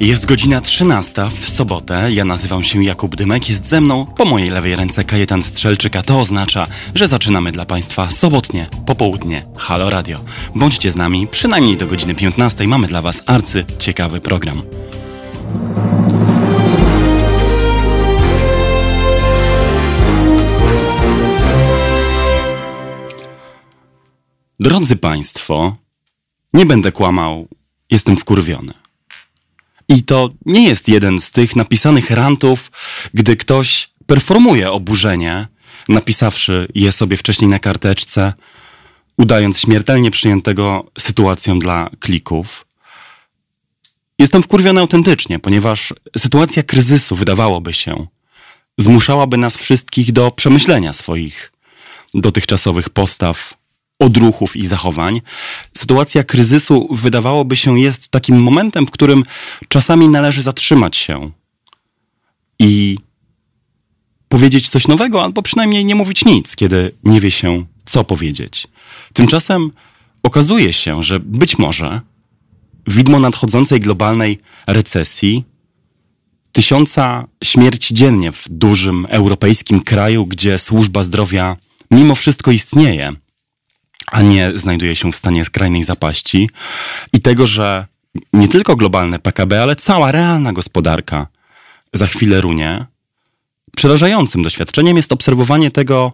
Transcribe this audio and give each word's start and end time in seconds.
Jest 0.00 0.26
godzina 0.26 0.60
13 0.60 1.30
w 1.40 1.50
sobotę. 1.50 2.12
Ja 2.12 2.24
nazywam 2.24 2.64
się 2.64 2.84
Jakub 2.84 3.16
Dymek. 3.16 3.48
Jest 3.48 3.66
ze 3.66 3.80
mną 3.80 4.06
po 4.06 4.24
mojej 4.24 4.50
lewej 4.50 4.76
ręce 4.76 5.04
Kajetan 5.04 5.44
Strzelczyk, 5.44 5.96
a 5.96 6.02
to 6.02 6.20
oznacza, 6.20 6.66
że 6.94 7.08
zaczynamy 7.08 7.52
dla 7.52 7.64
Państwa 7.64 8.10
sobotnie, 8.10 8.68
popołudnie 8.86 9.46
Halo 9.56 9.90
Radio. 9.90 10.20
Bądźcie 10.54 10.92
z 10.92 10.96
nami, 10.96 11.26
przynajmniej 11.26 11.76
do 11.76 11.86
godziny 11.86 12.14
15. 12.14 12.68
Mamy 12.68 12.86
dla 12.86 13.02
Was 13.02 13.22
arcy 13.26 13.64
ciekawy 13.78 14.20
program. 14.20 14.62
Drodzy 24.60 24.96
Państwo, 24.96 25.76
nie 26.52 26.66
będę 26.66 26.92
kłamał, 26.92 27.48
jestem 27.90 28.16
wkurwiony. 28.16 28.85
I 29.88 30.02
to 30.02 30.30
nie 30.46 30.68
jest 30.68 30.88
jeden 30.88 31.20
z 31.20 31.30
tych 31.30 31.56
napisanych 31.56 32.10
rantów, 32.10 32.70
gdy 33.14 33.36
ktoś 33.36 33.88
performuje 34.06 34.72
oburzenie, 34.72 35.46
napisawszy 35.88 36.68
je 36.74 36.92
sobie 36.92 37.16
wcześniej 37.16 37.50
na 37.50 37.58
karteczce, 37.58 38.32
udając 39.18 39.60
śmiertelnie 39.60 40.10
przyjętego 40.10 40.90
sytuacją 40.98 41.58
dla 41.58 41.90
klików. 42.00 42.66
Jestem 44.18 44.42
wkurwiony 44.42 44.80
autentycznie, 44.80 45.38
ponieważ 45.38 45.94
sytuacja 46.18 46.62
kryzysu, 46.62 47.16
wydawałoby 47.16 47.72
się, 47.72 48.06
zmuszałaby 48.78 49.36
nas 49.36 49.56
wszystkich 49.56 50.12
do 50.12 50.30
przemyślenia 50.30 50.92
swoich 50.92 51.52
dotychczasowych 52.14 52.88
postaw, 52.90 53.54
odruchów 53.98 54.56
i 54.56 54.66
zachowań. 54.66 55.20
Sytuacja 55.74 56.24
kryzysu, 56.24 56.88
wydawałoby 56.90 57.56
się, 57.56 57.80
jest 57.80 58.08
takim 58.08 58.42
momentem, 58.42 58.86
w 58.86 58.90
którym 58.90 59.24
czasami 59.68 60.08
należy 60.08 60.42
zatrzymać 60.42 60.96
się 60.96 61.30
i 62.58 62.98
powiedzieć 64.28 64.68
coś 64.68 64.88
nowego, 64.88 65.24
albo 65.24 65.42
przynajmniej 65.42 65.84
nie 65.84 65.94
mówić 65.94 66.24
nic, 66.24 66.56
kiedy 66.56 66.92
nie 67.04 67.20
wie 67.20 67.30
się, 67.30 67.64
co 67.84 68.04
powiedzieć. 68.04 68.68
Tymczasem 69.12 69.70
okazuje 70.22 70.72
się, 70.72 71.02
że 71.02 71.20
być 71.20 71.58
może 71.58 72.00
widmo 72.86 73.18
nadchodzącej 73.20 73.80
globalnej 73.80 74.38
recesji, 74.66 75.44
tysiąca 76.52 77.24
śmierci 77.44 77.94
dziennie 77.94 78.32
w 78.32 78.48
dużym 78.48 79.06
europejskim 79.10 79.80
kraju, 79.80 80.26
gdzie 80.26 80.58
służba 80.58 81.02
zdrowia 81.02 81.56
mimo 81.90 82.14
wszystko 82.14 82.50
istnieje, 82.50 83.12
a 84.12 84.22
nie 84.22 84.52
znajduje 84.54 84.96
się 84.96 85.12
w 85.12 85.16
stanie 85.16 85.44
skrajnej 85.44 85.84
zapaści 85.84 86.50
i 87.12 87.20
tego, 87.20 87.46
że 87.46 87.86
nie 88.32 88.48
tylko 88.48 88.76
globalne 88.76 89.18
PKB, 89.18 89.62
ale 89.62 89.76
cała 89.76 90.12
realna 90.12 90.52
gospodarka 90.52 91.26
za 91.92 92.06
chwilę 92.06 92.40
runie. 92.40 92.86
Przerażającym 93.76 94.42
doświadczeniem 94.42 94.96
jest 94.96 95.12
obserwowanie 95.12 95.70
tego, 95.70 96.12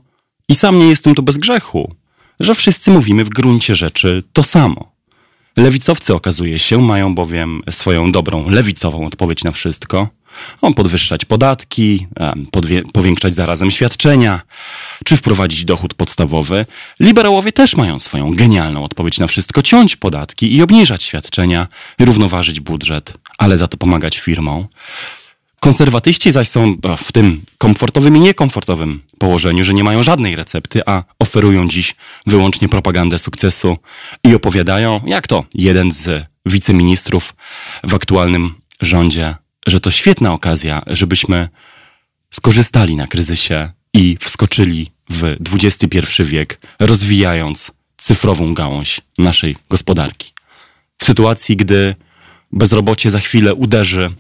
i 0.49 0.55
sam 0.55 0.79
nie 0.79 0.89
jestem 0.89 1.15
tu 1.15 1.23
bez 1.23 1.37
grzechu, 1.37 1.95
że 2.41 2.55
wszyscy 2.55 2.91
mówimy 2.91 3.25
w 3.25 3.29
gruncie 3.29 3.75
rzeczy 3.75 4.23
to 4.33 4.43
samo. 4.43 4.93
Lewicowcy 5.57 6.15
okazuje 6.15 6.59
się 6.59 6.83
mają 6.83 7.15
bowiem 7.15 7.63
swoją 7.71 8.13
dobrą 8.13 8.51
lewicową 8.51 9.07
odpowiedź 9.07 9.45
na 9.45 9.51
wszystko 9.51 10.09
on 10.63 10.75
podwyższać 10.75 11.25
podatki, 11.25 12.07
powiększać 12.93 13.35
zarazem 13.35 13.71
świadczenia, 13.71 14.41
czy 15.05 15.17
wprowadzić 15.17 15.65
dochód 15.65 15.95
podstawowy. 15.95 16.67
Liberałowie 17.01 17.53
też 17.53 17.77
mają 17.77 17.99
swoją 17.99 18.35
genialną 18.35 18.85
odpowiedź 18.85 19.19
na 19.19 19.27
wszystko: 19.27 19.63
ciąć 19.63 19.97
podatki 19.97 20.57
i 20.57 20.63
obniżać 20.63 21.03
świadczenia, 21.03 21.69
równoważyć 21.99 22.61
budżet, 22.61 23.15
ale 23.39 23.59
za 23.59 23.69
to 23.69 23.77
pomagać 23.77 24.19
firmom. 24.19 24.67
Konserwatyści 25.61 26.33
zaś 26.33 26.49
są 26.49 26.77
w 26.99 27.13
tym 27.13 27.43
komfortowym 27.59 28.17
i 28.17 28.21
niekomfortowym 28.21 29.01
położeniu, 29.19 29.65
że 29.65 29.75
nie 29.75 29.85
mają 29.85 30.03
żadnej 30.03 30.37
recepty, 30.37 30.81
a 30.87 31.03
oferują 31.19 31.69
dziś 31.69 31.95
wyłącznie 32.27 32.69
propagandę 32.69 33.19
sukcesu 33.19 33.77
i 34.25 34.35
opowiadają, 34.35 35.01
jak 35.07 35.27
to 35.27 35.45
jeden 35.55 35.93
z 35.93 36.27
wiceministrów 36.47 37.35
w 37.85 37.95
aktualnym 37.95 38.55
rządzie 38.81 39.35
że 39.67 39.81
to 39.81 39.91
świetna 39.91 40.33
okazja, 40.33 40.83
żebyśmy 40.87 41.49
skorzystali 42.31 42.97
na 42.97 43.07
kryzysie 43.07 43.71
i 43.95 44.17
wskoczyli 44.21 44.91
w 45.11 45.37
XXI 45.53 45.99
wiek, 46.25 46.61
rozwijając 46.79 47.71
cyfrową 47.97 48.55
gałąź 48.55 49.01
naszej 49.19 49.57
gospodarki. 49.71 50.33
W 50.99 51.05
sytuacji, 51.05 51.57
gdy 51.57 51.95
bezrobocie 52.53 53.11
za 53.11 53.21
chwilę 53.21 53.55
uderzy 53.55 54.11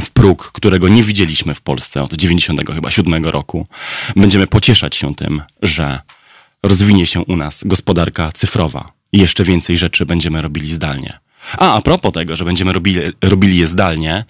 w 0.00 0.10
próg, 0.10 0.50
którego 0.52 0.88
nie 0.88 1.04
widzieliśmy 1.04 1.54
w 1.54 1.60
Polsce 1.60 2.02
od 2.02 2.14
97 2.14 3.24
roku, 3.24 3.66
będziemy 4.16 4.46
pocieszać 4.46 4.96
się 4.96 5.14
tym, 5.14 5.42
że 5.62 6.00
rozwinie 6.62 7.06
się 7.06 7.20
u 7.20 7.36
nas 7.36 7.62
gospodarka 7.66 8.32
cyfrowa 8.32 8.92
jeszcze 9.12 9.44
więcej 9.44 9.76
rzeczy 9.76 10.06
będziemy 10.06 10.42
robili 10.42 10.74
zdalnie. 10.74 11.18
A 11.58 11.74
a 11.74 11.80
propos 11.82 12.12
tego, 12.12 12.36
że 12.36 12.44
będziemy 12.44 12.72
robili, 12.72 13.00
robili 13.22 13.56
je 13.58 13.66
zdalnie, 13.66 14.24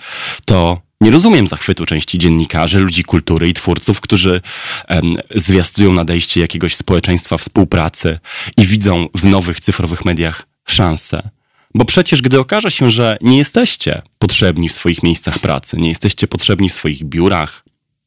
to 0.44 0.80
nie 1.00 1.10
rozumiem 1.10 1.46
zachwytu 1.46 1.86
części 1.86 2.18
dziennikarzy, 2.18 2.78
ludzi 2.78 3.04
kultury 3.04 3.48
i 3.48 3.54
twórców, 3.54 4.00
którzy 4.00 4.40
em, 4.88 5.16
zwiastują 5.34 5.92
nadejście 5.92 6.40
jakiegoś 6.40 6.76
społeczeństwa 6.76 7.38
współpracy 7.38 8.18
i 8.56 8.66
widzą 8.66 9.08
w 9.14 9.24
nowych 9.24 9.60
cyfrowych 9.60 10.04
mediach 10.04 10.46
szansę. 10.66 11.30
Bo 11.74 11.84
przecież, 11.84 12.22
gdy 12.22 12.38
okaże 12.40 12.70
się, 12.70 12.90
że 12.90 13.18
nie 13.20 13.38
jesteście 13.38 14.02
potrzebni 14.18 14.68
w 14.68 14.72
swoich 14.72 15.02
miejscach 15.02 15.38
pracy, 15.38 15.76
nie 15.76 15.88
jesteście 15.88 16.26
potrzebni 16.26 16.68
w 16.68 16.72
swoich 16.72 17.04
biurach, 17.04 17.64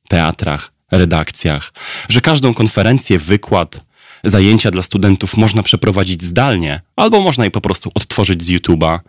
teatrach, 0.07 0.71
redakcjach, 0.91 1.73
że 2.09 2.21
każdą 2.21 2.53
konferencję, 2.53 3.19
wykład, 3.19 3.83
zajęcia 4.23 4.71
dla 4.71 4.83
studentów 4.83 5.37
można 5.37 5.63
przeprowadzić 5.63 6.23
zdalnie, 6.23 6.81
albo 6.95 7.21
można 7.21 7.43
je 7.43 7.51
po 7.51 7.61
prostu 7.61 7.91
odtworzyć 7.93 8.43
z 8.43 8.49
YouTube'a, 8.49 8.99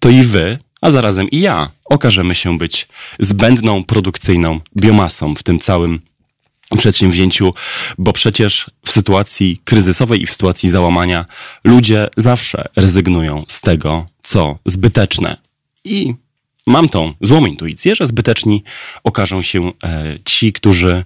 to 0.00 0.08
i 0.08 0.22
wy, 0.22 0.58
a 0.80 0.90
zarazem 0.90 1.30
i 1.30 1.40
ja, 1.40 1.70
okażemy 1.84 2.34
się 2.34 2.58
być 2.58 2.88
zbędną, 3.18 3.84
produkcyjną 3.84 4.60
biomasą 4.76 5.34
w 5.34 5.42
tym 5.42 5.58
całym 5.58 6.00
przedsięwzięciu, 6.78 7.54
bo 7.98 8.12
przecież 8.12 8.70
w 8.86 8.90
sytuacji 8.90 9.60
kryzysowej 9.64 10.22
i 10.22 10.26
w 10.26 10.32
sytuacji 10.32 10.68
załamania 10.68 11.24
ludzie 11.64 12.08
zawsze 12.16 12.68
rezygnują 12.76 13.44
z 13.48 13.60
tego, 13.60 14.06
co 14.22 14.58
zbyteczne. 14.66 15.36
I 15.84 16.14
mam 16.66 16.88
tą 16.88 17.12
złą 17.20 17.46
intuicję, 17.46 17.94
że 17.94 18.06
zbyteczni 18.06 18.64
okażą 19.04 19.42
się 19.42 19.68
e, 19.68 19.72
ci, 20.24 20.52
którzy 20.52 21.04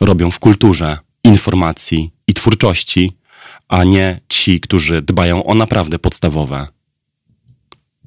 robią 0.00 0.30
w 0.30 0.38
kulturze, 0.38 0.98
informacji 1.24 2.10
i 2.26 2.34
twórczości, 2.34 3.12
a 3.68 3.84
nie 3.84 4.20
ci, 4.28 4.60
którzy 4.60 5.02
dbają 5.02 5.44
o 5.44 5.54
naprawdę 5.54 5.98
podstawowe 5.98 6.66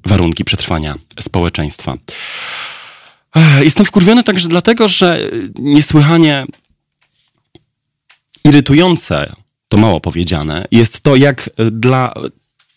warunki 0.06 0.44
przetrwania 0.44 0.96
społeczeństwa. 1.19 1.97
Jestem 3.62 3.85
wkurwiony 3.85 4.24
także 4.24 4.47
dlatego, 4.47 4.88
że 4.88 5.19
niesłychanie 5.59 6.46
irytujące, 8.46 9.34
to 9.69 9.78
mało 9.78 10.01
powiedziane, 10.01 10.66
jest 10.72 11.01
to, 11.01 11.16
jak 11.16 11.50
dla 11.72 12.13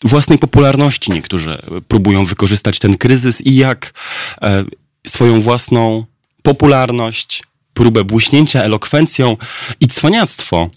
własnej 0.03 0.37
popularności 0.37 1.11
niektórzy 1.11 1.61
próbują 1.87 2.25
wykorzystać 2.25 2.79
ten 2.79 2.97
kryzys 2.97 3.41
i 3.41 3.55
jak 3.55 3.93
e, 4.41 4.63
swoją 5.07 5.41
własną 5.41 6.05
popularność, 6.41 7.43
próbę 7.77 8.03
błyśnięcia 8.03 8.63
elokwencją 8.63 9.37
i 9.79 9.87
cwaniactwo 9.87 10.69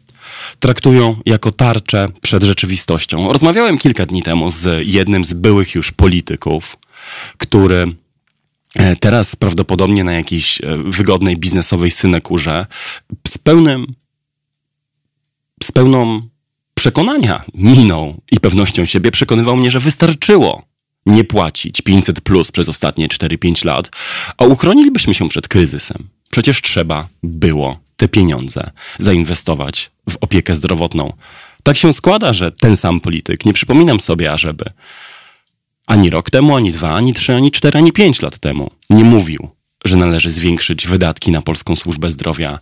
traktują 0.58 1.16
jako 1.26 1.52
tarczę 1.52 2.08
przed 2.22 2.42
rzeczywistością. 2.42 3.32
Rozmawiałem 3.32 3.78
kilka 3.78 4.06
dni 4.06 4.22
temu 4.22 4.50
z 4.50 4.86
jednym 4.86 5.24
z 5.24 5.32
byłych 5.32 5.74
już 5.74 5.92
polityków, 5.92 6.76
który 7.38 7.94
e, 8.76 8.96
teraz 8.96 9.36
prawdopodobnie 9.36 10.04
na 10.04 10.12
jakiejś 10.12 10.60
e, 10.60 10.76
wygodnej 10.76 11.36
biznesowej 11.36 11.90
synekurze 11.90 12.66
z 13.28 13.38
pełnym 13.38 13.86
z 15.62 15.72
pełną 15.72 16.20
przekonania 16.74 17.44
miną 17.54 18.20
i 18.32 18.40
pewnością 18.40 18.84
siebie 18.84 19.10
przekonywał 19.10 19.56
mnie, 19.56 19.70
że 19.70 19.80
wystarczyło 19.80 20.62
nie 21.06 21.24
płacić 21.24 21.82
500 21.82 22.20
plus 22.20 22.52
przez 22.52 22.68
ostatnie 22.68 23.08
4-5 23.08 23.64
lat, 23.64 23.90
a 24.38 24.44
uchronilibyśmy 24.44 25.14
się 25.14 25.28
przed 25.28 25.48
kryzysem. 25.48 26.19
Przecież 26.30 26.62
trzeba 26.62 27.08
było 27.22 27.78
te 27.96 28.08
pieniądze 28.08 28.70
zainwestować 28.98 29.90
w 30.10 30.16
opiekę 30.20 30.54
zdrowotną. 30.54 31.12
Tak 31.62 31.76
się 31.76 31.92
składa, 31.92 32.32
że 32.32 32.52
ten 32.52 32.76
sam 32.76 33.00
polityk, 33.00 33.44
nie 33.46 33.52
przypominam 33.52 34.00
sobie, 34.00 34.32
ażeby 34.32 34.64
ani 35.86 36.10
rok 36.10 36.30
temu, 36.30 36.56
ani 36.56 36.72
dwa, 36.72 36.94
ani 36.94 37.14
trzy, 37.14 37.34
ani 37.34 37.50
cztery, 37.50 37.78
ani 37.78 37.92
pięć 37.92 38.22
lat 38.22 38.38
temu 38.38 38.70
nie 38.90 39.04
mówił, 39.04 39.48
że 39.84 39.96
należy 39.96 40.30
zwiększyć 40.30 40.86
wydatki 40.86 41.30
na 41.30 41.42
polską 41.42 41.76
służbę 41.76 42.10
zdrowia 42.10 42.58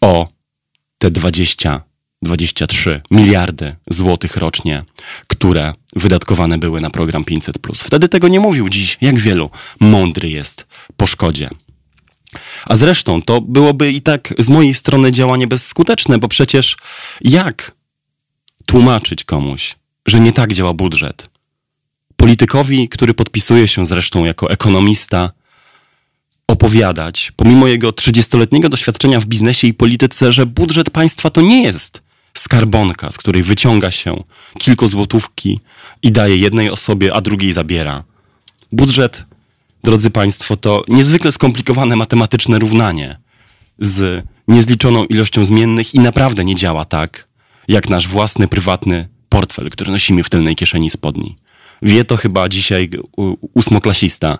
o 0.00 0.28
te 0.98 1.10
22 1.10 1.94
23 2.24 3.00
miliardy 3.10 3.76
złotych 3.90 4.36
rocznie, 4.36 4.84
które 5.26 5.74
wydatkowane 5.96 6.58
były 6.58 6.80
na 6.80 6.90
program 6.90 7.24
500. 7.24 7.58
Wtedy 7.74 8.08
tego 8.08 8.28
nie 8.28 8.40
mówił, 8.40 8.68
dziś 8.68 8.98
jak 9.00 9.18
wielu 9.18 9.50
mądry 9.80 10.30
jest 10.30 10.66
po 10.96 11.06
szkodzie. 11.06 11.50
A 12.66 12.76
zresztą 12.76 13.22
to 13.22 13.40
byłoby 13.40 13.92
i 13.92 14.02
tak 14.02 14.34
z 14.38 14.48
mojej 14.48 14.74
strony 14.74 15.12
działanie 15.12 15.46
bezskuteczne, 15.46 16.18
bo 16.18 16.28
przecież 16.28 16.76
jak 17.20 17.72
tłumaczyć 18.66 19.24
komuś, 19.24 19.76
że 20.06 20.20
nie 20.20 20.32
tak 20.32 20.52
działa 20.52 20.74
budżet? 20.74 21.28
Politykowi, 22.16 22.88
który 22.88 23.14
podpisuje 23.14 23.68
się 23.68 23.84
zresztą 23.84 24.24
jako 24.24 24.50
ekonomista, 24.50 25.30
opowiadać, 26.46 27.32
pomimo 27.36 27.66
jego 27.66 27.90
30-letniego 27.90 28.68
doświadczenia 28.68 29.20
w 29.20 29.26
biznesie 29.26 29.66
i 29.66 29.74
polityce, 29.74 30.32
że 30.32 30.46
budżet 30.46 30.90
państwa 30.90 31.30
to 31.30 31.40
nie 31.40 31.62
jest 31.62 32.02
skarbonka, 32.34 33.10
z 33.10 33.18
której 33.18 33.42
wyciąga 33.42 33.90
się 33.90 34.22
kilku 34.58 34.88
złotówki 34.88 35.60
i 36.02 36.12
daje 36.12 36.36
jednej 36.36 36.70
osobie, 36.70 37.14
a 37.14 37.20
drugiej 37.20 37.52
zabiera. 37.52 38.04
Budżet, 38.72 39.24
drodzy 39.84 40.10
Państwo, 40.10 40.56
to 40.56 40.84
niezwykle 40.88 41.32
skomplikowane 41.32 41.96
matematyczne 41.96 42.58
równanie 42.58 43.18
z 43.78 44.24
niezliczoną 44.48 45.04
ilością 45.04 45.44
zmiennych 45.44 45.94
i 45.94 45.98
naprawdę 45.98 46.44
nie 46.44 46.54
działa 46.54 46.84
tak, 46.84 47.28
jak 47.68 47.88
nasz 47.88 48.08
własny, 48.08 48.48
prywatny 48.48 49.08
portfel, 49.28 49.70
który 49.70 49.92
nosimy 49.92 50.22
w 50.22 50.30
tylnej 50.30 50.56
kieszeni 50.56 50.90
spodni. 50.90 51.36
Wie 51.82 52.04
to 52.04 52.16
chyba 52.16 52.48
dzisiaj 52.48 52.90
ósmoklasista, 53.54 54.38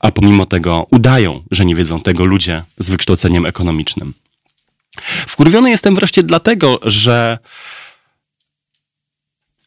a 0.00 0.10
pomimo 0.10 0.46
tego 0.46 0.86
udają, 0.90 1.42
że 1.50 1.64
nie 1.64 1.74
wiedzą 1.74 2.00
tego 2.00 2.24
ludzie 2.24 2.62
z 2.78 2.90
wykształceniem 2.90 3.46
ekonomicznym. 3.46 4.14
Wkurwiony 5.26 5.70
jestem 5.70 5.94
wreszcie 5.94 6.22
dlatego, 6.22 6.78
że 6.82 7.38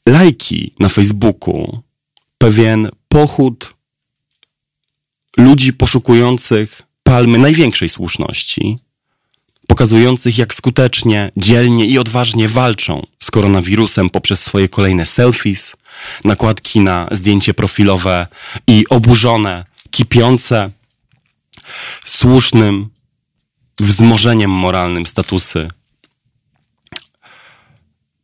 lajki 0.09 0.73
na 0.79 0.89
Facebooku, 0.89 1.81
pewien 2.37 2.89
pochód 3.07 3.73
ludzi 5.38 5.74
poszukujących 5.74 6.81
palmy 7.03 7.38
największej 7.38 7.89
słuszności, 7.89 8.77
pokazujących 9.68 10.38
jak 10.38 10.53
skutecznie, 10.53 11.31
dzielnie 11.38 11.85
i 11.85 12.00
odważnie 12.00 12.47
walczą 12.47 13.07
z 13.19 13.31
koronawirusem 13.31 14.09
poprzez 14.09 14.44
swoje 14.44 14.69
kolejne 14.69 15.06
selfies, 15.06 15.75
nakładki 16.24 16.80
na 16.80 17.07
zdjęcie 17.12 17.53
profilowe 17.53 18.27
i 18.68 18.85
oburzone, 18.89 19.65
kipiące 19.91 20.71
słusznym 22.06 22.89
wzmożeniem 23.79 24.51
moralnym 24.51 25.06
statusy 25.06 25.68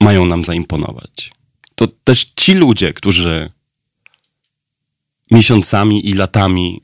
mają 0.02 0.26
nam 0.26 0.46
zaimponować. 0.46 1.32
To 1.76 1.88
też 1.88 2.26
ci 2.36 2.54
ludzie, 2.54 2.94
którzy 2.94 3.52
miesiącami 5.32 6.10
i 6.10 6.14
latami 6.14 6.82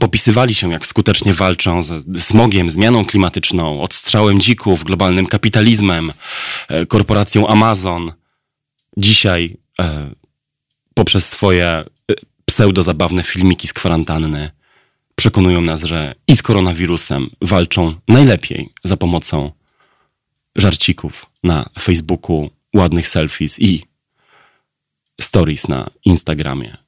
popisywali 0.00 0.54
się, 0.54 0.72
jak 0.72 0.86
skutecznie 0.86 1.34
walczą 1.34 1.82
z 1.82 2.24
smogiem, 2.24 2.70
zmianą 2.70 3.04
klimatyczną, 3.04 3.82
odstrzałem 3.82 4.40
dzików, 4.40 4.84
globalnym 4.84 5.26
kapitalizmem, 5.26 6.12
e, 6.68 6.86
korporacją 6.86 7.48
Amazon. 7.48 8.12
Dzisiaj 8.96 9.56
e, 9.80 10.10
poprzez 10.94 11.28
swoje 11.28 11.66
e, 11.66 11.84
pseudozabawne 12.44 13.22
filmiki 13.22 13.68
z 13.68 13.72
kwarantanny 13.72 14.50
przekonują 15.14 15.60
nas, 15.60 15.82
że 15.82 16.14
i 16.28 16.36
z 16.36 16.42
koronawirusem 16.42 17.30
walczą 17.42 17.94
najlepiej 18.08 18.68
za 18.84 18.96
pomocą 18.96 19.52
żarcików 20.56 21.26
na 21.44 21.68
Facebooku, 21.80 22.50
ładnych 22.74 23.08
selfies 23.08 23.58
i 23.58 23.82
stories 25.20 25.68
na 25.68 25.90
Instagramie. 26.04 26.83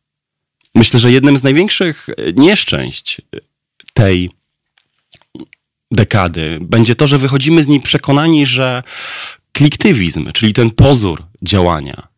Myślę, 0.77 1.01
że 1.01 1.13
jednym 1.13 1.37
z 1.37 1.43
największych 1.43 2.09
nieszczęść 2.35 3.21
tej 3.95 4.31
dekady 5.91 6.59
będzie 6.61 6.95
to, 6.95 7.07
że 7.07 7.19
wychodzimy 7.19 7.65
z 7.65 7.69
niej 7.69 7.81
przekonani, 7.81 8.47
że 8.47 8.83
kliktywizm, 9.53 10.33
czyli 10.33 10.53
ten 10.53 10.71
pozór 10.71 11.25
działania, 11.43 12.09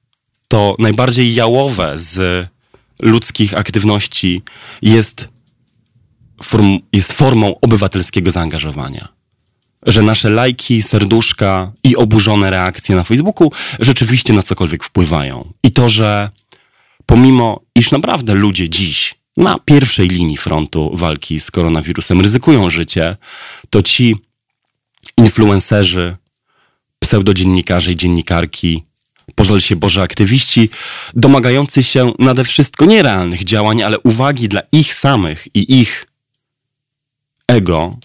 to 0.49 0.77
najbardziej 0.79 1.35
jałowe 1.35 1.93
z 1.99 2.47
ludzkich 3.03 3.55
aktywności 3.55 4.43
jest 4.83 5.29
form, 6.43 6.79
jest 6.93 7.13
formą 7.13 7.61
obywatelskiego 7.61 8.31
zaangażowania. 8.31 9.09
Że 9.87 10.03
nasze 10.03 10.31
lajki, 10.31 10.83
serduszka 10.83 11.73
i 11.85 11.97
oburzone 11.97 12.51
reakcje 12.51 12.97
na 12.97 13.05
Facebooku 13.05 13.53
rzeczywiście 13.81 14.33
na 14.33 14.43
cokolwiek 14.43 14.85
wpływają. 14.85 15.53
I 15.63 15.73
to, 15.73 15.89
że 15.89 16.31
pomimo 17.09 17.61
iż 17.75 17.91
naprawdę 17.91 18.35
ludzie 18.35 18.69
dziś 18.69 19.15
na 19.37 19.59
pierwszej 19.65 20.09
linii 20.09 20.37
frontu 20.37 20.91
walki 20.95 21.41
z 21.41 21.51
koronawirusem 21.51 22.21
ryzykują 22.21 22.71
życie, 22.71 23.17
to 23.71 23.83
ci 23.83 24.17
influencerzy, 25.17 26.17
pseudodziennikarze 26.99 27.93
i 27.93 27.97
dziennikarki, 27.97 28.85
pożal 29.35 29.61
się 29.61 29.77
Boże 29.77 30.03
aktywiści, 30.03 30.71
domagający 31.15 31.83
się 31.83 32.13
nade 32.19 32.45
wszystko 32.45 32.85
nierealnych 32.85 33.45
działań, 33.45 33.83
ale 33.83 33.99
uwagi 33.99 34.49
dla 34.49 34.61
ich 34.73 34.95
samych 34.95 35.49
i 35.55 35.81
ich 35.81 36.07
ego 37.47 37.97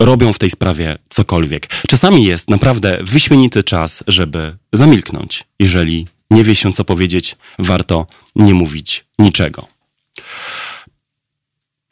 robią 0.00 0.32
w 0.32 0.38
tej 0.38 0.50
sprawie 0.50 0.98
cokolwiek. 1.08 1.66
Czasami 1.88 2.24
jest 2.24 2.50
naprawdę 2.50 2.98
wyśmienity 3.02 3.64
czas, 3.64 4.04
żeby 4.06 4.56
zamilknąć. 4.72 5.44
Jeżeli 5.58 6.06
nie 6.30 6.44
wie 6.44 6.56
się, 6.56 6.72
co 6.72 6.84
powiedzieć, 6.84 7.36
warto 7.58 8.06
nie 8.36 8.54
mówić 8.54 9.04
niczego. 9.18 9.68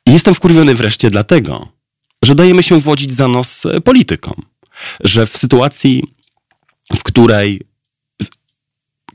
Jestem 0.06 0.34
wkurwiony 0.34 0.74
wreszcie 0.74 1.10
dlatego, 1.10 1.68
że 2.22 2.34
dajemy 2.34 2.62
się 2.62 2.80
wodzić 2.80 3.14
za 3.14 3.28
nos 3.28 3.66
politykom. 3.84 4.34
Że 5.00 5.26
w 5.26 5.36
sytuacji, 5.36 6.04
w 6.96 7.02
której 7.02 7.60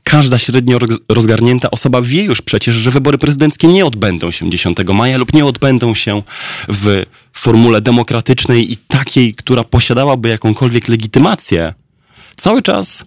każda 0.04 0.38
średnio 0.38 0.78
rozgarnięta 1.08 1.70
osoba 1.70 2.02
wie 2.02 2.22
już 2.22 2.42
przecież, 2.42 2.74
że 2.74 2.90
wybory 2.90 3.18
prezydenckie 3.18 3.68
nie 3.68 3.86
odbędą 3.86 4.30
się 4.30 4.50
10 4.50 4.78
maja 4.94 5.18
lub 5.18 5.32
nie 5.32 5.44
odbędą 5.44 5.94
się 5.94 6.22
w 6.68 7.02
formule 7.32 7.80
demokratycznej 7.80 8.72
i 8.72 8.76
takiej, 8.76 9.34
która 9.34 9.64
posiadałaby 9.64 10.28
jakąkolwiek 10.28 10.88
legitymację. 10.88 11.74
Cały 12.36 12.62
czas 12.62 13.04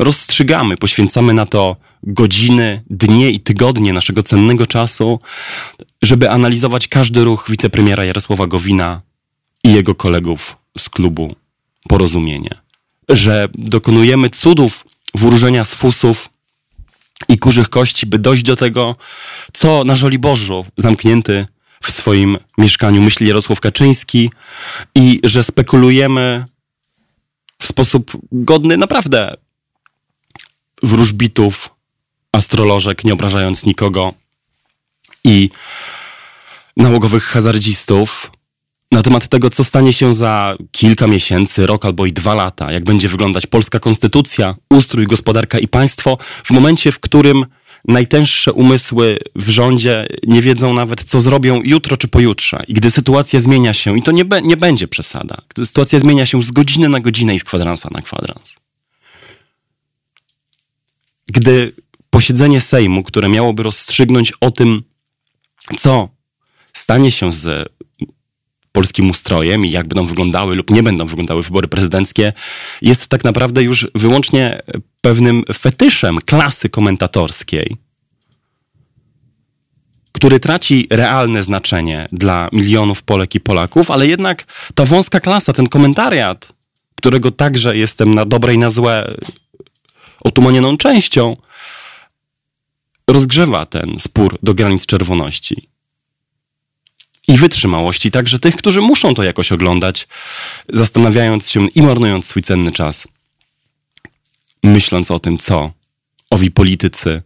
rozstrzygamy, 0.00 0.76
poświęcamy 0.76 1.34
na 1.34 1.46
to 1.46 1.76
godziny, 2.02 2.82
dnie 2.90 3.30
i 3.30 3.40
tygodnie 3.40 3.92
naszego 3.92 4.22
cennego 4.22 4.66
czasu, 4.66 5.20
żeby 6.02 6.30
analizować 6.30 6.88
każdy 6.88 7.24
ruch 7.24 7.46
wicepremiera 7.50 8.04
Jarosława 8.04 8.46
Gowina 8.46 9.00
i 9.64 9.72
jego 9.72 9.94
kolegów 9.94 10.56
z 10.78 10.88
klubu 10.88 11.34
Porozumienie. 11.88 12.50
Że 13.08 13.48
dokonujemy 13.54 14.30
cudów 14.30 14.84
wróżenia 15.14 15.64
z 15.64 15.74
fusów 15.74 16.28
i 17.28 17.38
kurzych 17.38 17.68
kości, 17.68 18.06
by 18.06 18.18
dojść 18.18 18.42
do 18.42 18.56
tego, 18.56 18.96
co 19.52 19.84
na 19.84 19.96
Żoliborzu 19.96 20.66
zamknięty 20.76 21.46
w 21.82 21.90
swoim 21.90 22.38
mieszkaniu 22.58 23.02
myśli 23.02 23.28
Jarosław 23.28 23.60
Kaczyński 23.60 24.30
i 24.94 25.20
że 25.24 25.44
spekulujemy 25.44 26.44
w 27.58 27.66
sposób 27.66 28.12
godny 28.32 28.76
naprawdę 28.76 29.36
wróżbitów, 30.82 31.70
astrolożek, 32.32 33.04
nie 33.04 33.12
obrażając 33.12 33.66
nikogo 33.66 34.12
i 35.24 35.50
nałogowych 36.76 37.24
hazardzistów, 37.24 38.30
na 38.92 39.02
temat 39.02 39.28
tego, 39.28 39.50
co 39.50 39.64
stanie 39.64 39.92
się 39.92 40.12
za 40.12 40.56
kilka 40.72 41.06
miesięcy, 41.06 41.66
rok 41.66 41.84
albo 41.84 42.06
i 42.06 42.12
dwa 42.12 42.34
lata, 42.34 42.72
jak 42.72 42.84
będzie 42.84 43.08
wyglądać 43.08 43.46
polska 43.46 43.78
konstytucja, 43.78 44.54
ustrój, 44.70 45.06
gospodarka 45.06 45.58
i 45.58 45.68
państwo, 45.68 46.18
w 46.44 46.50
momencie, 46.50 46.92
w 46.92 47.00
którym 47.00 47.46
najtęższe 47.88 48.52
umysły 48.52 49.18
w 49.36 49.48
rządzie 49.48 50.06
nie 50.26 50.42
wiedzą 50.42 50.74
nawet, 50.74 51.04
co 51.04 51.20
zrobią 51.20 51.60
jutro 51.64 51.96
czy 51.96 52.08
pojutrze. 52.08 52.62
I 52.68 52.74
gdy 52.74 52.90
sytuacja 52.90 53.40
zmienia 53.40 53.74
się, 53.74 53.98
i 53.98 54.02
to 54.02 54.12
nie, 54.12 54.24
be, 54.24 54.42
nie 54.42 54.56
będzie 54.56 54.88
przesada, 54.88 55.36
gdy 55.48 55.66
sytuacja 55.66 56.00
zmienia 56.00 56.26
się 56.26 56.42
z 56.42 56.50
godziny 56.50 56.88
na 56.88 57.00
godzinę 57.00 57.34
i 57.34 57.38
z 57.38 57.44
kwadransa 57.44 57.88
na 57.92 58.02
kwadrans. 58.02 58.59
Gdy 61.30 61.72
posiedzenie 62.10 62.60
Sejmu, 62.60 63.02
które 63.02 63.28
miałoby 63.28 63.62
rozstrzygnąć 63.62 64.32
o 64.40 64.50
tym, 64.50 64.82
co 65.78 66.08
stanie 66.72 67.10
się 67.10 67.32
z 67.32 67.72
polskim 68.72 69.10
ustrojem 69.10 69.66
i 69.66 69.70
jak 69.70 69.88
będą 69.88 70.06
wyglądały 70.06 70.54
lub 70.54 70.70
nie 70.70 70.82
będą 70.82 71.06
wyglądały 71.06 71.42
wybory 71.42 71.68
prezydenckie, 71.68 72.32
jest 72.82 73.08
tak 73.08 73.24
naprawdę 73.24 73.62
już 73.62 73.88
wyłącznie 73.94 74.62
pewnym 75.00 75.44
fetyszem 75.54 76.18
klasy 76.18 76.68
komentatorskiej, 76.68 77.76
który 80.12 80.40
traci 80.40 80.86
realne 80.90 81.42
znaczenie 81.42 82.08
dla 82.12 82.48
milionów 82.52 83.02
Polek 83.02 83.34
i 83.34 83.40
Polaków, 83.40 83.90
ale 83.90 84.06
jednak 84.06 84.46
ta 84.74 84.84
wąska 84.84 85.20
klasa, 85.20 85.52
ten 85.52 85.66
komentariat, 85.66 86.52
którego 86.94 87.30
także 87.30 87.76
jestem 87.76 88.14
na 88.14 88.24
dobre 88.24 88.54
i 88.54 88.58
na 88.58 88.70
złe 88.70 89.14
otumanioną 90.20 90.76
częścią, 90.76 91.36
rozgrzewa 93.08 93.66
ten 93.66 93.96
spór 93.98 94.38
do 94.42 94.54
granic 94.54 94.86
czerwoności 94.86 95.68
i 97.28 97.36
wytrzymałości 97.36 98.10
także 98.10 98.38
tych, 98.38 98.56
którzy 98.56 98.80
muszą 98.80 99.14
to 99.14 99.22
jakoś 99.22 99.52
oglądać, 99.52 100.08
zastanawiając 100.68 101.50
się 101.50 101.68
i 101.68 101.82
marnując 101.82 102.26
swój 102.26 102.42
cenny 102.42 102.72
czas, 102.72 103.08
myśląc 104.62 105.10
o 105.10 105.18
tym, 105.18 105.38
co 105.38 105.72
owi 106.30 106.50
politycy, 106.50 107.22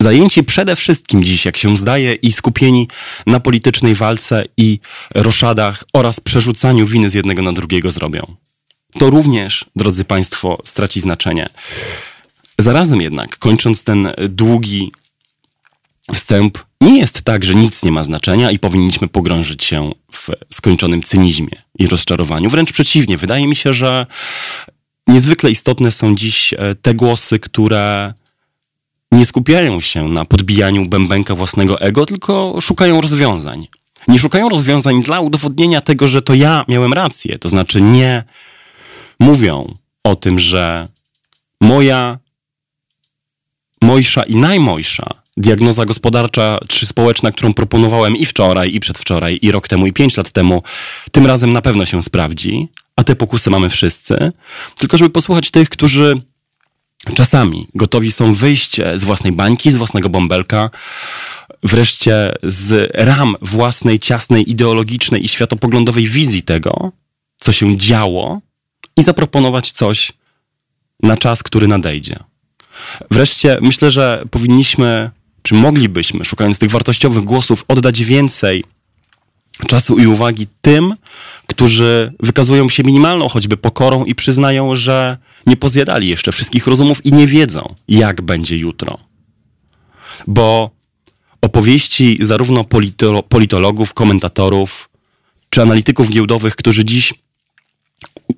zajęci 0.00 0.44
przede 0.44 0.76
wszystkim 0.76 1.24
dziś, 1.24 1.44
jak 1.44 1.56
się 1.56 1.76
zdaje, 1.76 2.14
i 2.14 2.32
skupieni 2.32 2.88
na 3.26 3.40
politycznej 3.40 3.94
walce 3.94 4.44
i 4.56 4.80
roszadach 5.14 5.84
oraz 5.92 6.20
przerzucaniu 6.20 6.86
winy 6.86 7.10
z 7.10 7.14
jednego 7.14 7.42
na 7.42 7.52
drugiego 7.52 7.90
zrobią. 7.90 8.36
To 8.98 9.10
również, 9.10 9.64
drodzy 9.76 10.04
Państwo, 10.04 10.58
straci 10.64 11.00
znaczenie. 11.00 11.48
Zarazem 12.58 13.00
jednak, 13.00 13.38
kończąc 13.38 13.84
ten 13.84 14.12
długi 14.28 14.92
wstęp, 16.14 16.58
nie 16.80 16.98
jest 16.98 17.22
tak, 17.22 17.44
że 17.44 17.54
nic 17.54 17.82
nie 17.82 17.92
ma 17.92 18.04
znaczenia 18.04 18.50
i 18.50 18.58
powinniśmy 18.58 19.08
pogrążyć 19.08 19.64
się 19.64 19.92
w 20.12 20.28
skończonym 20.52 21.02
cynizmie 21.02 21.62
i 21.78 21.86
rozczarowaniu. 21.86 22.50
Wręcz 22.50 22.72
przeciwnie, 22.72 23.16
wydaje 23.16 23.46
mi 23.46 23.56
się, 23.56 23.74
że 23.74 24.06
niezwykle 25.06 25.50
istotne 25.50 25.92
są 25.92 26.14
dziś 26.14 26.52
e, 26.52 26.74
te 26.74 26.94
głosy, 26.94 27.38
które 27.38 28.14
nie 29.12 29.24
skupiają 29.24 29.80
się 29.80 30.08
na 30.08 30.24
podbijaniu 30.24 30.86
bębenka 30.86 31.34
własnego 31.34 31.80
ego, 31.80 32.06
tylko 32.06 32.60
szukają 32.60 33.00
rozwiązań. 33.00 33.68
Nie 34.08 34.18
szukają 34.18 34.48
rozwiązań 34.48 35.02
dla 35.02 35.20
udowodnienia 35.20 35.80
tego, 35.80 36.08
że 36.08 36.22
to 36.22 36.34
ja 36.34 36.64
miałem 36.68 36.92
rację. 36.92 37.38
To 37.38 37.48
znaczy 37.48 37.80
nie 37.80 38.24
mówią 39.20 39.74
o 40.04 40.16
tym, 40.16 40.38
że 40.38 40.88
moja 41.60 42.18
mojsza 43.82 44.22
i 44.22 44.36
najmojsza 44.36 45.26
diagnoza 45.36 45.84
gospodarcza 45.84 46.58
czy 46.68 46.86
społeczna, 46.86 47.32
którą 47.32 47.54
proponowałem 47.54 48.16
i 48.16 48.26
wczoraj, 48.26 48.74
i 48.74 48.80
przedwczoraj, 48.80 49.38
i 49.42 49.50
rok 49.50 49.68
temu, 49.68 49.86
i 49.86 49.92
pięć 49.92 50.16
lat 50.16 50.30
temu, 50.30 50.62
tym 51.12 51.26
razem 51.26 51.52
na 51.52 51.62
pewno 51.62 51.86
się 51.86 52.02
sprawdzi, 52.02 52.68
a 52.96 53.04
te 53.04 53.16
pokusy 53.16 53.50
mamy 53.50 53.70
wszyscy. 53.70 54.32
Tylko 54.78 54.98
żeby 54.98 55.10
posłuchać 55.10 55.50
tych, 55.50 55.68
którzy 55.68 56.20
czasami 57.14 57.68
gotowi 57.74 58.12
są 58.12 58.34
wyjść 58.34 58.80
z 58.94 59.04
własnej 59.04 59.32
bańki, 59.32 59.70
z 59.70 59.76
własnego 59.76 60.08
bąbelka, 60.08 60.70
wreszcie 61.62 62.32
z 62.42 62.90
ram 62.94 63.36
własnej, 63.42 63.98
ciasnej, 63.98 64.50
ideologicznej 64.50 65.24
i 65.24 65.28
światopoglądowej 65.28 66.06
wizji 66.06 66.42
tego, 66.42 66.92
co 67.40 67.52
się 67.52 67.76
działo 67.76 68.40
i 68.96 69.02
zaproponować 69.02 69.72
coś 69.72 70.12
na 71.02 71.16
czas, 71.16 71.42
który 71.42 71.68
nadejdzie. 71.68 72.18
Wreszcie 73.10 73.58
myślę, 73.62 73.90
że 73.90 74.24
powinniśmy, 74.30 75.10
czy 75.42 75.54
moglibyśmy, 75.54 76.24
szukając 76.24 76.58
tych 76.58 76.70
wartościowych 76.70 77.24
głosów, 77.24 77.64
oddać 77.68 78.04
więcej 78.04 78.64
czasu 79.66 79.98
i 79.98 80.06
uwagi 80.06 80.46
tym, 80.60 80.94
którzy 81.46 82.12
wykazują 82.20 82.68
się 82.68 82.82
minimalną 82.82 83.28
choćby 83.28 83.56
pokorą 83.56 84.04
i 84.04 84.14
przyznają, 84.14 84.76
że 84.76 85.18
nie 85.46 85.56
pozjadali 85.56 86.08
jeszcze 86.08 86.32
wszystkich 86.32 86.66
rozumów 86.66 87.06
i 87.06 87.12
nie 87.12 87.26
wiedzą, 87.26 87.74
jak 87.88 88.22
będzie 88.22 88.56
jutro. 88.56 88.98
Bo 90.26 90.70
opowieści 91.40 92.18
zarówno 92.20 92.64
polito 92.64 93.22
politologów, 93.22 93.94
komentatorów 93.94 94.88
czy 95.50 95.62
analityków 95.62 96.10
giełdowych, 96.10 96.56
którzy 96.56 96.84
dziś 96.84 97.14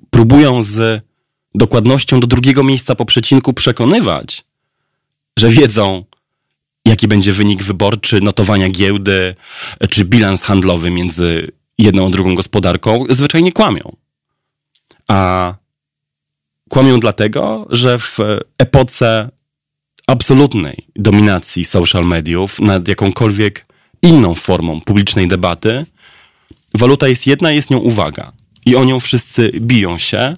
próbują 0.09 0.63
z 0.63 1.03
dokładnością 1.55 2.19
do 2.19 2.27
drugiego 2.27 2.63
miejsca 2.63 2.95
po 2.95 3.05
przecinku 3.05 3.53
przekonywać, 3.53 4.43
że 5.39 5.49
wiedzą, 5.49 6.05
jaki 6.85 7.07
będzie 7.07 7.33
wynik 7.33 7.63
wyborczy, 7.63 8.21
notowania 8.21 8.69
giełdy, 8.69 9.35
czy 9.89 10.05
bilans 10.05 10.43
handlowy 10.43 10.89
między 10.89 11.51
jedną 11.77 12.07
a 12.07 12.09
drugą 12.09 12.35
gospodarką, 12.35 13.03
zwyczajnie 13.09 13.51
kłamią. 13.51 13.95
A 15.07 15.53
kłamią 16.69 16.99
dlatego, 16.99 17.67
że 17.69 17.99
w 17.99 18.17
epoce 18.57 19.29
absolutnej 20.07 20.87
dominacji 20.95 21.65
social 21.65 22.05
mediów 22.05 22.59
nad 22.59 22.87
jakąkolwiek 22.87 23.65
inną 24.01 24.35
formą 24.35 24.81
publicznej 24.81 25.27
debaty, 25.27 25.85
waluta 26.73 27.07
jest 27.07 27.27
jedna, 27.27 27.51
jest 27.51 27.69
nią 27.69 27.77
uwaga. 27.77 28.31
I 28.65 28.75
o 28.75 28.83
nią 28.83 28.99
wszyscy 28.99 29.51
biją 29.59 29.97
się 29.97 30.37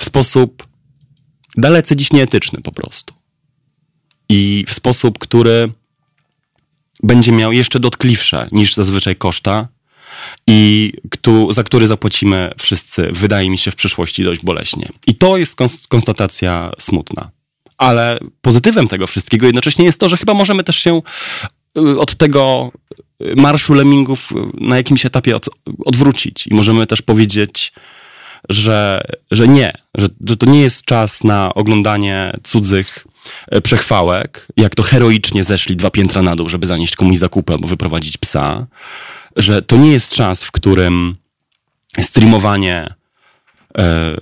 w 0.00 0.04
sposób 0.04 0.66
dalece 1.56 1.96
dziś 1.96 2.12
nieetyczny 2.12 2.60
po 2.62 2.72
prostu. 2.72 3.14
I 4.28 4.64
w 4.68 4.74
sposób, 4.74 5.18
który 5.18 5.72
będzie 7.02 7.32
miał 7.32 7.52
jeszcze 7.52 7.80
dotkliwsze 7.80 8.48
niż 8.52 8.74
zazwyczaj 8.74 9.16
koszta 9.16 9.68
i 10.46 10.92
kto, 11.10 11.52
za 11.52 11.64
który 11.64 11.86
zapłacimy 11.86 12.50
wszyscy, 12.58 13.08
wydaje 13.12 13.50
mi 13.50 13.58
się, 13.58 13.70
w 13.70 13.76
przyszłości 13.76 14.24
dość 14.24 14.40
boleśnie. 14.40 14.88
I 15.06 15.14
to 15.14 15.36
jest 15.36 15.56
konstatacja 15.88 16.70
smutna. 16.78 17.30
Ale 17.78 18.18
pozytywem 18.40 18.88
tego 18.88 19.06
wszystkiego 19.06 19.46
jednocześnie 19.46 19.84
jest 19.84 20.00
to, 20.00 20.08
że 20.08 20.16
chyba 20.16 20.34
możemy 20.34 20.64
też 20.64 20.76
się 20.76 21.02
y, 21.78 22.00
od 22.00 22.14
tego 22.14 22.72
marszu 23.36 23.74
lemmingów 23.74 24.32
na 24.54 24.76
jakimś 24.76 25.06
etapie 25.06 25.36
od, 25.36 25.48
odwrócić 25.84 26.46
i 26.46 26.54
możemy 26.54 26.86
też 26.86 27.02
powiedzieć, 27.02 27.72
że, 28.48 29.02
że 29.30 29.48
nie, 29.48 29.72
że 30.26 30.36
to 30.36 30.46
nie 30.46 30.60
jest 30.60 30.84
czas 30.84 31.24
na 31.24 31.54
oglądanie 31.54 32.32
cudzych 32.44 33.06
e, 33.48 33.60
przechwałek, 33.60 34.48
jak 34.56 34.74
to 34.74 34.82
heroicznie 34.82 35.44
zeszli 35.44 35.76
dwa 35.76 35.90
piętra 35.90 36.22
na 36.22 36.36
dół, 36.36 36.48
żeby 36.48 36.66
zanieść 36.66 36.96
komuś 36.96 37.18
zakupy 37.18 37.52
albo 37.52 37.68
wyprowadzić 37.68 38.18
psa, 38.18 38.66
że 39.36 39.62
to 39.62 39.76
nie 39.76 39.92
jest 39.92 40.14
czas, 40.14 40.42
w 40.42 40.50
którym 40.50 41.16
streamowanie 42.00 42.94
e, 43.78 44.16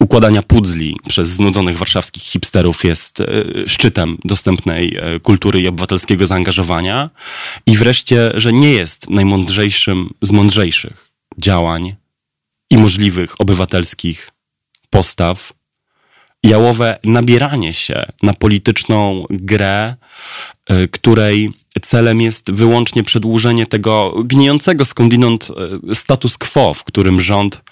układania 0.00 0.42
pudzli 0.42 0.96
przez 1.08 1.28
znudzonych 1.28 1.78
warszawskich 1.78 2.22
hipsterów 2.22 2.84
jest 2.84 3.20
e, 3.20 3.26
szczytem 3.66 4.18
dostępnej 4.24 4.98
kultury 5.22 5.60
i 5.60 5.68
obywatelskiego 5.68 6.26
zaangażowania 6.26 7.10
i 7.66 7.76
wreszcie, 7.76 8.32
że 8.34 8.52
nie 8.52 8.72
jest 8.72 9.10
najmądrzejszym 9.10 10.10
z 10.22 10.30
mądrzejszych 10.30 11.10
działań 11.38 11.99
i 12.70 12.78
możliwych 12.78 13.40
obywatelskich 13.40 14.30
postaw, 14.90 15.52
jałowe 16.42 16.98
nabieranie 17.04 17.74
się 17.74 18.04
na 18.22 18.34
polityczną 18.34 19.24
grę, 19.30 19.94
y, 20.70 20.88
której 20.88 21.50
celem 21.82 22.20
jest 22.20 22.50
wyłącznie 22.50 23.04
przedłużenie 23.04 23.66
tego 23.66 24.22
gnijącego 24.24 24.84
skądinąd 24.84 25.48
y, 25.90 25.94
status 25.94 26.38
quo, 26.38 26.74
w 26.74 26.84
którym 26.84 27.20
rząd 27.20 27.62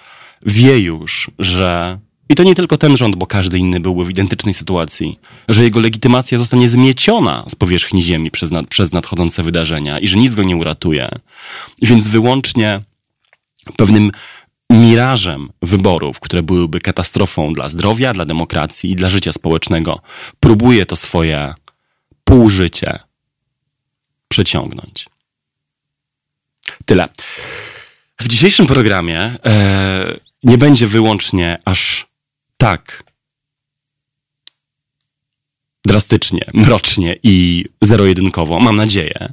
wie 0.47 0.79
już, 0.79 1.31
że 1.39 1.99
i 2.29 2.35
to 2.35 2.43
nie 2.43 2.55
tylko 2.55 2.79
ten 2.79 2.97
rząd, 2.97 3.17
bo 3.17 3.27
każdy 3.27 3.59
inny 3.59 3.81
byłby 3.81 4.05
w 4.05 4.11
identycznej 4.11 4.55
sytuacji, 4.55 5.19
że 5.49 5.65
jego 5.65 5.81
legitymacja 5.81 6.39
zostanie 6.39 6.69
zmieciona 6.69 7.45
z 7.49 7.55
powierzchni 7.55 8.03
ziemi 8.03 8.31
przez, 8.31 8.51
nad, 8.51 8.67
przez 8.67 8.93
nadchodzące 8.93 9.43
wydarzenia 9.43 9.99
i 9.99 10.09
że 10.09 10.17
nic 10.17 10.35
go 10.35 10.43
nie 10.43 10.57
uratuje. 10.57 11.09
Więc 11.83 12.09
wyłącznie 12.09 12.81
pewnym 13.77 14.13
mirażem 14.71 15.49
wyborów, 15.63 16.21
które 16.21 16.43
byłyby 16.43 16.81
katastrofą 16.81 17.53
dla 17.53 17.69
zdrowia, 17.69 18.13
dla 18.13 18.25
demokracji 18.25 18.91
i 18.91 18.97
dla 18.97 19.11
życia 19.11 19.33
społecznego, 19.33 20.01
próbuje 20.41 20.87
to 20.87 20.97
swoje 20.97 21.55
półżycie 22.25 22.99
przeciągnąć. 24.29 25.07
Tyle. 26.85 27.09
W 28.21 28.29
dzisiejszym 28.29 28.67
programie 28.67 29.21
e, 29.21 30.17
nie 30.43 30.59
będzie 30.59 30.87
wyłącznie 30.87 31.59
aż 31.65 32.07
tak 32.57 33.05
drastycznie, 35.89 36.45
mrocznie 36.55 37.17
i 37.23 37.65
zero-jedynkowo, 37.83 38.61
mam 38.61 38.77
nadzieję, 38.77 39.33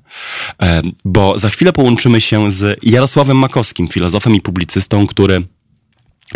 e, 0.62 0.82
bo 1.06 1.40
za 1.40 1.50
chwilę 1.50 1.74
połączymy 1.74 2.22
się 2.22 2.52
z 2.52 2.80
Jarosławem 2.84 3.38
Makowskim, 3.38 3.88
filozofem 3.88 4.36
i 4.36 4.42
publicystą, 4.42 5.08
który, 5.08 5.42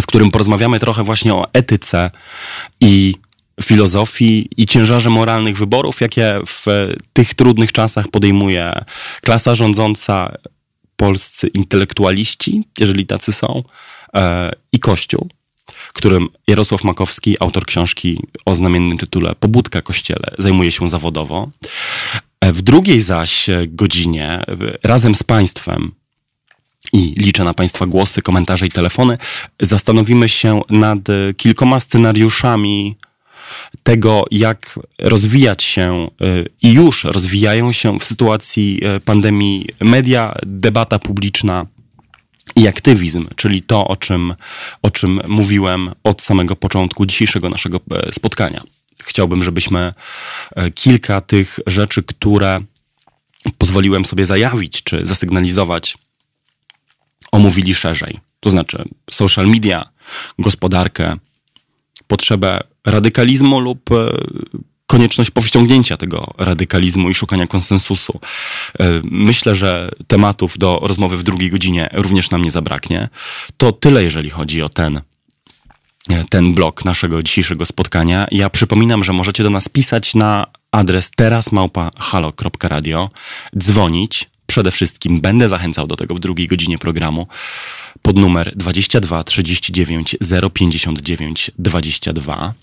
z 0.01 0.05
którym 0.05 0.31
porozmawiamy 0.31 0.79
trochę 0.79 1.03
właśnie 1.03 1.33
o 1.33 1.47
etyce 1.53 2.11
i 2.81 3.15
filozofii 3.63 4.49
i 4.57 4.65
ciężarze 4.65 5.09
moralnych 5.09 5.57
wyborów, 5.57 6.01
jakie 6.01 6.39
w 6.47 6.65
tych 7.13 7.33
trudnych 7.33 7.71
czasach 7.71 8.07
podejmuje 8.07 8.73
klasa 9.21 9.55
rządząca, 9.55 10.37
polscy 10.95 11.47
intelektualiści, 11.47 12.63
jeżeli 12.79 13.05
tacy 13.05 13.33
są, 13.33 13.63
e, 14.15 14.51
i 14.71 14.79
Kościół 14.79 15.29
którym 15.93 16.29
Jarosław 16.47 16.83
Makowski, 16.83 17.35
autor 17.39 17.65
książki 17.65 18.19
o 18.45 18.55
znamiennym 18.55 18.97
tytule 18.97 19.35
Pobudka 19.39 19.81
Kościele, 19.81 20.35
zajmuje 20.37 20.71
się 20.71 20.89
zawodowo. 20.89 21.49
W 22.41 22.61
drugiej 22.61 23.01
zaś 23.01 23.49
godzinie 23.67 24.43
razem 24.83 25.15
z 25.15 25.23
Państwem 25.23 25.91
i 26.93 27.13
liczę 27.17 27.43
na 27.43 27.53
Państwa 27.53 27.85
głosy, 27.85 28.21
komentarze 28.21 28.67
i 28.67 28.71
telefony, 28.71 29.17
zastanowimy 29.59 30.29
się 30.29 30.61
nad 30.69 31.09
e, 31.09 31.33
kilkoma 31.33 31.79
scenariuszami 31.79 32.95
tego, 33.83 34.25
jak 34.31 34.79
rozwijać 34.99 35.63
się 35.63 36.07
e, 36.21 36.45
i 36.61 36.73
już 36.73 37.03
rozwijają 37.03 37.71
się 37.71 37.99
w 37.99 38.03
sytuacji 38.03 38.81
e, 38.83 38.99
pandemii 38.99 39.67
media, 39.79 40.35
debata 40.45 40.99
publiczna 40.99 41.65
i 42.55 42.67
aktywizm, 42.67 43.27
czyli 43.35 43.61
to, 43.61 43.87
o 43.87 43.95
czym, 43.95 44.35
o 44.81 44.91
czym 44.91 45.21
mówiłem 45.27 45.91
od 46.03 46.21
samego 46.21 46.55
początku 46.55 47.05
dzisiejszego 47.05 47.49
naszego 47.49 47.79
spotkania. 48.11 48.63
Chciałbym, 48.99 49.43
żebyśmy 49.43 49.93
kilka 50.75 51.21
tych 51.21 51.59
rzeczy, 51.67 52.03
które 52.03 52.61
pozwoliłem 53.57 54.05
sobie 54.05 54.25
zajawić 54.25 54.83
czy 54.83 55.05
zasygnalizować, 55.05 55.97
omówili 57.31 57.75
szerzej. 57.75 58.19
To 58.39 58.49
znaczy 58.49 58.83
social 59.11 59.47
media, 59.47 59.89
gospodarkę, 60.39 61.15
potrzebę 62.07 62.59
radykalizmu 62.85 63.59
lub 63.59 63.91
e, 63.91 63.95
konieczność 64.89 65.31
powściągnięcia 65.31 65.97
tego 65.97 66.33
radykalizmu 66.37 67.09
i 67.09 67.15
szukania 67.15 67.47
konsensusu. 67.47 68.19
E, 68.79 69.01
myślę, 69.03 69.55
że 69.55 69.89
tematów 70.07 70.57
do 70.57 70.79
rozmowy 70.83 71.17
w 71.17 71.23
drugiej 71.23 71.49
godzinie 71.49 71.89
również 71.93 72.29
nam 72.29 72.41
nie 72.41 72.51
zabraknie. 72.51 73.09
To 73.57 73.71
tyle, 73.71 74.03
jeżeli 74.03 74.29
chodzi 74.29 74.61
o 74.61 74.69
ten 74.69 75.01
e, 76.09 76.25
ten 76.29 76.53
blok 76.53 76.85
naszego 76.85 77.23
dzisiejszego 77.23 77.65
spotkania. 77.65 78.27
Ja 78.31 78.49
przypominam, 78.49 79.03
że 79.03 79.13
możecie 79.13 79.43
do 79.43 79.49
nas 79.49 79.69
pisać 79.69 80.15
na 80.15 80.45
adres 80.71 81.11
terasmałpa.halo.radio, 81.11 83.09
dzwonić 83.57 84.29
przede 84.49 84.71
wszystkim 84.71 85.21
będę 85.21 85.49
zachęcał 85.49 85.87
do 85.87 85.95
tego 85.95 86.15
w 86.15 86.19
drugiej 86.19 86.47
godzinie 86.47 86.77
programu 86.77 87.27
pod 88.01 88.17
numer 88.17 88.53
22 88.55 89.23
39 89.23 90.17
059 90.53 91.51
22. 91.59 92.53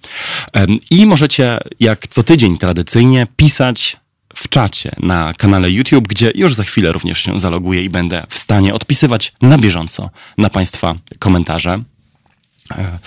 I 0.91 1.07
możecie, 1.07 1.59
jak 1.81 2.09
co 2.09 2.23
tydzień 2.23 2.59
tradycyjnie, 2.59 3.27
pisać 3.37 3.97
w 4.35 4.49
czacie 4.49 4.97
na 5.01 5.33
kanale 5.33 5.71
YouTube, 5.71 6.09
gdzie 6.09 6.33
już 6.35 6.55
za 6.55 6.65
chwilę 6.65 6.93
również 6.93 7.19
się 7.19 7.41
zaloguję 7.41 7.85
i 7.85 7.91
będę 7.91 8.27
w 8.29 8.39
stanie 8.39 8.75
odpisywać 8.75 9.33
na 9.43 9.59
bieżąco 9.59 10.11
na 10.39 10.51
Państwa 10.51 10.95
komentarze. 11.19 11.83
E, 12.71 12.99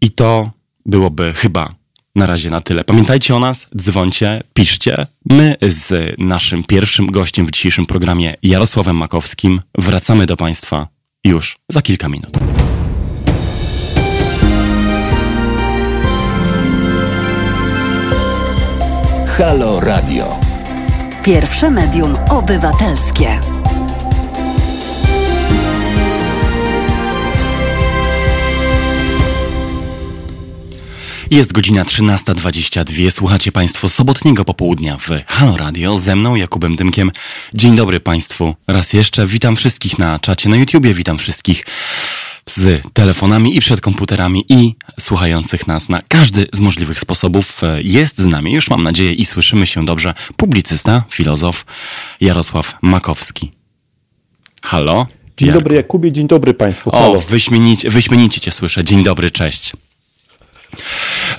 I 0.00 0.10
to 0.10 0.50
byłoby 0.86 1.32
chyba 1.34 1.74
na 2.14 2.26
razie 2.26 2.50
na 2.50 2.60
tyle. 2.60 2.84
Pamiętajcie 2.84 3.36
o 3.36 3.38
nas, 3.38 3.66
dzwońcie, 3.76 4.42
piszcie. 4.54 5.06
My 5.30 5.56
z 5.62 6.14
naszym 6.18 6.64
pierwszym 6.64 7.06
gościem 7.06 7.46
w 7.46 7.50
dzisiejszym 7.50 7.86
programie, 7.86 8.34
Jarosławem 8.42 8.96
Makowskim, 8.96 9.60
wracamy 9.78 10.26
do 10.26 10.36
Państwa 10.36 10.88
już 11.24 11.56
za 11.68 11.82
kilka 11.82 12.08
minut. 12.08 12.38
Halo 19.38 19.80
Radio. 19.80 20.40
Pierwsze 21.24 21.70
medium 21.70 22.16
obywatelskie. 22.30 23.53
Jest 31.30 31.52
godzina 31.52 31.84
13.22. 31.84 33.10
Słuchacie 33.10 33.52
Państwo 33.52 33.88
sobotniego 33.88 34.44
popołudnia 34.44 34.96
w 34.98 35.08
Halo 35.26 35.56
Radio 35.56 35.96
ze 35.96 36.16
mną, 36.16 36.34
Jakubem 36.34 36.76
Dymkiem. 36.76 37.12
Dzień 37.54 37.76
dobry 37.76 38.00
Państwu. 38.00 38.54
Raz 38.66 38.92
jeszcze 38.92 39.26
witam 39.26 39.56
wszystkich 39.56 39.98
na 39.98 40.18
czacie 40.18 40.48
na 40.48 40.56
YouTubie, 40.56 40.94
witam 40.94 41.18
wszystkich 41.18 41.66
z 42.46 42.82
telefonami 42.92 43.56
i 43.56 43.60
przed 43.60 43.80
komputerami 43.80 44.44
i 44.48 44.74
słuchających 45.00 45.66
nas 45.66 45.88
na 45.88 46.02
każdy 46.08 46.46
z 46.52 46.60
możliwych 46.60 47.00
sposobów. 47.00 47.60
Jest 47.82 48.18
z 48.18 48.26
nami, 48.26 48.52
już 48.52 48.70
mam 48.70 48.82
nadzieję 48.82 49.12
i 49.12 49.24
słyszymy 49.24 49.66
się 49.66 49.84
dobrze, 49.84 50.14
publicysta, 50.36 51.04
filozof 51.10 51.64
Jarosław 52.20 52.78
Makowski. 52.82 53.52
Halo? 54.62 55.06
Dzień 55.36 55.48
Jarku. 55.48 55.60
dobry 55.60 55.76
Jakubie, 55.76 56.12
dzień 56.12 56.26
dobry 56.26 56.54
Państwu. 56.54 56.90
Halo. 56.90 57.12
O, 57.12 57.20
wyśmienicie, 57.20 57.90
wyśmienicie 57.90 58.40
Cię 58.40 58.50
słyszę. 58.50 58.84
Dzień 58.84 59.04
dobry, 59.04 59.30
cześć. 59.30 59.72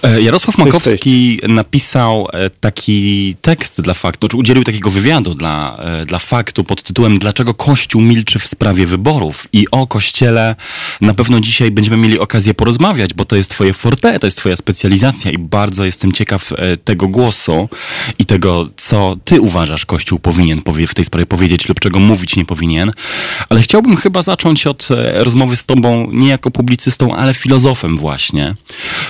E, 0.04 0.22
Jarosław 0.22 0.58
Makowski 0.58 1.40
napisał 1.48 2.28
e, 2.34 2.50
taki 2.50 3.36
tekst 3.42 3.82
dla 3.82 3.94
faktu, 3.94 4.28
czy 4.28 4.38
udzielił 4.38 4.64
takiego 4.64 4.92
wywiadu 4.92 5.34
dla, 5.34 5.78
e, 5.78 6.06
dla 6.06 6.20
faktu 6.20 6.64
pod 6.64 6.84
tytułem 6.84 7.20
Dlaczego 7.20 7.54
Kościół 7.54 8.02
milczy 8.02 8.40
w 8.40 8.48
sprawie 8.48 8.86
wyborów? 8.86 9.48
I 9.54 9.68
o 9.72 9.88
Kościele 9.88 10.56
na 11.02 11.14
pewno 11.14 11.40
dzisiaj 11.40 11.72
będziemy 11.72 11.98
mieli 11.98 12.20
okazję 12.20 12.54
porozmawiać, 12.54 13.14
bo 13.14 13.26
to 13.26 13.36
jest 13.36 13.50
twoje 13.50 13.74
forte, 13.74 14.20
to 14.20 14.28
jest 14.28 14.38
twoja 14.38 14.58
specjalizacja 14.58 15.32
i 15.32 15.38
bardzo 15.38 15.86
jestem 15.86 16.12
ciekaw 16.12 16.54
tego 16.84 17.08
głosu 17.08 17.70
i 18.20 18.26
tego, 18.26 18.68
co 18.78 19.18
ty 19.26 19.42
uważasz 19.42 19.86
Kościół 19.86 20.20
powinien 20.20 20.62
w 20.88 20.94
tej 20.94 21.06
sprawie 21.06 21.26
powiedzieć 21.26 21.70
lub 21.70 21.80
czego 21.80 22.00
mówić 22.00 22.36
nie 22.36 22.46
powinien. 22.46 22.92
Ale 23.50 23.62
chciałbym 23.62 23.96
chyba 23.96 24.22
zacząć 24.22 24.68
od 24.68 24.88
rozmowy 25.14 25.56
z 25.56 25.66
tobą 25.66 26.10
nie 26.12 26.28
jako 26.28 26.52
publicystą, 26.52 27.16
ale 27.16 27.34
filozofem 27.34 27.98
właśnie, 27.98 28.56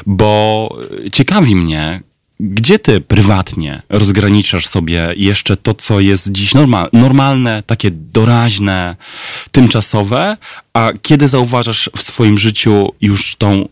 bo 0.06 0.70
ciekawi 1.12 1.56
mnie, 1.56 2.02
gdzie 2.40 2.80
ty 2.80 3.02
prywatnie 3.02 3.82
rozgraniczasz 3.90 4.68
sobie 4.68 5.14
jeszcze 5.18 5.58
to, 5.58 5.74
co 5.74 6.00
jest 6.00 6.32
dziś 6.32 6.54
normal, 6.54 6.90
normalne, 6.94 7.64
takie 7.66 7.92
doraźne, 7.92 8.96
tymczasowe, 9.52 10.38
a 10.74 10.92
kiedy 11.02 11.28
zauważasz 11.28 11.90
w 11.98 12.02
swoim 12.02 12.38
życiu 12.38 12.94
już 13.02 13.36
tą 13.36 13.68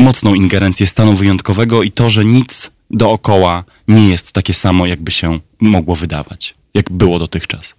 mocną 0.00 0.34
ingerencję 0.34 0.86
stanu 0.86 1.14
wyjątkowego 1.14 1.82
i 1.82 1.92
to, 1.92 2.10
że 2.10 2.24
nic 2.24 2.70
dookoła 2.90 3.64
nie 3.88 4.08
jest 4.08 4.32
takie 4.32 4.54
samo, 4.54 4.86
jakby 4.86 5.10
się 5.10 5.38
mogło 5.60 5.94
wydawać, 5.94 6.54
jak 6.74 6.90
było 6.90 7.18
dotychczas? 7.18 7.74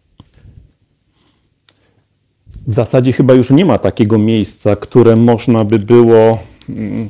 W 2.67 2.73
zasadzie 2.73 3.13
chyba 3.13 3.33
już 3.33 3.49
nie 3.49 3.65
ma 3.65 3.77
takiego 3.77 4.17
miejsca, 4.17 4.75
które 4.75 5.15
można 5.15 5.63
by 5.63 5.79
było 5.79 6.43
mm, 6.69 7.09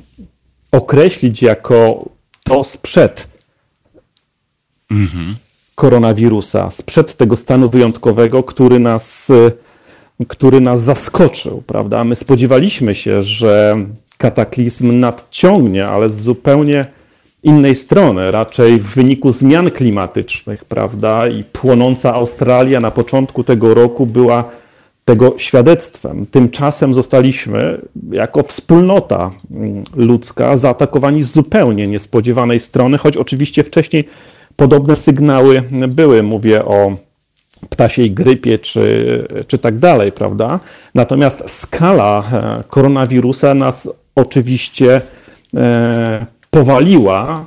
określić 0.71 1.41
jako 1.41 2.10
to 2.43 2.63
sprzed 2.63 3.28
mhm. 4.91 5.36
koronawirusa, 5.75 6.71
sprzed 6.71 7.17
tego 7.17 7.38
stanu 7.38 7.69
wyjątkowego, 7.69 8.43
który 8.43 8.80
nas, 8.80 9.32
który 10.28 10.62
nas 10.62 10.82
zaskoczył, 10.82 11.63
prawda? 11.67 12.04
My 12.04 12.15
spodziewaliśmy 12.15 12.95
się, 12.95 13.21
że 13.21 13.75
kataklizm 14.17 14.99
nadciągnie, 14.99 15.88
ale 15.88 16.10
z 16.10 16.21
zupełnie 16.21 16.86
innej 17.43 17.75
strony, 17.75 18.32
raczej 18.32 18.80
w 18.80 18.95
wyniku 18.95 19.34
zmian 19.34 19.71
klimatycznych, 19.71 20.65
prawda? 20.65 21.28
I 21.28 21.43
płonąca 21.43 22.13
Australia 22.13 22.80
na 22.80 22.91
początku 22.91 23.43
tego 23.43 23.73
roku 23.73 24.06
była 24.06 24.43
tego 25.06 25.34
świadectwem. 25.38 26.26
Tymczasem 26.26 26.94
zostaliśmy 26.94 27.82
jako 28.12 28.44
wspólnota 28.44 29.32
mm, 29.52 29.84
ludzka 29.96 30.58
zaatakowani 30.58 31.24
z 31.24 31.32
zupełnie 31.32 31.88
niespodziewanej 31.88 32.60
strony, 32.60 32.98
choć 32.98 33.18
oczywiście 33.18 33.63
wcześniej 33.63 34.08
podobne 34.56 34.96
sygnały 34.96 35.62
były. 35.88 36.24
Mówię 36.24 36.65
o 36.65 36.96
ptasiej 37.70 38.12
grypie 38.12 38.60
czy, 38.60 39.28
czy 39.48 39.58
tak 39.58 39.78
dalej, 39.78 40.12
prawda? 40.12 40.60
Natomiast 40.96 41.44
skala 41.48 42.24
e, 42.32 42.63
koronawirusa 42.68 43.54
nas 43.54 43.89
oczywiście 44.15 45.02
e, 45.54 46.26
powaliła, 46.52 47.46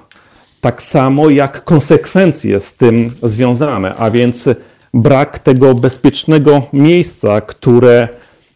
tak 0.61 0.83
samo 0.83 1.31
jak 1.31 1.65
konsekwencje 1.65 2.61
z 2.61 2.75
tym 2.75 3.13
związane, 3.23 3.95
a 3.97 4.11
więc 4.11 4.49
brak 4.95 5.39
tego 5.39 5.75
bezpiecznego 5.75 6.63
miejsca, 6.73 7.41
które 7.41 8.09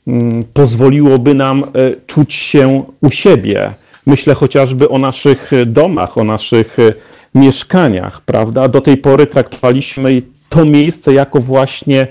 mm, 0.07 0.45
pozwoliłoby 0.53 1.35
nam 1.35 1.65
e, 1.65 1.67
czuć 2.07 2.35
się 2.35 2.85
u 3.01 3.11
siebie. 3.11 3.73
Myślę 4.07 4.35
chociażby 4.35 4.89
o 4.89 4.99
naszych 4.99 5.51
domach, 5.67 6.19
o 6.19 6.25
naszych 6.25 6.79
e, 6.79 6.93
mieszkaniach, 7.35 8.21
prawda? 8.21 8.69
Do 8.69 8.81
tej 8.81 8.97
pory 8.97 9.27
traktowaliśmy 9.27 10.23
to 10.49 10.65
miejsce 10.65 11.13
jako 11.13 11.41
właśnie 11.41 12.07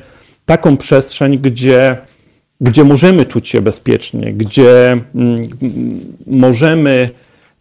taką 0.45 0.77
przestrzeń, 0.77 1.38
gdzie, 1.38 1.97
gdzie 2.62 2.84
możemy 2.84 3.25
czuć 3.25 3.47
się 3.47 3.62
bezpiecznie, 3.62 4.34
gdzie 4.34 4.91
mm, 5.15 5.49
możemy 6.27 7.10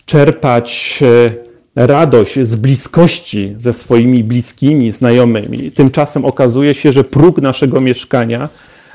czerpać 0.04 1.00
e, 1.02 1.49
radość 1.76 2.38
z 2.42 2.56
bliskości 2.56 3.54
ze 3.58 3.72
swoimi 3.72 4.24
bliskimi, 4.24 4.92
znajomymi. 4.92 5.72
Tymczasem 5.72 6.24
okazuje 6.24 6.74
się, 6.74 6.92
że 6.92 7.04
próg 7.04 7.38
naszego 7.38 7.80
mieszkania 7.80 8.48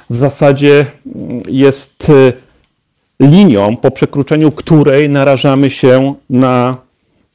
w 0.10 0.18
zasadzie 0.18 0.86
mm, 1.16 1.42
jest 1.48 2.10
y, 2.10 2.34
linią, 3.20 3.78
po 3.78 3.92
przekroczeniu 3.92 4.52
której 4.52 5.10
narażamy 5.10 5.70
się 5.70 6.14
na 6.30 6.78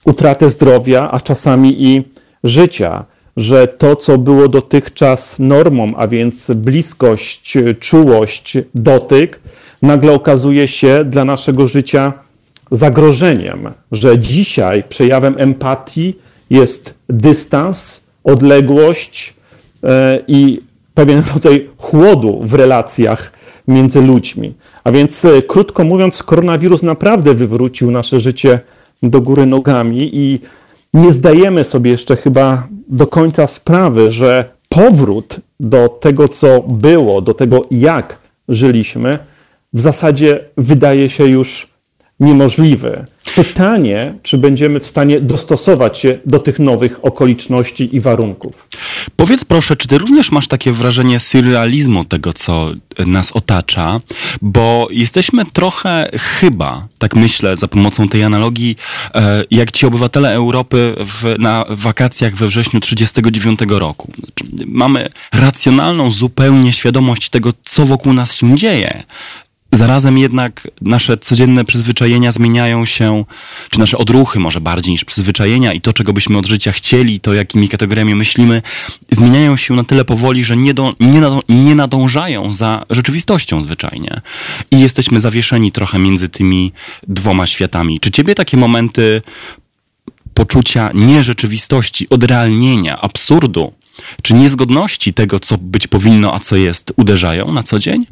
utratę 0.04 0.50
zdrowia, 0.50 1.10
a 1.10 1.20
czasami 1.20 1.84
i 1.84 2.02
życia. 2.44 3.04
że 3.36 3.68
to, 3.68 3.96
co 3.96 4.18
było 4.18 4.48
dotychczas 4.48 5.38
normą, 5.38 5.92
a 5.96 6.08
więc 6.08 6.50
bliskość, 6.50 7.58
czułość, 7.80 8.58
dotyk, 8.74 9.40
nagle 9.82 10.12
okazuje 10.12 10.68
się 10.68 11.04
dla 11.04 11.24
naszego 11.24 11.66
życia 11.66 12.12
zagrożeniem, 12.70 13.70
że 13.92 14.18
dzisiaj 14.18 14.82
przejawem 14.88 15.34
empatii 15.38 16.18
jest 16.50 16.94
dystans, 17.08 18.04
odległość 18.24 19.34
e, 19.82 20.18
i 20.28 20.60
pewien 20.94 21.22
rodzaj 21.34 21.68
chłodu 21.78 22.40
w 22.42 22.54
relacjach 22.54 23.32
między 23.68 24.02
ludźmi. 24.02 24.54
A 24.84 24.92
więc, 24.92 25.24
e, 25.24 25.42
krótko 25.42 25.84
mówiąc, 25.84 26.22
koronawirus 26.22 26.82
naprawdę 26.82 27.34
wywrócił 27.34 27.90
nasze 27.90 28.20
życie 28.20 28.60
do 29.02 29.20
góry 29.20 29.46
nogami 29.46 30.16
i 30.16 30.40
nie 30.94 31.12
zdajemy 31.12 31.64
sobie 31.64 31.90
jeszcze 31.90 32.16
chyba 32.16 32.68
do 32.88 33.06
końca 33.06 33.46
sprawy, 33.46 34.10
że 34.10 34.50
powrót 34.68 35.40
do 35.60 35.88
tego, 35.88 36.28
co 36.28 36.60
było, 36.60 37.20
do 37.20 37.34
tego, 37.34 37.62
jak 37.70 38.18
żyliśmy, 38.48 39.18
w 39.72 39.80
zasadzie 39.80 40.44
wydaje 40.56 41.10
się 41.10 41.26
już 41.26 41.69
niemożliwy. 42.20 43.04
Pytanie, 43.34 44.14
czy 44.22 44.38
będziemy 44.38 44.80
w 44.80 44.86
stanie 44.86 45.20
dostosować 45.20 45.98
się 45.98 46.18
do 46.26 46.38
tych 46.38 46.58
nowych 46.58 47.04
okoliczności 47.04 47.96
i 47.96 48.00
warunków. 48.00 48.68
Powiedz 49.16 49.44
proszę, 49.44 49.76
czy 49.76 49.88
ty 49.88 49.98
również 49.98 50.32
masz 50.32 50.48
takie 50.48 50.72
wrażenie 50.72 51.20
surrealizmu 51.20 52.04
tego, 52.04 52.32
co 52.32 52.70
nas 53.06 53.32
otacza, 53.32 54.00
bo 54.42 54.88
jesteśmy 54.90 55.44
trochę 55.52 56.10
chyba, 56.14 56.86
tak 56.98 57.16
myślę, 57.16 57.56
za 57.56 57.68
pomocą 57.68 58.08
tej 58.08 58.22
analogii, 58.22 58.76
e, 59.14 59.42
jak 59.50 59.72
ci 59.72 59.86
obywatele 59.86 60.32
Europy 60.32 60.94
w, 60.98 61.34
na 61.38 61.64
wakacjach 61.68 62.36
we 62.36 62.46
wrześniu 62.46 62.80
1939 62.80 63.80
roku. 63.80 64.12
Mamy 64.66 65.08
racjonalną 65.32 66.10
zupełnie 66.10 66.72
świadomość 66.72 67.30
tego, 67.30 67.52
co 67.62 67.84
wokół 67.84 68.12
nas 68.12 68.34
się 68.34 68.56
dzieje 68.56 69.02
Zarazem 69.72 70.18
jednak 70.18 70.68
nasze 70.80 71.16
codzienne 71.16 71.64
przyzwyczajenia 71.64 72.32
zmieniają 72.32 72.84
się, 72.84 73.24
czy 73.70 73.80
nasze 73.80 73.98
odruchy 73.98 74.38
może 74.38 74.60
bardziej 74.60 74.92
niż 74.92 75.04
przyzwyczajenia 75.04 75.72
i 75.72 75.80
to, 75.80 75.92
czego 75.92 76.12
byśmy 76.12 76.38
od 76.38 76.46
życia 76.46 76.72
chcieli, 76.72 77.20
to 77.20 77.34
jakimi 77.34 77.68
kategoriami 77.68 78.14
myślimy, 78.14 78.62
zmieniają 79.10 79.56
się 79.56 79.74
na 79.74 79.84
tyle 79.84 80.04
powoli, 80.04 80.44
że 80.44 80.56
nie, 80.56 80.74
do, 80.74 80.94
nie, 81.00 81.20
nie 81.48 81.74
nadążają 81.74 82.52
za 82.52 82.86
rzeczywistością 82.90 83.62
zwyczajnie. 83.62 84.20
I 84.70 84.80
jesteśmy 84.80 85.20
zawieszeni 85.20 85.72
trochę 85.72 85.98
między 85.98 86.28
tymi 86.28 86.72
dwoma 87.08 87.46
światami. 87.46 88.00
Czy 88.00 88.10
ciebie 88.10 88.34
takie 88.34 88.56
momenty 88.56 89.22
poczucia 90.34 90.90
nierzeczywistości, 90.94 92.08
odrealnienia, 92.08 93.00
absurdu, 93.00 93.72
czy 94.22 94.34
niezgodności 94.34 95.14
tego, 95.14 95.40
co 95.40 95.58
być 95.58 95.86
powinno, 95.86 96.34
a 96.34 96.38
co 96.38 96.56
jest, 96.56 96.92
uderzają 96.96 97.52
na 97.52 97.62
co 97.62 97.78
dzień? 97.78 98.06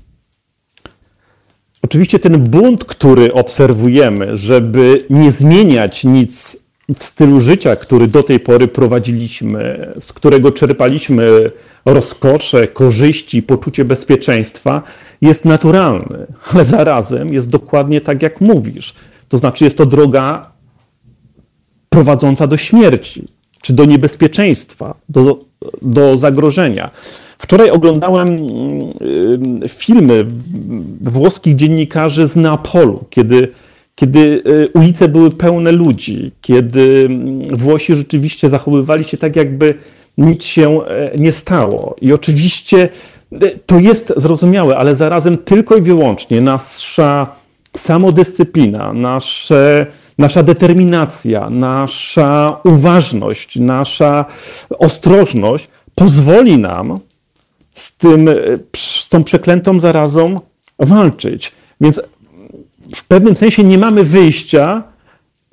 Oczywiście 1.83 2.19
ten 2.19 2.45
bunt, 2.45 2.85
który 2.85 3.33
obserwujemy, 3.33 4.39
żeby 4.39 5.05
nie 5.11 5.33
zmieniać 5.33 6.05
nic 6.05 6.57
w 6.99 7.03
stylu 7.03 7.41
życia, 7.41 7.77
który 7.77 8.09
do 8.09 8.23
tej 8.23 8.41
pory 8.41 8.69
prowadziliśmy, 8.69 9.93
z 10.01 10.13
którego 10.13 10.53
czerpaliśmy 10.53 11.51
rozkosze, 11.85 12.69
korzyści, 12.69 13.43
poczucie 13.43 13.85
bezpieczeństwa, 13.85 14.83
jest 15.21 15.45
naturalny, 15.45 16.27
ale 16.53 16.65
zarazem 16.65 17.33
jest 17.33 17.51
dokładnie 17.51 18.01
tak, 18.01 18.23
jak 18.23 18.41
mówisz. 18.41 18.95
To 19.29 19.39
znaczy, 19.39 19.65
jest 19.65 19.79
to 19.79 19.87
droga 19.87 20.51
prowadząca 21.89 22.47
do 22.47 22.57
śmierci, 22.57 23.29
czy 23.63 23.73
do 23.73 23.85
niebezpieczeństwa, 23.85 24.95
do, 25.09 25.39
do 25.83 26.19
zagrożenia. 26.19 26.91
Wczoraj 27.39 27.71
oglądałem 27.71 28.29
mm, 28.29 28.43
y, 29.65 29.69
filmy 29.69 30.27
włoskich 31.01 31.55
dziennikarzy 31.55 32.29
z 32.29 32.37
Neapolu, 32.37 33.05
kiedy, 33.11 33.49
kiedy 33.95 34.43
y, 34.47 34.69
ulice 34.75 35.09
były 35.09 35.31
pełne 35.31 35.73
ludzi, 35.73 36.33
kiedy 36.41 37.03
mm, 37.07 37.57
Włosi 37.57 37.95
rzeczywiście 37.95 38.49
zachowywali 38.49 39.05
się 39.05 39.17
tak, 39.17 39.37
jakby 39.37 39.75
nic 40.19 40.45
się 40.45 40.85
e, 40.85 41.11
nie 41.19 41.33
stało. 41.33 41.97
I 42.01 42.13
oczywiście 42.13 42.89
e, 43.33 43.51
to 43.67 43.79
jest 43.79 44.13
zrozumiałe, 44.17 44.77
ale 44.77 44.97
zarazem 44.97 45.37
tylko 45.37 45.77
i 45.77 45.83
wyłącznie 45.83 46.41
nasza 46.41 47.27
samodyscyplina, 47.77 48.93
nasze, 48.93 49.87
nasza 50.19 50.43
determinacja, 50.43 51.51
nasza 51.51 52.61
uważność, 52.65 53.57
nasza 53.57 54.25
ostrożność 54.79 55.69
pozwoli 55.95 56.59
nam 56.59 56.99
z, 57.79 57.97
tym, 57.97 58.31
z 58.77 59.09
tą 59.09 59.25
przeklętą 59.25 59.81
zarazą 59.81 60.41
walczyć. 60.79 61.53
Więc 61.81 62.01
w 62.95 63.05
pewnym 63.05 63.37
sensie 63.37 63.65
nie 63.65 63.79
mamy 63.79 64.05
wyjścia, 64.05 64.83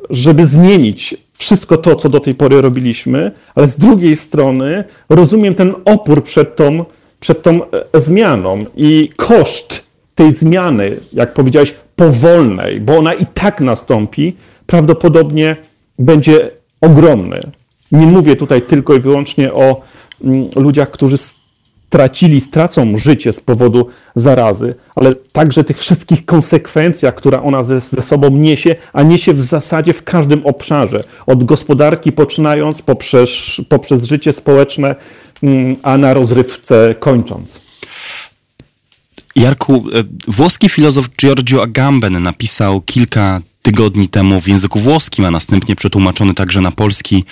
żeby 0.09 0.45
zmienić 0.45 1.15
wszystko 1.37 1.77
to, 1.77 1.95
co 1.95 2.09
do 2.09 2.19
tej 2.19 2.33
pory 2.33 2.61
robiliśmy, 2.61 3.31
ale 3.55 3.67
z 3.67 3.77
drugiej 3.77 4.15
strony 4.15 4.83
rozumiem 5.09 5.55
ten 5.55 5.73
opór 5.85 6.23
przed 6.23 6.55
tą, 6.55 6.85
przed 7.19 7.43
tą 7.43 7.51
e, 7.71 7.99
zmianą 7.99 8.65
i 8.75 9.09
koszt 9.15 9.83
tej 10.15 10.31
zmiany, 10.31 10.99
jak 11.13 11.33
powiedziałeś, 11.33 11.75
powolnej, 11.95 12.81
bo 12.81 12.97
ona 12.97 13.13
i 13.13 13.25
tak 13.25 13.61
nastąpi, 13.61 14.35
prawdopodobnie 14.65 15.55
będzie 15.99 16.51
ogromny. 16.81 17.41
Nie 17.91 18.05
mówię 18.05 18.35
tutaj 18.35 18.61
tylko 18.61 18.93
i 18.93 18.99
wyłącznie 18.99 19.53
o 19.53 19.81
mm, 20.23 20.49
ludziach, 20.55 20.91
którzy 20.91 21.17
stracili, 21.95 22.41
stracą 22.41 22.97
życie 22.97 23.33
z 23.33 23.39
powodu 23.39 23.87
zarazy, 24.15 24.73
ale 24.95 25.15
także 25.15 25.63
tych 25.63 25.77
wszystkich 25.79 26.25
konsekwencjach, 26.25 27.15
które 27.15 27.41
ona 27.41 27.63
ze, 27.63 27.81
ze 27.81 28.01
sobą 28.01 28.29
niesie, 28.29 28.75
a 28.93 29.03
niesie 29.03 29.33
w 29.33 29.41
zasadzie 29.41 29.93
w 29.93 30.03
każdym 30.03 30.45
obszarze. 30.45 31.03
Od 31.25 31.43
gospodarki 31.43 32.11
poczynając, 32.11 32.81
poprzez, 32.81 33.29
poprzez 33.69 34.03
życie 34.03 34.33
społeczne, 34.33 34.95
mm, 35.43 35.75
a 35.83 35.97
na 35.97 36.13
rozrywce 36.13 36.95
kończąc. 36.99 37.61
Jarku, 39.35 39.73
e, 39.73 40.03
włoski 40.27 40.69
filozof 40.69 41.09
Giorgio 41.17 41.63
Agamben 41.63 42.23
napisał 42.23 42.81
kilka 42.81 43.41
tygodni 43.65 44.07
temu 44.07 44.41
w 44.41 44.47
języku 44.47 44.79
włoskim, 44.79 45.25
a 45.25 45.31
następnie 45.31 45.75
przetłumaczony 45.75 46.33
także 46.33 46.61
na 46.61 46.71
polski 46.71 47.23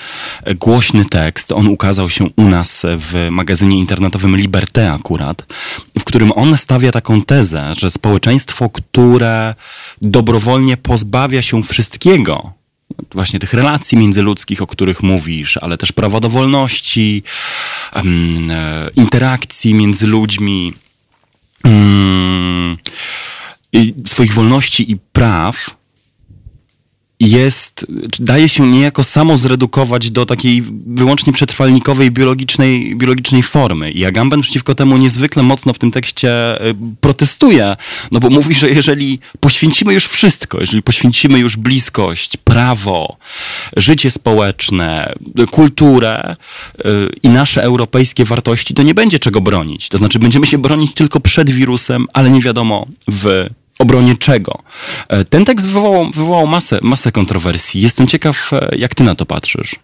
e, 0.43 0.55
głośny 0.55 1.05
tekst. 1.05 1.51
On 1.51 1.67
ukazał 1.67 2.09
się 2.09 2.29
u 2.35 2.43
nas 2.43 2.85
w 2.85 3.27
magazynie 3.31 3.77
internetowym 3.77 4.37
Liberté 4.37 4.93
akurat, 4.93 5.45
w 5.99 6.03
którym 6.03 6.31
on 6.35 6.57
stawia 6.57 6.91
taką 6.91 7.21
tezę, 7.21 7.73
że 7.77 7.91
społeczeństwo, 7.91 8.69
które 8.69 9.55
dobrowolnie 10.01 10.77
pozbawia 10.77 11.41
się 11.41 11.63
wszystkiego, 11.63 12.53
właśnie 13.11 13.39
tych 13.39 13.53
relacji 13.53 13.97
międzyludzkich, 13.97 14.61
o 14.61 14.67
których 14.67 15.03
mówisz, 15.03 15.57
ale 15.57 15.77
też 15.77 15.91
prawa 15.91 16.19
do 16.19 16.29
wolności, 16.29 17.23
e, 17.95 18.03
interakcji 18.95 19.73
między 19.73 20.07
ludźmi, 20.07 20.73
mm, 21.63 22.77
swoich 24.05 24.33
wolności 24.33 24.91
i 24.91 24.97
praw, 24.97 25.82
jest, 27.29 27.85
daje 28.19 28.49
się 28.49 28.67
niejako 28.67 29.03
samo 29.03 29.37
zredukować 29.37 30.11
do 30.11 30.25
takiej 30.25 30.63
wyłącznie 30.85 31.33
przetrwalnikowej, 31.33 32.11
biologicznej, 32.11 32.95
biologicznej 32.95 33.43
formy. 33.43 33.91
I 33.91 34.05
Agamben 34.05 34.41
przeciwko 34.41 34.75
temu 34.75 34.97
niezwykle 34.97 35.43
mocno 35.43 35.73
w 35.73 35.79
tym 35.79 35.91
tekście 35.91 36.61
y, 36.67 36.75
protestuje, 37.01 37.75
no 38.11 38.19
bo 38.19 38.29
mówi, 38.29 38.55
że 38.55 38.69
jeżeli 38.69 39.19
poświęcimy 39.39 39.93
już 39.93 40.05
wszystko, 40.05 40.59
jeżeli 40.59 40.83
poświęcimy 40.83 41.39
już 41.39 41.57
bliskość, 41.57 42.37
prawo, 42.37 43.17
życie 43.77 44.11
społeczne, 44.11 45.13
kulturę 45.51 46.35
y, 46.79 46.85
i 47.23 47.29
nasze 47.29 47.63
europejskie 47.63 48.25
wartości, 48.25 48.73
to 48.73 48.83
nie 48.83 48.93
będzie 48.93 49.19
czego 49.19 49.41
bronić. 49.41 49.89
To 49.89 49.97
znaczy 49.97 50.19
będziemy 50.19 50.47
się 50.47 50.57
bronić 50.57 50.93
tylko 50.93 51.19
przed 51.19 51.49
wirusem, 51.49 52.07
ale 52.13 52.29
nie 52.29 52.41
wiadomo 52.41 52.87
w 53.07 53.49
obronie 53.79 54.17
czego. 54.17 54.59
E, 55.07 55.25
ten 55.25 55.45
tekst 55.45 55.65
wywołał, 55.65 56.11
wywołał 56.11 56.47
masę, 56.47 56.79
masę 56.81 57.11
kontrowersji. 57.11 57.81
Jestem 57.81 58.07
ciekaw, 58.07 58.53
e, 58.53 58.69
jak 58.77 58.95
ty 58.95 59.03
na 59.03 59.15
to 59.15 59.25
patrzysz. 59.25 59.75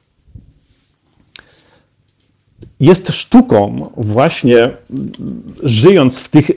Jest 2.79 3.09
sztuką 3.11 3.91
właśnie 3.97 4.69
żyjąc 5.63 6.19
w 6.19 6.29
tych 6.29 6.51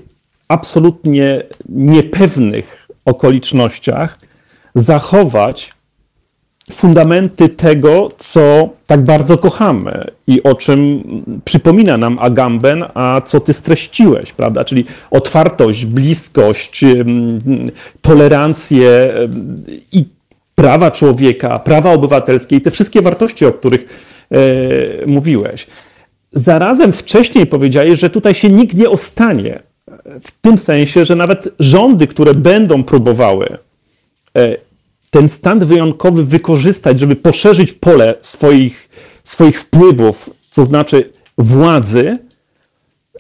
absolutnie 0.49 1.43
niepewnych 1.69 2.89
okolicznościach, 3.05 4.19
zachować 4.75 5.73
fundamenty 6.71 7.49
tego, 7.49 8.11
co 8.19 8.69
tak 8.87 9.05
bardzo 9.05 9.39
kochamy 9.39 10.05
i 10.27 10.43
o 10.43 10.55
czym 10.55 11.03
przypomina 11.45 11.97
nam 11.97 12.19
Agamben, 12.21 12.85
a 12.95 13.21
co 13.27 13.41
ty 13.41 13.53
streściłeś, 13.53 14.33
prawda? 14.33 14.65
Czyli 14.65 14.85
otwartość, 15.11 15.87
bliskość, 15.87 16.85
tolerancję 18.03 19.13
i 19.93 20.05
prawa 20.55 20.91
człowieka, 20.91 21.59
prawa 21.59 21.93
obywatelskie 21.93 22.57
i 22.57 22.61
te 22.61 22.71
wszystkie 22.71 23.03
wartości, 23.03 23.47
o 23.47 23.53
których 23.53 23.87
e, 24.31 24.37
mówiłeś. 25.07 25.67
zarazem 26.33 26.93
wcześniej 26.93 27.47
powiedziałeś, 27.47 27.99
że 27.99 28.11
tutaj 28.11 28.35
się 28.35 28.49
nikt 28.49 28.77
nie 28.77 28.91
ostanie. 28.91 29.63
W 30.23 30.33
tym 30.41 30.59
sensie, 30.59 31.05
że 31.05 31.17
nawet 31.17 31.49
rządy, 31.59 32.07
które 32.07 32.35
będą 32.35 32.85
próbowały 32.85 33.59
e, 34.37 34.57
ten 35.13 35.29
stan 35.29 35.59
wyjątkowy 35.59 36.25
wykorzystać, 36.25 37.01
żeby 37.01 37.17
poszerzyć 37.17 37.73
pole 37.73 38.15
swoich, 38.21 38.89
swoich 39.25 39.61
wpływów, 39.61 40.31
co 40.51 40.65
znaczy 40.65 41.11
władzy, 41.39 42.19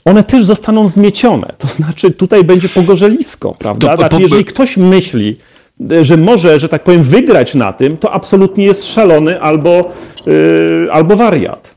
one 0.04 0.24
też 0.24 0.44
zostaną 0.44 0.88
zmiecione. 0.88 1.52
To 1.58 1.68
znaczy, 1.68 2.10
tutaj 2.10 2.44
będzie 2.44 2.68
pogorzelisko, 2.68 3.54
prawda? 3.58 3.88
To, 3.88 3.96
znaczy, 3.96 4.22
jeżeli 4.22 4.44
ktoś 4.44 4.76
myśli, 4.76 5.36
że 6.02 6.16
może, 6.16 6.58
że 6.58 6.68
tak 6.68 6.84
powiem, 6.84 7.02
wygrać 7.02 7.54
na 7.54 7.72
tym, 7.72 7.96
to 7.96 8.12
absolutnie 8.12 8.64
jest 8.64 8.84
szalony 8.84 9.40
albo, 9.40 9.92
yy, 10.26 10.88
albo 10.92 11.16
wariat. 11.16 11.71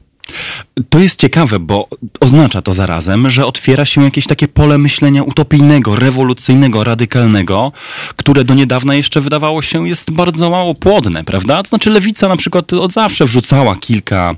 To 0.89 0.99
jest 0.99 1.19
ciekawe, 1.19 1.59
bo 1.59 1.87
oznacza 2.19 2.61
to 2.61 2.73
zarazem, 2.73 3.29
że 3.29 3.45
otwiera 3.45 3.85
się 3.85 4.03
jakieś 4.03 4.27
takie 4.27 4.47
pole 4.47 4.77
myślenia 4.77 5.23
utopijnego, 5.23 5.95
rewolucyjnego, 5.95 6.83
radykalnego, 6.83 7.71
które 8.15 8.43
do 8.43 8.53
niedawna 8.53 8.95
jeszcze 8.95 9.21
wydawało 9.21 9.61
się 9.61 9.87
jest 9.87 10.11
bardzo 10.11 10.49
mało 10.49 10.75
płodne, 10.75 11.23
prawda? 11.23 11.63
To 11.63 11.69
znaczy 11.69 11.89
lewica 11.89 12.27
na 12.27 12.37
przykład 12.37 12.73
od 12.73 12.93
zawsze 12.93 13.25
wrzucała 13.25 13.75
kilka 13.75 14.35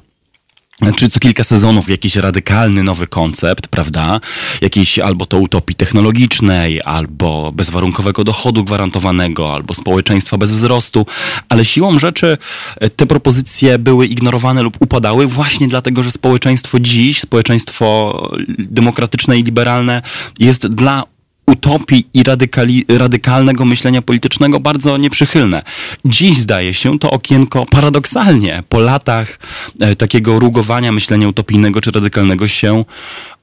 czy 0.96 1.10
co 1.10 1.20
kilka 1.20 1.44
sezonów 1.44 1.90
jakiś 1.90 2.16
radykalny 2.16 2.84
nowy 2.84 3.08
koncept, 3.08 3.68
prawda? 3.68 4.20
Jakiejś 4.62 5.00
albo 5.00 5.26
to 5.26 5.40
utopii 5.40 5.76
technologicznej, 5.76 6.82
albo 6.82 7.52
bezwarunkowego 7.52 8.24
dochodu 8.24 8.64
gwarantowanego, 8.64 9.54
albo 9.54 9.74
społeczeństwa 9.74 10.38
bez 10.38 10.52
wzrostu, 10.52 11.06
ale 11.50 11.66
siłą 11.66 12.00
rzeczy 12.00 12.38
e, 12.76 12.90
te 12.90 13.06
propozycje 13.06 13.80
były 13.80 14.06
ignorowane 14.06 14.64
lub 14.64 14.78
upadały 14.80 15.28
właśnie 15.28 15.68
dlatego, 15.68 16.04
że 16.04 16.12
społeczeństwo 16.12 16.80
dziś, 16.80 17.22
społeczeństwo 17.22 18.22
demokratyczne 18.60 19.40
i 19.40 19.44
liberalne 19.44 20.02
jest 20.40 20.68
dla 20.68 21.04
utopii 21.48 22.08
i 22.14 22.24
radykali, 22.24 22.86
radykalnego 22.90 23.66
myślenia 23.66 24.02
politycznego 24.02 24.60
bardzo 24.60 24.98
nieprzychylne. 24.98 25.62
Dziś 26.06 26.38
zdaje 26.38 26.74
się 26.74 27.00
to 27.00 27.12
okienko 27.12 27.66
paradoksalnie 27.66 28.64
po 28.70 28.80
latach 28.80 29.40
e, 29.80 29.96
takiego 29.96 30.40
rugowania 30.40 30.92
myślenia 30.92 31.28
utopijnego 31.28 31.82
czy 31.82 31.92
radykalnego 31.92 32.48
się 32.48 32.86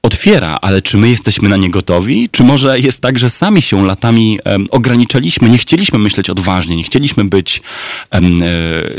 otwiera, 0.01 0.57
ale 0.61 0.81
czy 0.81 0.97
my 0.97 1.09
jesteśmy 1.09 1.49
na 1.49 1.57
nie 1.57 1.69
gotowi? 1.69 2.29
Czy 2.31 2.43
może 2.43 2.79
jest 2.79 3.01
tak, 3.01 3.19
że 3.19 3.29
sami 3.29 3.61
się 3.61 3.85
latami 3.85 4.39
ograniczaliśmy, 4.71 5.49
nie 5.49 5.57
chcieliśmy 5.57 5.99
myśleć 5.99 6.29
odważnie, 6.29 6.75
nie 6.75 6.83
chcieliśmy 6.83 7.25
być 7.25 7.61
e, 8.11 8.21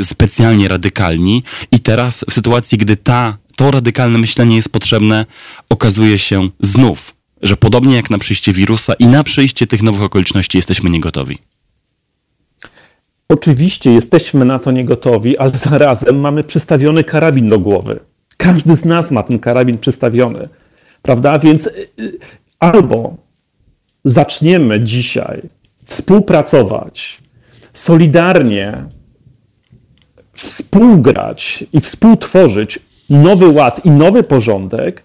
specjalnie 0.04 0.68
radykalni 0.68 1.42
i 1.72 1.80
teraz 1.80 2.24
w 2.30 2.32
sytuacji, 2.32 2.78
gdy 2.78 2.96
ta, 2.96 3.36
to 3.56 3.70
radykalne 3.70 4.18
myślenie 4.18 4.56
jest 4.56 4.72
potrzebne, 4.72 5.26
okazuje 5.68 6.18
się 6.18 6.48
znów 6.60 7.15
że 7.42 7.56
podobnie 7.56 7.96
jak 7.96 8.10
na 8.10 8.18
przyjście 8.18 8.52
wirusa 8.52 8.92
i 8.98 9.06
na 9.06 9.24
przyjście 9.24 9.66
tych 9.66 9.82
nowych 9.82 10.02
okoliczności 10.02 10.58
jesteśmy 10.58 10.90
niegotowi. 10.90 11.38
Oczywiście 13.28 13.92
jesteśmy 13.92 14.44
na 14.44 14.58
to 14.58 14.72
niegotowi, 14.72 15.38
ale 15.38 15.52
zarazem 15.68 16.20
mamy 16.20 16.44
przystawiony 16.44 17.04
karabin 17.04 17.48
do 17.48 17.58
głowy. 17.58 18.00
Każdy 18.36 18.76
z 18.76 18.84
nas 18.84 19.10
ma 19.10 19.22
ten 19.22 19.38
karabin 19.38 19.78
przystawiony, 19.78 20.48
prawda? 21.02 21.38
Więc 21.38 21.66
y, 21.66 21.88
y, 22.00 22.18
albo 22.58 23.16
zaczniemy 24.04 24.80
dzisiaj 24.80 25.42
współpracować, 25.84 27.18
solidarnie 27.72 28.84
współgrać 30.34 31.64
i 31.72 31.80
współtworzyć 31.80 32.78
nowy 33.10 33.48
ład 33.48 33.84
i 33.84 33.90
nowy 33.90 34.22
porządek, 34.22 35.02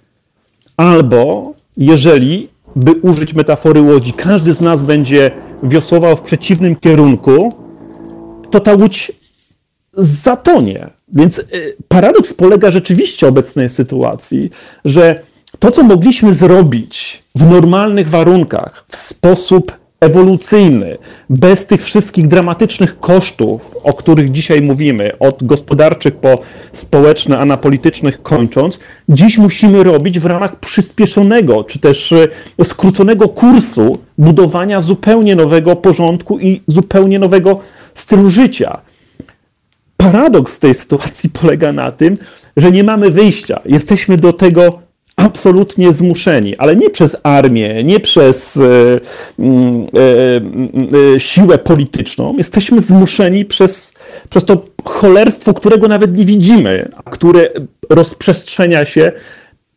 albo 0.77 1.53
jeżeli, 1.81 2.49
by 2.75 2.91
użyć 2.91 3.33
metafory 3.33 3.81
łodzi, 3.81 4.13
każdy 4.13 4.53
z 4.53 4.61
nas 4.61 4.81
będzie 4.81 5.31
wiosłował 5.63 6.17
w 6.17 6.21
przeciwnym 6.21 6.75
kierunku, 6.75 7.53
to 8.51 8.59
ta 8.59 8.73
łódź 8.73 9.11
zatonie. 9.93 10.89
Więc 11.07 11.39
y, 11.39 11.43
paradoks 11.87 12.33
polega 12.33 12.71
rzeczywiście 12.71 13.27
obecnej 13.27 13.69
sytuacji, 13.69 14.49
że 14.85 15.21
to, 15.59 15.71
co 15.71 15.83
mogliśmy 15.83 16.33
zrobić 16.33 17.23
w 17.35 17.45
normalnych 17.45 18.09
warunkach, 18.09 18.85
w 18.89 18.95
sposób 18.95 19.80
ewolucyjny, 20.01 20.97
bez 21.29 21.65
tych 21.65 21.83
wszystkich 21.83 22.27
dramatycznych 22.27 22.99
kosztów, 22.99 23.75
o 23.83 23.93
których 23.93 24.31
dzisiaj 24.31 24.61
mówimy, 24.61 25.11
od 25.19 25.43
gospodarczych 25.43 26.15
po 26.15 26.39
społeczne, 26.71 27.39
a 27.39 27.45
na 27.45 27.57
politycznych 27.57 28.21
kończąc, 28.21 28.79
dziś 29.09 29.37
musimy 29.37 29.83
robić 29.83 30.19
w 30.19 30.25
ramach 30.25 30.59
przyspieszonego, 30.59 31.63
czy 31.63 31.79
też 31.79 32.11
e, 32.11 32.65
skróconego 32.65 33.29
kursu 33.29 33.97
budowania 34.17 34.81
zupełnie 34.81 35.35
nowego 35.35 35.75
porządku 35.75 36.39
i 36.39 36.61
zupełnie 36.67 37.19
nowego 37.19 37.59
stylu 37.93 38.29
życia. 38.29 38.77
Paradoks 39.97 40.59
tej 40.59 40.73
sytuacji 40.73 41.29
polega 41.29 41.73
na 41.73 41.91
tym, 41.91 42.17
że 42.57 42.71
nie 42.71 42.83
mamy 42.83 43.09
wyjścia. 43.09 43.59
Jesteśmy 43.65 44.17
do 44.17 44.33
tego 44.33 44.90
absolutnie 45.15 45.93
zmuszeni, 45.93 46.57
ale 46.57 46.75
nie 46.75 46.89
przez 46.89 47.17
armię, 47.23 47.83
nie 47.83 47.99
przez 47.99 48.57
e, 48.57 48.61
mm, 49.39 49.87
e, 51.13 51.15
e, 51.15 51.19
siłę 51.19 51.57
polityczną. 51.57 52.37
Jesteśmy 52.37 52.81
zmuszeni 52.81 53.45
przez, 53.45 53.93
przez 54.29 54.45
to 54.45 54.61
cholerstwo, 54.83 55.53
którego 55.53 55.87
nawet 55.87 56.17
nie 56.17 56.25
widzimy, 56.25 56.89
a 57.05 57.09
które 57.09 57.49
rozprzestrzenia 57.89 58.85
się 58.85 59.11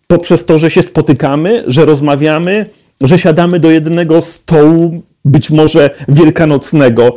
poprzez 0.06 0.44
to, 0.44 0.58
że 0.58 0.70
się 0.70 0.82
spotykamy, 0.82 1.64
że 1.66 1.84
rozmawiamy, 1.84 2.66
że 3.00 3.18
siadamy 3.18 3.60
do 3.60 3.70
jednego 3.70 4.20
stołu, 4.20 5.02
być 5.24 5.50
może 5.50 5.90
wielkanocnego, 6.08 7.16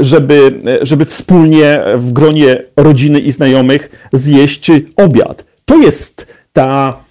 żeby, 0.00 0.60
żeby 0.82 1.04
wspólnie 1.04 1.80
w 1.96 2.12
gronie 2.12 2.62
rodziny 2.76 3.20
i 3.20 3.32
znajomych 3.32 4.08
zjeść 4.12 4.70
obiad. 4.96 5.44
To 5.64 5.78
jest 5.78 6.26
ta 6.52 7.04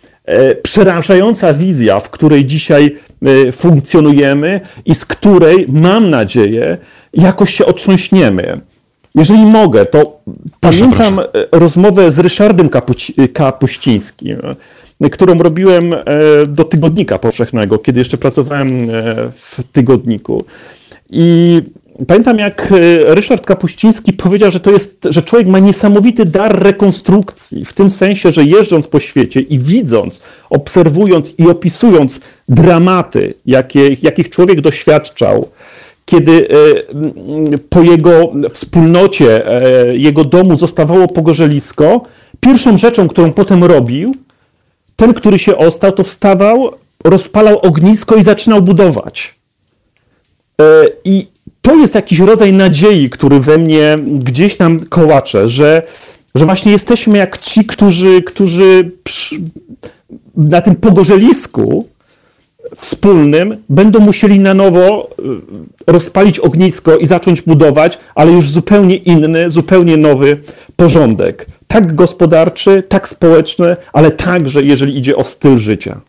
przerażająca 0.63 1.53
wizja, 1.53 1.99
w 1.99 2.09
której 2.09 2.45
dzisiaj 2.45 2.95
e, 3.21 3.51
funkcjonujemy 3.51 4.61
i 4.85 4.95
z 4.95 5.05
której, 5.05 5.65
mam 5.69 6.09
nadzieję, 6.09 6.77
jakoś 7.13 7.55
się 7.55 7.65
otrząśniemy. 7.65 8.61
Jeżeli 9.15 9.45
mogę, 9.45 9.85
to 9.85 10.19
proszę, 10.59 10.79
pamiętam 10.79 11.15
proszę. 11.15 11.47
E, 11.51 11.59
rozmowę 11.59 12.11
z 12.11 12.19
Ryszardem 12.19 12.69
Kapuci 12.69 13.13
Kapuścińskim, 13.33 14.37
którą 15.11 15.37
robiłem 15.37 15.95
do 16.47 16.63
Tygodnika 16.63 17.19
Powszechnego, 17.19 17.79
kiedy 17.79 17.99
jeszcze 17.99 18.17
pracowałem 18.17 18.87
w 19.31 19.59
Tygodniku. 19.71 20.43
I 21.09 21.61
Pamiętam, 22.07 22.39
jak 22.39 22.71
e, 22.71 22.75
Ryszard 23.15 23.45
Kapuściński 23.45 24.13
powiedział, 24.13 24.51
że 24.51 24.59
to 24.59 24.71
jest, 24.71 25.07
że 25.09 25.21
człowiek 25.21 25.47
ma 25.47 25.59
niesamowity 25.59 26.25
dar 26.25 26.63
rekonstrukcji, 26.63 27.65
w 27.65 27.73
tym 27.73 27.89
sensie, 27.89 28.31
że 28.31 28.43
jeżdżąc 28.43 28.87
po 28.87 28.99
świecie 28.99 29.41
i 29.41 29.59
widząc, 29.59 30.21
obserwując 30.49 31.33
i 31.37 31.49
opisując 31.49 32.19
dramaty, 32.49 33.33
jakie, 33.45 33.97
jakich 34.01 34.29
człowiek 34.29 34.61
doświadczał, 34.61 35.49
kiedy 36.05 36.47
e, 36.49 37.57
po 37.69 37.81
jego 37.81 38.31
wspólnocie, 38.53 39.47
e, 39.61 39.97
jego 39.97 40.23
domu 40.23 40.55
zostawało 40.55 41.07
pogorzelisko, 41.07 42.01
pierwszą 42.39 42.77
rzeczą, 42.77 43.07
którą 43.07 43.33
potem 43.33 43.63
robił, 43.63 44.15
ten, 44.95 45.13
który 45.13 45.39
się 45.39 45.57
ostał, 45.57 45.91
to 45.91 46.03
wstawał, 46.03 46.71
rozpalał 47.03 47.59
ognisko 47.59 48.15
i 48.15 48.23
zaczynał 48.23 48.61
budować. 48.61 49.35
I 51.05 51.27
to 51.63 51.75
jest 51.75 51.95
jakiś 51.95 52.19
rodzaj 52.19 52.53
nadziei, 52.53 53.09
który 53.09 53.39
we 53.39 53.57
mnie 53.57 53.95
gdzieś 54.07 54.57
tam 54.57 54.79
kołacze, 54.79 55.47
że, 55.47 55.81
że 56.35 56.45
właśnie 56.45 56.71
jesteśmy 56.71 57.17
jak 57.17 57.37
ci, 57.37 57.65
którzy, 57.65 58.21
którzy 58.21 58.91
przy, 59.03 59.35
na 60.35 60.61
tym 60.61 60.75
pogorzelisku 60.75 61.87
wspólnym 62.75 63.57
będą 63.69 63.99
musieli 63.99 64.39
na 64.39 64.53
nowo 64.53 65.09
y, 65.87 65.91
rozpalić 65.91 66.39
ognisko 66.39 66.97
i 66.97 67.07
zacząć 67.07 67.41
budować, 67.41 67.97
ale 68.15 68.31
już 68.31 68.49
zupełnie 68.49 68.95
inny, 68.95 69.51
zupełnie 69.51 69.97
nowy 69.97 70.37
porządek. 70.75 71.45
Tak 71.67 71.95
gospodarczy, 71.95 72.83
tak 72.89 73.07
społeczny, 73.07 73.75
ale 73.93 74.11
także 74.11 74.63
jeżeli 74.63 74.97
idzie 74.97 75.15
o 75.15 75.23
styl 75.23 75.57
życia. 75.57 76.01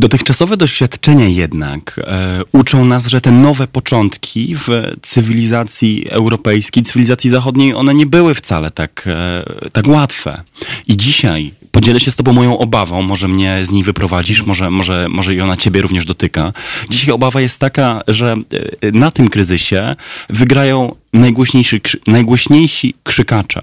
Dotychczasowe 0.00 0.56
doświadczenia 0.56 1.28
jednak 1.28 2.00
e, 2.04 2.40
uczą 2.52 2.84
nas, 2.84 3.06
że 3.06 3.20
te 3.20 3.30
nowe 3.30 3.66
początki 3.66 4.56
w 4.56 4.68
cywilizacji 5.02 6.06
europejskiej, 6.10 6.82
cywilizacji 6.82 7.30
zachodniej, 7.30 7.74
one 7.74 7.94
nie 7.94 8.06
były 8.06 8.34
wcale 8.34 8.70
tak, 8.70 9.04
e, 9.06 9.70
tak 9.72 9.88
łatwe. 9.88 10.42
I 10.88 10.96
dzisiaj 10.96 11.52
podzielę 11.70 12.00
się 12.00 12.10
z 12.10 12.16
tobą 12.16 12.32
moją 12.32 12.58
obawą, 12.58 13.02
może 13.02 13.28
mnie 13.28 13.58
z 13.62 13.70
niej 13.70 13.82
wyprowadzisz, 13.82 14.42
może, 14.42 14.70
może, 14.70 15.06
może 15.08 15.34
i 15.34 15.40
ona 15.40 15.56
ciebie 15.56 15.82
również 15.82 16.06
dotyka. 16.06 16.52
Dzisiaj 16.90 17.14
obawa 17.14 17.40
jest 17.40 17.58
taka, 17.58 18.02
że 18.08 18.36
e, 18.80 18.92
na 18.92 19.10
tym 19.10 19.28
kryzysie 19.28 19.96
wygrają 20.30 20.94
najgłośniejsi, 21.12 21.80
najgłośniejsi 22.06 22.94
krzykacze 23.02 23.62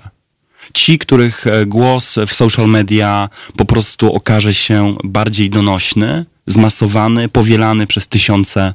Ci, 0.73 0.99
których 0.99 1.45
głos 1.65 2.15
w 2.27 2.33
social 2.33 2.67
media 2.67 3.29
po 3.57 3.65
prostu 3.65 4.13
okaże 4.13 4.53
się 4.53 4.95
bardziej 5.03 5.49
donośny, 5.49 6.25
zmasowany, 6.47 7.29
powielany 7.29 7.87
przez 7.87 8.07
tysiące 8.07 8.73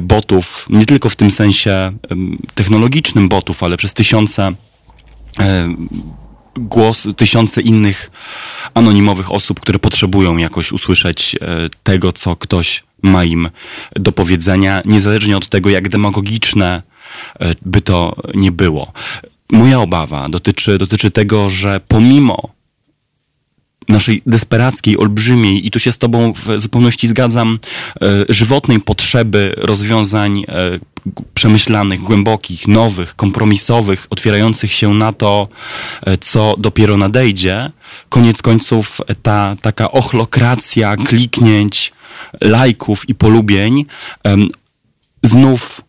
botów, 0.00 0.66
nie 0.70 0.86
tylko 0.86 1.08
w 1.08 1.16
tym 1.16 1.30
sensie 1.30 1.92
technologicznym 2.54 3.28
botów, 3.28 3.62
ale 3.62 3.76
przez 3.76 3.94
tysiące 3.94 4.52
głos 6.56 7.08
tysiące 7.16 7.60
innych 7.60 8.10
anonimowych 8.74 9.32
osób, 9.32 9.60
które 9.60 9.78
potrzebują 9.78 10.36
jakoś 10.36 10.72
usłyszeć 10.72 11.36
e, 11.40 11.46
tego, 11.82 12.12
co 12.12 12.36
ktoś 12.36 12.84
ma 13.02 13.24
im 13.24 13.50
do 13.96 14.12
powiedzenia, 14.12 14.82
niezależnie 14.84 15.36
od 15.36 15.48
tego, 15.48 15.70
jak 15.70 15.88
demagogiczne 15.88 16.82
e, 17.40 17.54
by 17.62 17.80
to 17.80 18.16
nie 18.34 18.52
było. 18.52 18.92
Moja 19.52 19.80
obawa 19.80 20.28
dotyczy, 20.28 20.78
dotyczy 20.78 21.10
tego, 21.10 21.48
że 21.48 21.80
pomimo 21.88 22.50
naszej 23.90 24.22
desperackiej, 24.26 24.98
olbrzymiej 24.98 25.66
i 25.66 25.70
tu 25.70 25.78
się 25.78 25.92
z 25.92 25.98
Tobą 25.98 26.32
w 26.32 26.60
zupełności 26.60 27.08
zgadzam, 27.08 27.58
e, 28.02 28.24
żywotnej 28.28 28.80
potrzeby 28.80 29.54
rozwiązań 29.56 30.44
e, 30.48 30.78
przemyślanych, 31.34 32.00
głębokich, 32.00 32.68
nowych, 32.68 33.16
kompromisowych, 33.16 34.06
otwierających 34.10 34.72
się 34.72 34.94
na 34.94 35.12
to, 35.12 35.48
e, 36.06 36.18
co 36.18 36.54
dopiero 36.58 36.96
nadejdzie. 36.96 37.70
Koniec 38.08 38.42
końców 38.42 39.00
ta 39.22 39.56
taka 39.62 39.90
ochlokracja 39.90 40.96
kliknięć, 40.96 41.92
lajków 42.40 43.08
i 43.08 43.14
polubień 43.14 43.84
znów 45.22 45.82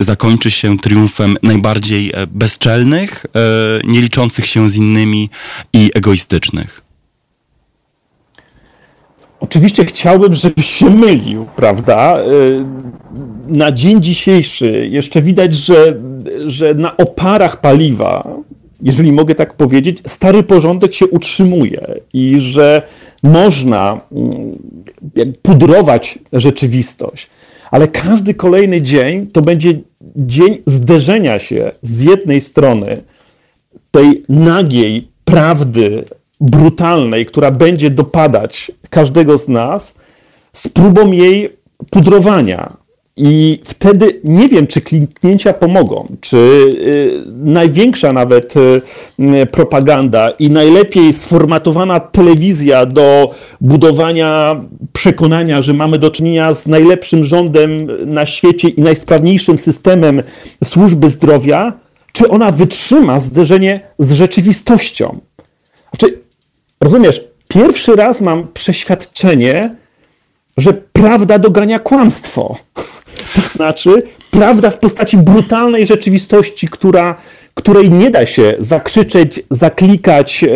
zakończy 0.00 0.50
się 0.50 0.78
triumfem 0.78 1.36
najbardziej 1.42 2.12
bezczelnych, 2.26 3.26
nie 3.84 4.00
liczących 4.00 4.46
się 4.46 4.70
z 4.70 4.76
innymi 4.76 5.30
i 5.72 5.90
egoistycznych. 5.94 6.88
Oczywiście 9.40 9.84
chciałbym, 9.84 10.34
żebyś 10.34 10.66
się 10.66 10.90
mylił, 10.90 11.46
prawda? 11.56 12.18
Y, 12.20 12.64
na 13.48 13.72
dzień 13.72 14.02
dzisiejszy 14.02 14.88
jeszcze 14.90 15.22
widać, 15.22 15.54
że, 15.54 15.92
że 16.46 16.74
na 16.74 16.96
oparach 16.96 17.60
paliwa, 17.60 18.28
jeżeli 18.82 19.12
mogę 19.12 19.34
tak 19.34 19.54
powiedzieć, 19.54 19.98
stary 20.06 20.42
porządek 20.42 20.94
się 20.94 21.06
utrzymuje 21.06 21.80
i 22.12 22.38
że 22.38 22.82
można 23.22 24.00
mm, 24.12 24.58
pudrować 25.42 26.18
rzeczywistość, 26.32 27.26
ale 27.70 27.88
każdy 27.88 28.34
kolejny 28.34 28.82
dzień 28.82 29.26
to 29.26 29.42
będzie 29.42 29.74
dzień 30.16 30.62
zderzenia 30.66 31.38
się 31.38 31.70
z 31.82 32.00
jednej 32.00 32.40
strony 32.40 33.02
tej 33.90 34.24
nagiej 34.28 35.08
prawdy 35.24 36.04
brutalnej, 36.40 37.26
która 37.26 37.50
będzie 37.50 37.90
dopadać 37.90 38.72
każdego 38.90 39.38
z 39.38 39.48
nas, 39.48 39.94
z 40.52 40.68
próbą 40.68 41.12
jej 41.12 41.56
pudrowania. 41.90 42.76
I 43.18 43.60
wtedy 43.64 44.20
nie 44.24 44.48
wiem, 44.48 44.66
czy 44.66 44.80
kliknięcia 44.80 45.52
pomogą, 45.52 46.06
czy 46.20 46.36
y, 46.36 47.22
największa 47.26 48.12
nawet 48.12 48.54
y, 48.56 49.46
propaganda 49.46 50.30
i 50.30 50.50
najlepiej 50.50 51.12
sformatowana 51.12 52.00
telewizja 52.00 52.86
do 52.86 53.30
budowania 53.60 54.60
przekonania, 54.92 55.62
że 55.62 55.74
mamy 55.74 55.98
do 55.98 56.10
czynienia 56.10 56.54
z 56.54 56.66
najlepszym 56.66 57.24
rządem 57.24 57.70
na 58.06 58.26
świecie 58.26 58.68
i 58.68 58.82
najsprawniejszym 58.82 59.58
systemem 59.58 60.22
służby 60.64 61.10
zdrowia, 61.10 61.72
czy 62.12 62.28
ona 62.28 62.52
wytrzyma 62.52 63.20
zderzenie 63.20 63.80
z 63.98 64.12
rzeczywistością. 64.12 65.20
Znaczy, 65.90 66.18
Rozumiesz, 66.80 67.24
pierwszy 67.48 67.96
raz 67.96 68.20
mam 68.20 68.48
przeświadczenie, 68.48 69.76
że 70.56 70.72
prawda 70.72 71.38
dogania 71.38 71.78
kłamstwo. 71.78 72.56
To 73.42 73.48
znaczy, 73.48 74.02
prawda 74.30 74.70
w 74.70 74.78
postaci 74.78 75.16
brutalnej 75.16 75.86
rzeczywistości, 75.86 76.68
która, 76.68 77.16
której 77.54 77.90
nie 77.90 78.10
da 78.10 78.26
się 78.26 78.54
zakrzyczeć, 78.58 79.40
zaklikać, 79.50 80.44
e, 80.44 80.48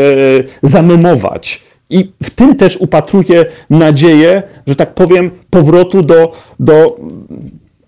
zamemować. 0.62 1.62
I 1.90 2.10
w 2.22 2.30
tym 2.30 2.56
też 2.56 2.76
upatruję 2.76 3.44
nadzieję, 3.70 4.42
że 4.66 4.76
tak 4.76 4.94
powiem, 4.94 5.30
powrotu 5.50 6.02
do, 6.02 6.32
do 6.60 6.96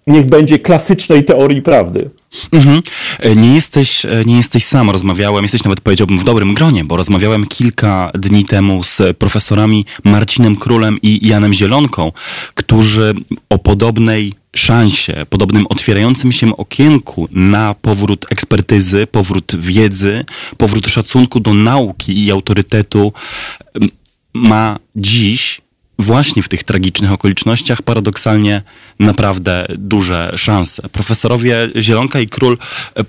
niech 0.06 0.26
będzie 0.26 0.58
klasycznej 0.58 1.24
teorii 1.24 1.62
prawdy. 1.62 2.10
Mhm. 2.52 2.82
E, 3.20 3.36
nie, 3.36 3.54
jesteś, 3.54 4.04
e, 4.04 4.24
nie 4.26 4.36
jesteś 4.36 4.64
sam. 4.64 4.90
Rozmawiałem, 4.90 5.42
jesteś 5.42 5.64
nawet 5.64 5.80
powiedziałbym 5.80 6.18
w 6.18 6.24
dobrym 6.24 6.54
gronie, 6.54 6.84
bo 6.84 6.96
rozmawiałem 6.96 7.46
kilka 7.46 8.10
dni 8.14 8.44
temu 8.44 8.84
z 8.84 8.98
profesorami 9.18 9.84
Marcinem 10.04 10.56
Królem 10.56 10.98
i 11.02 11.28
Janem 11.28 11.54
Zielonką, 11.54 12.12
którzy 12.54 13.14
o 13.50 13.58
podobnej 13.58 14.32
szansie, 14.54 15.26
podobnym 15.30 15.66
otwierającym 15.66 16.32
się 16.32 16.56
okienku 16.56 17.28
na 17.30 17.74
powrót 17.74 18.26
ekspertyzy, 18.30 19.06
powrót 19.06 19.56
wiedzy, 19.58 20.24
powrót 20.56 20.86
szacunku 20.86 21.40
do 21.40 21.54
nauki 21.54 22.24
i 22.24 22.30
autorytetu 22.30 23.12
ma 24.34 24.78
dziś 24.96 25.60
właśnie 26.04 26.42
w 26.42 26.48
tych 26.48 26.64
tragicznych 26.64 27.12
okolicznościach 27.12 27.82
paradoksalnie 27.82 28.62
naprawdę 28.98 29.66
duże 29.78 30.32
szanse. 30.36 30.88
Profesorowie 30.88 31.70
Zielonka 31.80 32.20
i 32.20 32.26
Król 32.28 32.58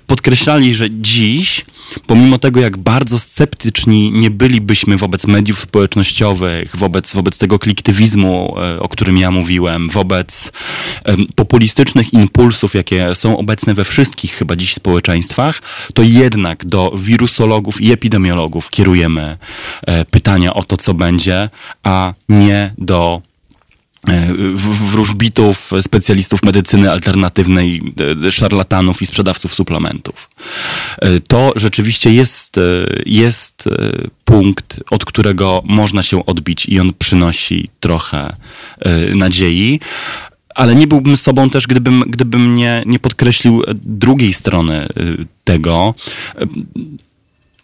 podkreślali, 0.06 0.74
że 0.74 0.90
dziś, 0.90 1.64
pomimo 2.06 2.38
tego, 2.38 2.60
jak 2.60 2.76
bardzo 2.76 3.18
sceptyczni 3.18 4.10
nie 4.12 4.30
bylibyśmy 4.30 4.96
wobec 4.96 5.26
mediów 5.26 5.60
społecznościowych, 5.60 6.76
wobec, 6.76 7.12
wobec 7.12 7.38
tego 7.38 7.58
kliktywizmu, 7.58 8.54
e, 8.58 8.80
o 8.80 8.88
którym 8.88 9.18
ja 9.18 9.30
mówiłem, 9.30 9.88
wobec 9.88 10.52
populistycznych 11.34 12.12
impulsów, 12.12 12.74
jakie 12.74 13.14
są 13.14 13.38
obecne 13.38 13.74
we 13.74 13.84
wszystkich 13.84 14.32
chyba 14.32 14.56
dziś 14.56 14.74
społeczeństwach, 14.74 15.62
to 15.94 16.02
jednak 16.02 16.64
do 16.64 16.92
wirusologów 16.96 17.80
i 17.80 17.92
epidemiologów 17.92 18.70
kierujemy 18.70 19.38
e, 19.82 20.04
pytania 20.04 20.54
o 20.54 20.62
to, 20.62 20.76
co 20.76 20.94
będzie, 20.94 21.50
a 21.82 22.14
nie 22.28 22.74
do 22.78 22.85
e, 22.92 24.32
wróżbitów, 24.90 25.70
specjalistów 25.80 26.42
medycyny 26.42 26.90
alternatywnej, 26.90 27.82
e, 28.26 28.32
szarlatanów 28.32 29.02
i 29.02 29.06
sprzedawców 29.06 29.54
suplementów. 29.54 30.30
E, 30.98 31.20
to 31.20 31.52
rzeczywiście 31.56 32.12
jest, 32.12 32.56
jest 33.06 33.64
punkt, 34.24 34.80
od 34.90 35.04
którego 35.04 35.62
można 35.64 36.02
się 36.02 36.26
odbić 36.26 36.66
i 36.66 36.80
on 36.80 36.92
przynosi 36.98 37.70
trochę 37.80 38.36
nadziei. 39.14 39.80
Ale 40.54 40.74
nie 40.74 40.86
byłbym 40.86 41.16
sobą 41.16 41.50
też, 41.50 41.66
gdybym, 41.66 42.04
gdybym 42.06 42.54
nie, 42.54 42.82
nie 42.86 42.98
podkreślił 42.98 43.62
drugiej 43.74 44.32
strony 44.32 44.86
tego. 45.44 45.94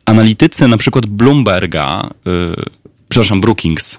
Analitycy, 0.05 0.69
na 0.69 0.77
przykład 0.77 1.07
Bloomberga, 1.07 2.11
przepraszam, 3.13 3.41
Brookings, 3.41 3.99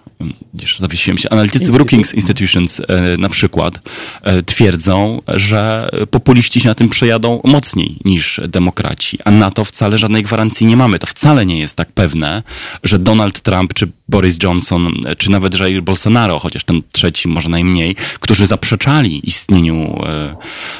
jeszcze 0.61 0.83
zawiesiłem 0.83 1.17
się, 1.17 1.29
analitycy 1.29 1.71
Brookings 1.71 2.13
Institutions 2.13 2.79
e, 2.79 3.17
na 3.17 3.29
przykład 3.29 3.79
e, 4.21 4.43
twierdzą, 4.43 5.21
że 5.27 5.89
populiści 6.11 6.59
się 6.59 6.67
na 6.67 6.75
tym 6.75 6.89
przejadą 6.89 7.41
mocniej 7.43 7.97
niż 8.05 8.41
demokraci, 8.47 9.19
a 9.25 9.31
na 9.31 9.51
to 9.51 9.65
wcale 9.65 9.97
żadnej 9.97 10.23
gwarancji 10.23 10.67
nie 10.67 10.77
mamy. 10.77 10.99
To 10.99 11.07
wcale 11.07 11.45
nie 11.45 11.59
jest 11.59 11.75
tak 11.75 11.91
pewne, 11.91 12.43
że 12.83 12.99
Donald 12.99 13.41
Trump 13.41 13.73
czy 13.73 13.91
Boris 14.09 14.37
Johnson, 14.43 14.91
czy 15.17 15.31
nawet 15.31 15.59
Jair 15.59 15.83
Bolsonaro, 15.83 16.39
chociaż 16.39 16.63
ten 16.63 16.81
trzeci 16.91 17.27
może 17.27 17.49
najmniej, 17.49 17.95
którzy 18.19 18.47
zaprzeczali 18.47 19.27
istnieniu 19.29 20.01
e, 20.05 20.35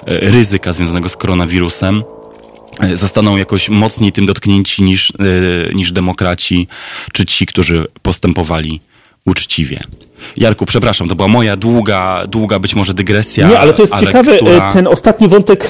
ryzyka 0.06 0.74
związanego 0.74 1.10
z 1.10 1.18
koronawirusem, 1.18 2.04
zostaną 2.94 3.38
jakoś 3.38 3.70
mocniej 3.70 4.12
tym 4.12 4.26
dotknięci 4.26 4.84
niż, 4.84 5.14
niż 5.74 5.92
demokraci, 5.92 6.68
czy 7.14 7.26
ci, 7.26 7.46
którzy 7.46 7.88
postępowali 8.02 8.80
uczciwie. 9.26 9.80
Jarku, 10.38 10.66
przepraszam, 10.66 11.08
to 11.08 11.16
była 11.16 11.28
moja 11.28 11.56
długa, 11.56 12.24
długa 12.28 12.60
być 12.60 12.76
może 12.76 12.94
dygresja. 12.94 13.50
Nie, 13.50 13.60
ale 13.60 13.74
to 13.74 13.84
jest 13.84 13.94
ale 13.94 14.02
ciekawy 14.02 14.36
która... 14.38 14.74
ten 14.74 14.88
ostatni 14.88 15.28
wątek 15.28 15.68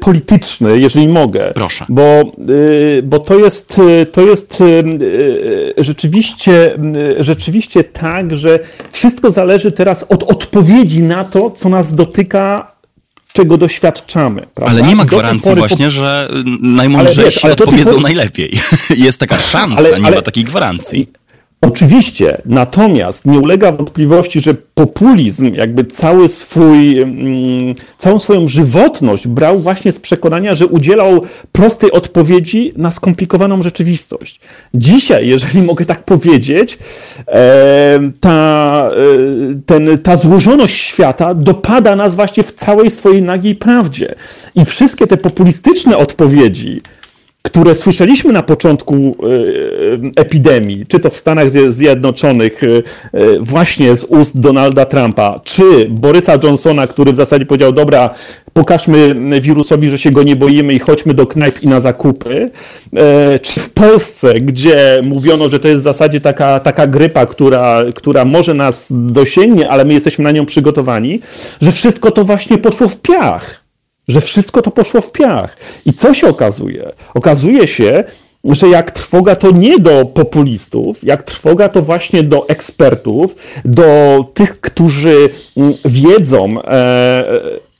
polityczny, 0.00 0.80
jeżeli 0.80 1.08
mogę. 1.08 1.52
Proszę. 1.54 1.86
Bo, 1.88 2.32
bo 3.02 3.18
to 3.18 3.38
jest, 3.38 3.80
to 4.12 4.20
jest 4.20 4.62
rzeczywiście, 5.76 6.78
rzeczywiście 7.18 7.84
tak, 7.84 8.36
że 8.36 8.58
wszystko 8.92 9.30
zależy 9.30 9.72
teraz 9.72 10.02
od 10.08 10.22
odpowiedzi 10.22 11.02
na 11.02 11.24
to, 11.24 11.50
co 11.50 11.68
nas 11.68 11.94
dotyka 11.94 12.73
czego 13.36 13.56
doświadczamy. 13.56 14.46
Prawda? 14.54 14.72
Ale 14.72 14.88
nie 14.88 14.96
ma 14.96 15.04
gwarancji 15.04 15.54
właśnie, 15.54 15.90
że 15.90 16.28
najmądrzejsi 16.60 17.20
ale 17.20 17.30
wiesz, 17.30 17.44
ale 17.44 17.52
odpowiedzą 17.52 17.90
pory... 17.90 18.02
najlepiej. 18.02 18.60
Jest 19.06 19.20
taka 19.20 19.38
szansa, 19.38 19.78
ale, 19.78 20.00
nie 20.00 20.10
ma 20.10 20.22
takiej 20.22 20.44
gwarancji 20.44 21.08
Oczywiście, 21.66 22.42
natomiast 22.46 23.26
nie 23.26 23.38
ulega 23.38 23.72
wątpliwości, 23.72 24.40
że 24.40 24.54
populizm, 24.74 25.54
jakby 25.54 25.84
cały 25.84 26.28
swój, 26.28 26.98
mm, 27.00 27.74
całą 27.98 28.18
swoją 28.18 28.48
żywotność 28.48 29.28
brał 29.28 29.60
właśnie 29.60 29.92
z 29.92 30.00
przekonania, 30.00 30.54
że 30.54 30.66
udzielał 30.66 31.20
prostej 31.52 31.92
odpowiedzi 31.92 32.72
na 32.76 32.90
skomplikowaną 32.90 33.62
rzeczywistość. 33.62 34.40
Dzisiaj, 34.74 35.28
jeżeli 35.28 35.62
mogę 35.72 35.84
tak 35.84 36.04
powiedzieć, 36.04 36.78
e, 37.28 38.10
ta, 38.20 38.88
e, 38.90 39.54
ten, 39.66 39.98
ta 39.98 40.16
złożoność 40.16 40.74
świata 40.74 41.34
dopada 41.34 41.96
nas 41.96 42.14
właśnie 42.14 42.42
w 42.42 42.52
całej 42.52 42.90
swojej 42.90 43.22
nagiej 43.22 43.54
prawdzie. 43.54 44.14
I 44.54 44.64
wszystkie 44.64 45.06
te 45.06 45.16
populistyczne 45.16 45.96
odpowiedzi, 45.96 46.80
które 47.44 47.74
słyszeliśmy 47.74 48.32
na 48.32 48.42
początku 48.42 48.94
e, 48.96 50.20
epidemii, 50.20 50.86
czy 50.88 51.00
to 51.00 51.10
w 51.10 51.16
Stanach 51.16 51.50
Zjednoczonych, 51.68 52.60
e, 52.64 52.68
właśnie 53.40 53.96
z 53.96 54.04
ust 54.04 54.40
Donalda 54.40 54.86
Trumpa, 54.86 55.40
czy 55.44 55.62
Borysa 55.90 56.38
Johnsona, 56.42 56.86
który 56.86 57.12
w 57.12 57.16
zasadzie 57.16 57.46
powiedział: 57.46 57.72
Dobra, 57.72 58.10
pokażmy 58.52 59.14
wirusowi, 59.40 59.88
że 59.88 59.98
się 59.98 60.10
go 60.10 60.22
nie 60.22 60.36
boimy 60.36 60.74
i 60.74 60.78
chodźmy 60.78 61.14
do 61.14 61.26
knajp 61.26 61.62
i 61.62 61.68
na 61.68 61.80
zakupy, 61.80 62.50
e, 62.96 63.38
czy 63.38 63.60
w 63.60 63.70
Polsce, 63.70 64.34
gdzie 64.34 65.00
mówiono, 65.04 65.48
że 65.48 65.60
to 65.60 65.68
jest 65.68 65.80
w 65.80 65.84
zasadzie 65.84 66.20
taka, 66.20 66.60
taka 66.60 66.86
grypa, 66.86 67.26
która, 67.26 67.84
która 67.94 68.24
może 68.24 68.54
nas 68.54 68.88
dosięgnie, 68.90 69.68
ale 69.68 69.84
my 69.84 69.94
jesteśmy 69.94 70.24
na 70.24 70.30
nią 70.30 70.46
przygotowani, 70.46 71.20
że 71.60 71.72
wszystko 71.72 72.10
to 72.10 72.24
właśnie 72.24 72.58
poszło 72.58 72.88
w 72.88 72.96
piach 72.96 73.63
że 74.08 74.20
wszystko 74.20 74.62
to 74.62 74.70
poszło 74.70 75.00
w 75.00 75.12
piach. 75.12 75.56
I 75.86 75.92
co 75.92 76.14
się 76.14 76.28
okazuje? 76.28 76.90
Okazuje 77.14 77.66
się, 77.66 78.04
że 78.44 78.68
jak 78.68 78.90
trwoga 78.90 79.36
to 79.36 79.50
nie 79.50 79.78
do 79.78 80.04
populistów, 80.04 81.04
jak 81.04 81.22
trwoga 81.22 81.68
to 81.68 81.82
właśnie 81.82 82.22
do 82.22 82.48
ekspertów, 82.48 83.36
do 83.64 84.18
tych, 84.34 84.60
którzy 84.60 85.30
mm, 85.56 85.74
wiedzą 85.84 86.62
e, 86.64 87.24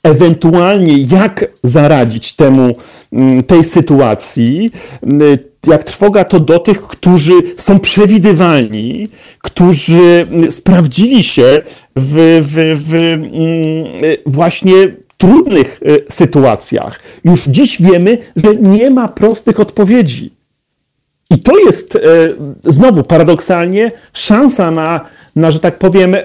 ewentualnie 0.03 0.97
jak 0.97 1.45
zaradzić 1.63 2.33
temu, 2.33 2.75
mm, 3.13 3.43
tej 3.43 3.63
sytuacji, 3.63 4.71
mm, 5.03 5.37
jak 5.67 5.83
trwoga 5.83 6.23
to 6.23 6.39
do 6.39 6.59
tych, 6.59 6.81
którzy 6.81 7.33
są 7.57 7.79
przewidywalni, 7.79 9.09
którzy 9.39 10.27
sprawdzili 10.49 11.23
się 11.23 11.61
w, 11.95 12.41
w, 12.45 12.83
w 12.83 12.93
właśnie 14.25 14.73
trudnych 15.17 15.79
e, 15.85 16.11
sytuacjach. 16.11 16.99
Już 17.23 17.43
dziś 17.43 17.81
wiemy, 17.81 18.17
że 18.35 18.55
nie 18.55 18.89
ma 18.89 19.07
prostych 19.07 19.59
odpowiedzi. 19.59 20.33
I 21.29 21.39
to 21.39 21.59
jest 21.59 21.95
e, 21.95 21.99
znowu 22.63 23.03
paradoksalnie 23.03 23.91
szansa 24.13 24.71
na, 24.71 25.01
na 25.35 25.51
że 25.51 25.59
tak 25.59 25.79
powiem, 25.79 26.15
e, 26.15 26.21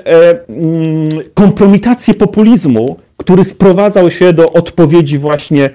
mm, 0.48 1.08
kompromitację 1.34 2.14
populizmu, 2.14 2.96
który 3.20 3.44
sprowadzał 3.44 4.10
się 4.10 4.32
do 4.32 4.52
odpowiedzi 4.52 5.18
właśnie 5.18 5.64
e, 5.64 5.70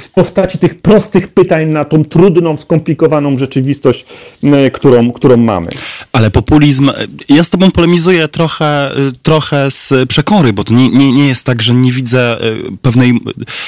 w 0.00 0.10
postaci 0.14 0.58
tych 0.58 0.80
prostych 0.80 1.28
pytań 1.28 1.66
na 1.66 1.84
tą 1.84 2.04
trudną, 2.04 2.56
skomplikowaną 2.56 3.36
rzeczywistość, 3.36 4.06
którą, 4.72 5.12
którą 5.12 5.36
mamy. 5.36 5.68
Ale 6.12 6.30
populizm, 6.30 6.90
ja 7.28 7.44
z 7.44 7.50
tobą 7.50 7.70
polemizuję 7.70 8.28
trochę, 8.28 8.90
trochę 9.22 9.70
z 9.70 9.92
przekory, 10.08 10.52
bo 10.52 10.64
to 10.64 10.74
nie, 10.74 10.88
nie, 10.88 11.12
nie 11.12 11.28
jest 11.28 11.44
tak, 11.44 11.62
że 11.62 11.74
nie 11.74 11.92
widzę 11.92 12.40
e, 12.40 12.54
pewnej, 12.82 13.20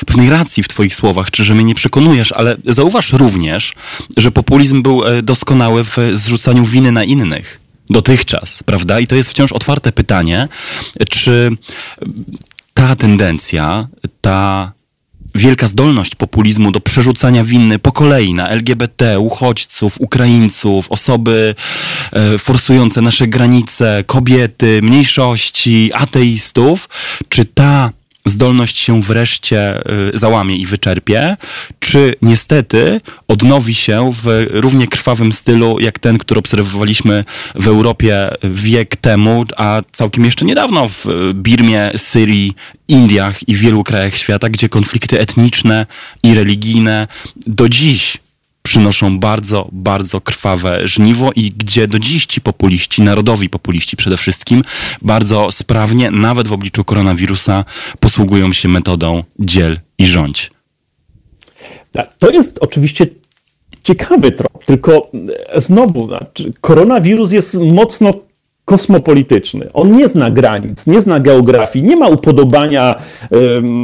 pewnej 0.06 0.30
racji 0.30 0.62
w 0.62 0.68
twoich 0.68 0.94
słowach, 0.94 1.30
czy 1.30 1.44
że 1.44 1.54
mnie 1.54 1.64
nie 1.64 1.74
przekonujesz, 1.74 2.32
ale 2.32 2.56
zauważ 2.66 3.12
również, 3.12 3.74
że 4.16 4.30
populizm 4.30 4.82
był 4.82 5.04
e, 5.04 5.22
doskonały 5.22 5.84
w 5.84 5.96
zrzucaniu 6.14 6.64
winy 6.64 6.92
na 6.92 7.04
innych 7.04 7.69
dotychczas, 7.90 8.62
prawda? 8.62 9.00
I 9.00 9.06
to 9.06 9.16
jest 9.16 9.30
wciąż 9.30 9.52
otwarte 9.52 9.92
pytanie, 9.92 10.48
czy 11.08 11.50
ta 12.74 12.96
tendencja, 12.96 13.88
ta 14.20 14.72
wielka 15.34 15.66
zdolność 15.66 16.14
populizmu 16.14 16.72
do 16.72 16.80
przerzucania 16.80 17.44
winy 17.44 17.78
po 17.78 17.92
kolei 17.92 18.34
na 18.34 18.48
LGBT, 18.48 19.20
uchodźców, 19.20 20.00
Ukraińców, 20.00 20.86
osoby 20.88 21.54
e, 22.12 22.38
forsujące 22.38 23.00
nasze 23.00 23.26
granice, 23.26 24.04
kobiety, 24.06 24.80
mniejszości, 24.82 25.90
ateistów, 25.94 26.88
czy 27.28 27.44
ta 27.44 27.90
zdolność 28.26 28.78
się 28.78 29.02
wreszcie 29.02 29.90
y, 30.14 30.18
załamie 30.18 30.56
i 30.56 30.66
wyczerpie, 30.66 31.36
czy 31.78 32.14
niestety 32.22 33.00
odnowi 33.28 33.74
się 33.74 34.12
w 34.22 34.46
równie 34.50 34.88
krwawym 34.88 35.32
stylu, 35.32 35.80
jak 35.80 35.98
ten, 35.98 36.18
który 36.18 36.38
obserwowaliśmy 36.38 37.24
w 37.54 37.68
Europie 37.68 38.28
wiek 38.42 38.96
temu, 38.96 39.44
a 39.56 39.82
całkiem 39.92 40.24
jeszcze 40.24 40.44
niedawno 40.44 40.88
w 40.88 41.06
Birmie, 41.34 41.90
Syrii, 41.96 42.54
Indiach 42.88 43.48
i 43.48 43.54
wielu 43.54 43.84
krajach 43.84 44.16
świata, 44.16 44.48
gdzie 44.48 44.68
konflikty 44.68 45.20
etniczne 45.20 45.86
i 46.22 46.34
religijne 46.34 47.08
do 47.46 47.68
dziś 47.68 48.18
przynoszą 48.70 49.18
bardzo, 49.18 49.68
bardzo 49.72 50.20
krwawe 50.20 50.80
żniwo 50.84 51.30
i 51.36 51.50
gdzie 51.50 51.86
do 51.86 51.98
dziś 51.98 52.26
ci 52.26 52.40
populiści, 52.40 53.02
narodowi 53.02 53.48
populiści 53.48 53.96
przede 53.96 54.16
wszystkim, 54.16 54.62
bardzo 55.02 55.52
sprawnie, 55.52 56.10
nawet 56.10 56.48
w 56.48 56.52
obliczu 56.52 56.84
koronawirusa, 56.84 57.64
posługują 58.00 58.52
się 58.52 58.68
metodą 58.68 59.24
dziel 59.38 59.80
i 59.98 60.06
rządź. 60.06 60.50
Tak, 61.92 62.14
to 62.18 62.30
jest 62.30 62.58
oczywiście 62.60 63.06
ciekawy 63.82 64.32
trop, 64.32 64.64
tylko 64.64 65.10
znowu, 65.56 66.08
znaczy, 66.08 66.52
koronawirus 66.60 67.32
jest 67.32 67.54
mocno 67.54 68.14
kosmopolityczny. 68.70 69.72
On 69.72 69.92
nie 69.92 70.08
zna 70.08 70.30
granic, 70.30 70.86
nie 70.86 71.00
zna 71.00 71.20
geografii, 71.20 71.84
nie 71.84 71.96
ma 71.96 72.08
upodobania 72.08 72.94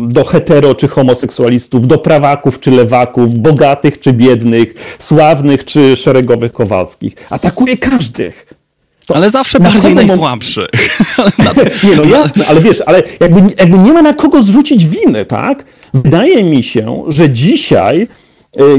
do 0.02 0.24
hetero 0.24 0.74
czy 0.74 0.88
homoseksualistów, 0.88 1.88
do 1.88 1.98
prawaków 1.98 2.60
czy 2.60 2.70
lewaków, 2.70 3.34
bogatych 3.34 4.00
czy 4.00 4.12
biednych, 4.12 4.96
sławnych 4.98 5.64
czy 5.64 5.96
szeregowych 5.96 6.52
kowalskich. 6.52 7.14
Atakuje 7.30 7.76
każdych. 7.76 8.46
To 9.06 9.16
ale 9.16 9.30
zawsze 9.30 9.60
bardziej 9.60 9.94
najsłabszych. 9.94 10.68
nie, 11.84 11.96
no 11.96 12.04
jasne, 12.04 12.46
ale 12.46 12.60
wiesz, 12.60 12.82
ale 12.86 13.02
jakby, 13.20 13.40
jakby 13.58 13.78
nie 13.78 13.92
ma 13.92 14.02
na 14.02 14.14
kogo 14.14 14.42
zrzucić 14.42 14.86
winy, 14.86 15.24
tak? 15.24 15.64
Wydaje 15.94 16.44
mi 16.44 16.62
się, 16.62 17.04
że 17.08 17.30
dzisiaj 17.30 18.08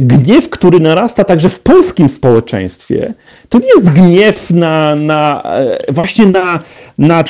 gniew, 0.02 0.50
który 0.50 0.80
narasta 0.80 1.24
także 1.24 1.50
w 1.50 1.60
polskim 1.60 2.10
społeczeństwie, 2.10 3.14
to 3.50 3.60
nie 3.60 3.68
jest 3.76 3.90
gniew 3.90 4.52
na, 4.52 4.96
na 4.96 5.44
e, 5.44 5.94
właśnie 5.94 6.26
na, 6.26 6.60
na, 6.98 7.24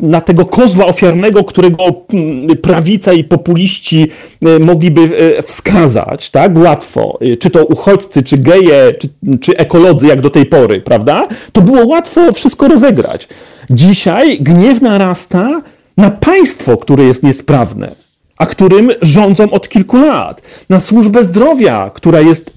na 0.00 0.20
tego 0.20 0.44
kozła 0.44 0.86
ofiarnego, 0.86 1.44
którego 1.44 1.84
mm, 2.12 2.56
prawica 2.56 3.12
i 3.12 3.24
populiści 3.24 4.10
e, 4.42 4.58
mogliby 4.58 5.32
wskazać, 5.46 6.30
tak, 6.30 6.58
łatwo, 6.58 7.18
czy 7.40 7.50
to 7.50 7.64
uchodźcy, 7.64 8.22
czy 8.22 8.38
geje, 8.38 8.92
czy, 8.98 9.08
czy 9.40 9.56
ekolodzy, 9.56 10.06
jak 10.06 10.20
do 10.20 10.30
tej 10.30 10.46
pory, 10.46 10.80
prawda? 10.80 11.28
To 11.52 11.62
było 11.62 11.86
łatwo 11.86 12.32
wszystko 12.32 12.68
rozegrać. 12.68 13.28
Dzisiaj 13.70 14.38
gniew 14.40 14.80
narasta 14.80 15.62
na 15.96 16.10
państwo, 16.10 16.76
które 16.76 17.04
jest 17.04 17.22
niesprawne 17.22 18.07
a 18.38 18.46
którym 18.46 18.90
rządzą 19.02 19.50
od 19.50 19.68
kilku 19.68 19.96
lat, 19.96 20.42
na 20.68 20.80
służbę 20.80 21.24
zdrowia, 21.24 21.90
która 21.94 22.20
jest 22.20 22.52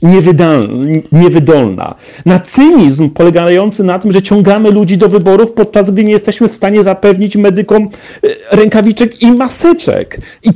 niewydolna, 1.12 1.96
na 2.26 2.40
cynizm 2.40 3.10
polegający 3.10 3.84
na 3.84 4.00
tym, 4.00 4.12
że 4.12 4.22
ciągamy 4.22 4.72
ludzi 4.72 4.98
do 4.98 5.10
wyborów, 5.10 5.52
podczas 5.52 5.92
gdy 5.92 6.04
nie 6.04 6.12
jesteśmy 6.12 6.50
w 6.50 6.56
stanie 6.56 6.84
zapewnić 6.84 7.36
medykom 7.36 7.90
e, 8.24 8.28
rękawiczek 8.52 9.22
i 9.22 9.32
maseczek. 9.32 10.18
I 10.44 10.50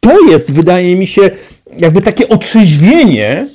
to 0.00 0.20
jest, 0.30 0.52
wydaje 0.52 0.96
mi 0.96 1.06
się, 1.06 1.30
jakby 1.78 2.02
takie 2.02 2.28
otrzeźwienie, 2.28 3.48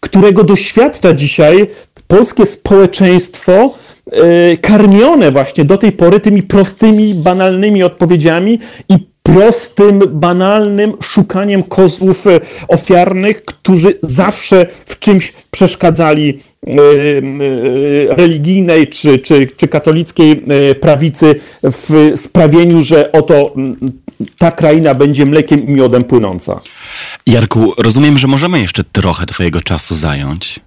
którego 0.00 0.44
doświadcza 0.44 1.12
dzisiaj 1.12 1.66
polskie 2.06 2.46
społeczeństwo, 2.46 3.74
e, 4.12 4.56
karmione 4.56 5.30
właśnie 5.32 5.64
do 5.64 5.78
tej 5.78 5.92
pory 5.92 6.20
tymi 6.20 6.42
prostymi, 6.42 7.14
banalnymi 7.14 7.82
odpowiedziami 7.82 8.58
i 8.88 9.15
prostym, 9.26 10.00
banalnym 10.12 10.92
szukaniem 11.02 11.62
kozłów 11.62 12.26
e, 12.26 12.40
ofiarnych, 12.68 13.44
którzy 13.44 13.98
zawsze 14.02 14.66
w 14.86 14.98
czymś 14.98 15.32
przeszkadzali 15.50 16.38
e, 16.66 16.70
e, 16.70 16.74
religijnej 18.16 18.88
czy, 18.88 19.18
czy, 19.18 19.48
czy 19.56 19.68
katolickiej 19.68 20.42
prawicy 20.80 21.40
w 21.62 22.12
sprawieniu, 22.16 22.80
że 22.80 23.12
oto 23.12 23.54
ta 24.38 24.50
kraina 24.50 24.94
będzie 24.94 25.26
mlekiem 25.26 25.68
i 25.68 25.70
miodem 25.70 26.02
płynąca. 26.02 26.60
Jarku, 27.26 27.72
rozumiem, 27.78 28.18
że 28.18 28.26
możemy 28.26 28.60
jeszcze 28.60 28.84
trochę 28.84 29.26
Twojego 29.26 29.60
czasu 29.60 29.94
zająć. 29.94 30.60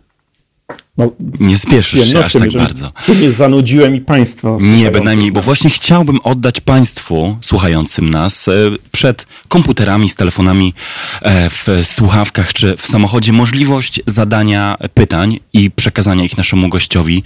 No, 1.00 1.12
nie 1.40 1.58
spieszysz 1.58 2.12
się 2.12 2.20
aż 2.20 2.34
tak 2.34 2.52
bardzo. 2.52 2.92
Czy 3.06 3.16
nie 3.16 3.32
zanudziłem 3.32 3.96
i 3.96 4.02
Państwa? 4.02 4.58
Nie, 4.60 4.92
bynajmniej, 4.92 5.32
bo 5.32 5.42
właśnie 5.42 5.70
chciałbym 5.70 6.20
oddać 6.24 6.62
Państwu, 6.62 7.38
słuchającym 7.42 8.10
nas, 8.10 8.48
e, 8.48 8.52
przed 8.92 9.26
komputerami, 9.48 10.10
z 10.10 10.16
telefonami, 10.16 10.74
e, 11.22 11.50
w 11.50 11.68
słuchawkach 11.84 12.54
czy 12.54 12.78
w 12.78 12.88
samochodzie 12.88 13.34
możliwość 13.34 14.02
zadania 14.06 14.76
pytań 14.94 15.40
i 15.54 15.72
przekazania 15.72 16.24
ich 16.24 16.38
naszemu 16.38 16.70
gościowi 16.70 17.24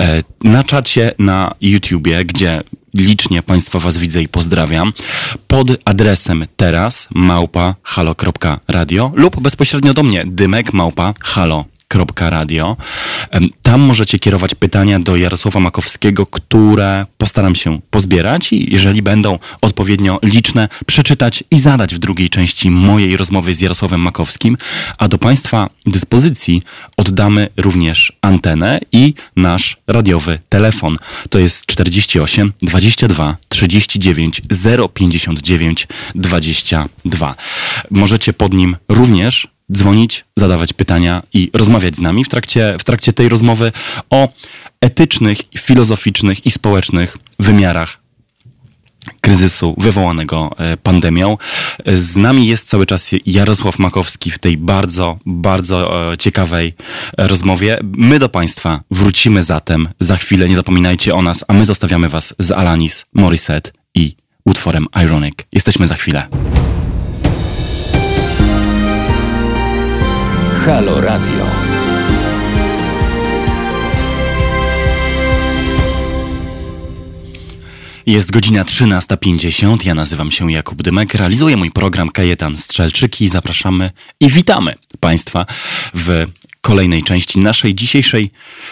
e, 0.00 0.22
na 0.44 0.64
czacie 0.64 1.12
na 1.18 1.54
YouTubie, 1.60 2.24
gdzie 2.24 2.62
licznie 2.94 3.42
Państwa 3.42 3.78
Was 3.78 3.96
widzę 3.96 4.22
i 4.22 4.28
pozdrawiam, 4.28 4.92
pod 5.46 5.68
adresem 5.84 6.46
teraz 6.56 7.08
małpa 7.14 7.74
halo.radio 7.82 9.12
lub 9.14 9.40
bezpośrednio 9.40 9.94
do 9.94 10.02
mnie 10.02 10.24
dymek 10.26 10.72
małpa 10.72 11.14
halo 11.20 11.64
radio. 12.20 12.76
Tam 13.62 13.80
możecie 13.80 14.18
kierować 14.18 14.54
pytania 14.54 15.00
do 15.00 15.16
Jarosława 15.16 15.60
Makowskiego, 15.60 16.26
które 16.26 17.06
postaram 17.18 17.54
się 17.54 17.80
pozbierać 17.90 18.52
i 18.52 18.72
jeżeli 18.74 19.02
będą 19.02 19.38
odpowiednio 19.60 20.18
liczne, 20.22 20.68
przeczytać 20.86 21.44
i 21.50 21.58
zadać 21.58 21.94
w 21.94 21.98
drugiej 21.98 22.30
części 22.30 22.70
mojej 22.70 23.16
rozmowy 23.16 23.54
z 23.54 23.60
Jarosławem 23.60 24.00
Makowskim, 24.00 24.56
a 24.98 25.08
do 25.08 25.18
Państwa 25.18 25.70
dyspozycji 25.86 26.62
oddamy 26.96 27.48
również 27.56 28.12
antenę 28.22 28.80
i 28.92 29.14
nasz 29.36 29.76
radiowy 29.86 30.38
telefon. 30.48 30.96
To 31.30 31.38
jest 31.38 31.66
48 31.66 32.52
22 32.62 33.36
39 33.48 34.42
059 34.94 35.86
22. 36.14 37.34
Możecie 37.90 38.32
pod 38.32 38.54
nim 38.54 38.76
również 38.88 39.55
dzwonić, 39.72 40.24
zadawać 40.36 40.72
pytania 40.72 41.22
i 41.32 41.50
rozmawiać 41.52 41.96
z 41.96 42.00
nami 42.00 42.24
w 42.24 42.28
trakcie, 42.28 42.76
w 42.78 42.84
trakcie 42.84 43.12
tej 43.12 43.28
rozmowy 43.28 43.72
o 44.10 44.28
etycznych, 44.80 45.38
filozoficznych 45.58 46.46
i 46.46 46.50
społecznych 46.50 47.16
wymiarach 47.38 48.06
kryzysu 49.20 49.74
wywołanego 49.78 50.50
e, 50.58 50.76
pandemią. 50.76 51.38
Z 51.86 52.16
nami 52.16 52.46
jest 52.46 52.68
cały 52.68 52.86
czas 52.86 53.10
Jarosław 53.26 53.78
Makowski 53.78 54.30
w 54.30 54.38
tej 54.38 54.56
bardzo, 54.56 55.18
bardzo 55.26 56.12
e, 56.12 56.16
ciekawej 56.16 56.74
e, 57.18 57.28
rozmowie. 57.28 57.78
My 57.82 58.18
do 58.18 58.28
Państwa 58.28 58.80
wrócimy 58.90 59.42
zatem 59.42 59.88
za 60.00 60.16
chwilę. 60.16 60.48
Nie 60.48 60.56
zapominajcie 60.56 61.14
o 61.14 61.22
nas, 61.22 61.44
a 61.48 61.52
my 61.52 61.64
zostawiamy 61.64 62.08
Was 62.08 62.34
z 62.38 62.50
Alanis 62.50 63.06
Morissette 63.14 63.70
i 63.94 64.16
utworem 64.44 64.86
Ironic. 65.04 65.34
Jesteśmy 65.52 65.86
za 65.86 65.94
chwilę. 65.94 66.26
Halo 70.66 71.00
Radio. 71.00 71.55
Jest 78.06 78.30
godzina 78.30 78.64
13.50. 78.64 79.86
Ja 79.86 79.94
nazywam 79.94 80.30
się 80.30 80.52
Jakub 80.52 80.82
Dymek. 80.82 81.14
Realizuję 81.14 81.56
mój 81.56 81.70
program 81.70 82.08
Kajetan 82.08 82.58
Strzelczyki 82.58 83.24
i 83.24 83.28
zapraszamy 83.28 83.90
i 84.20 84.30
witamy 84.30 84.74
Państwa 85.00 85.46
w 85.94 86.26
kolejnej 86.60 87.02
części 87.02 87.38
naszej 87.38 87.74
dzisiejszej 87.74 88.30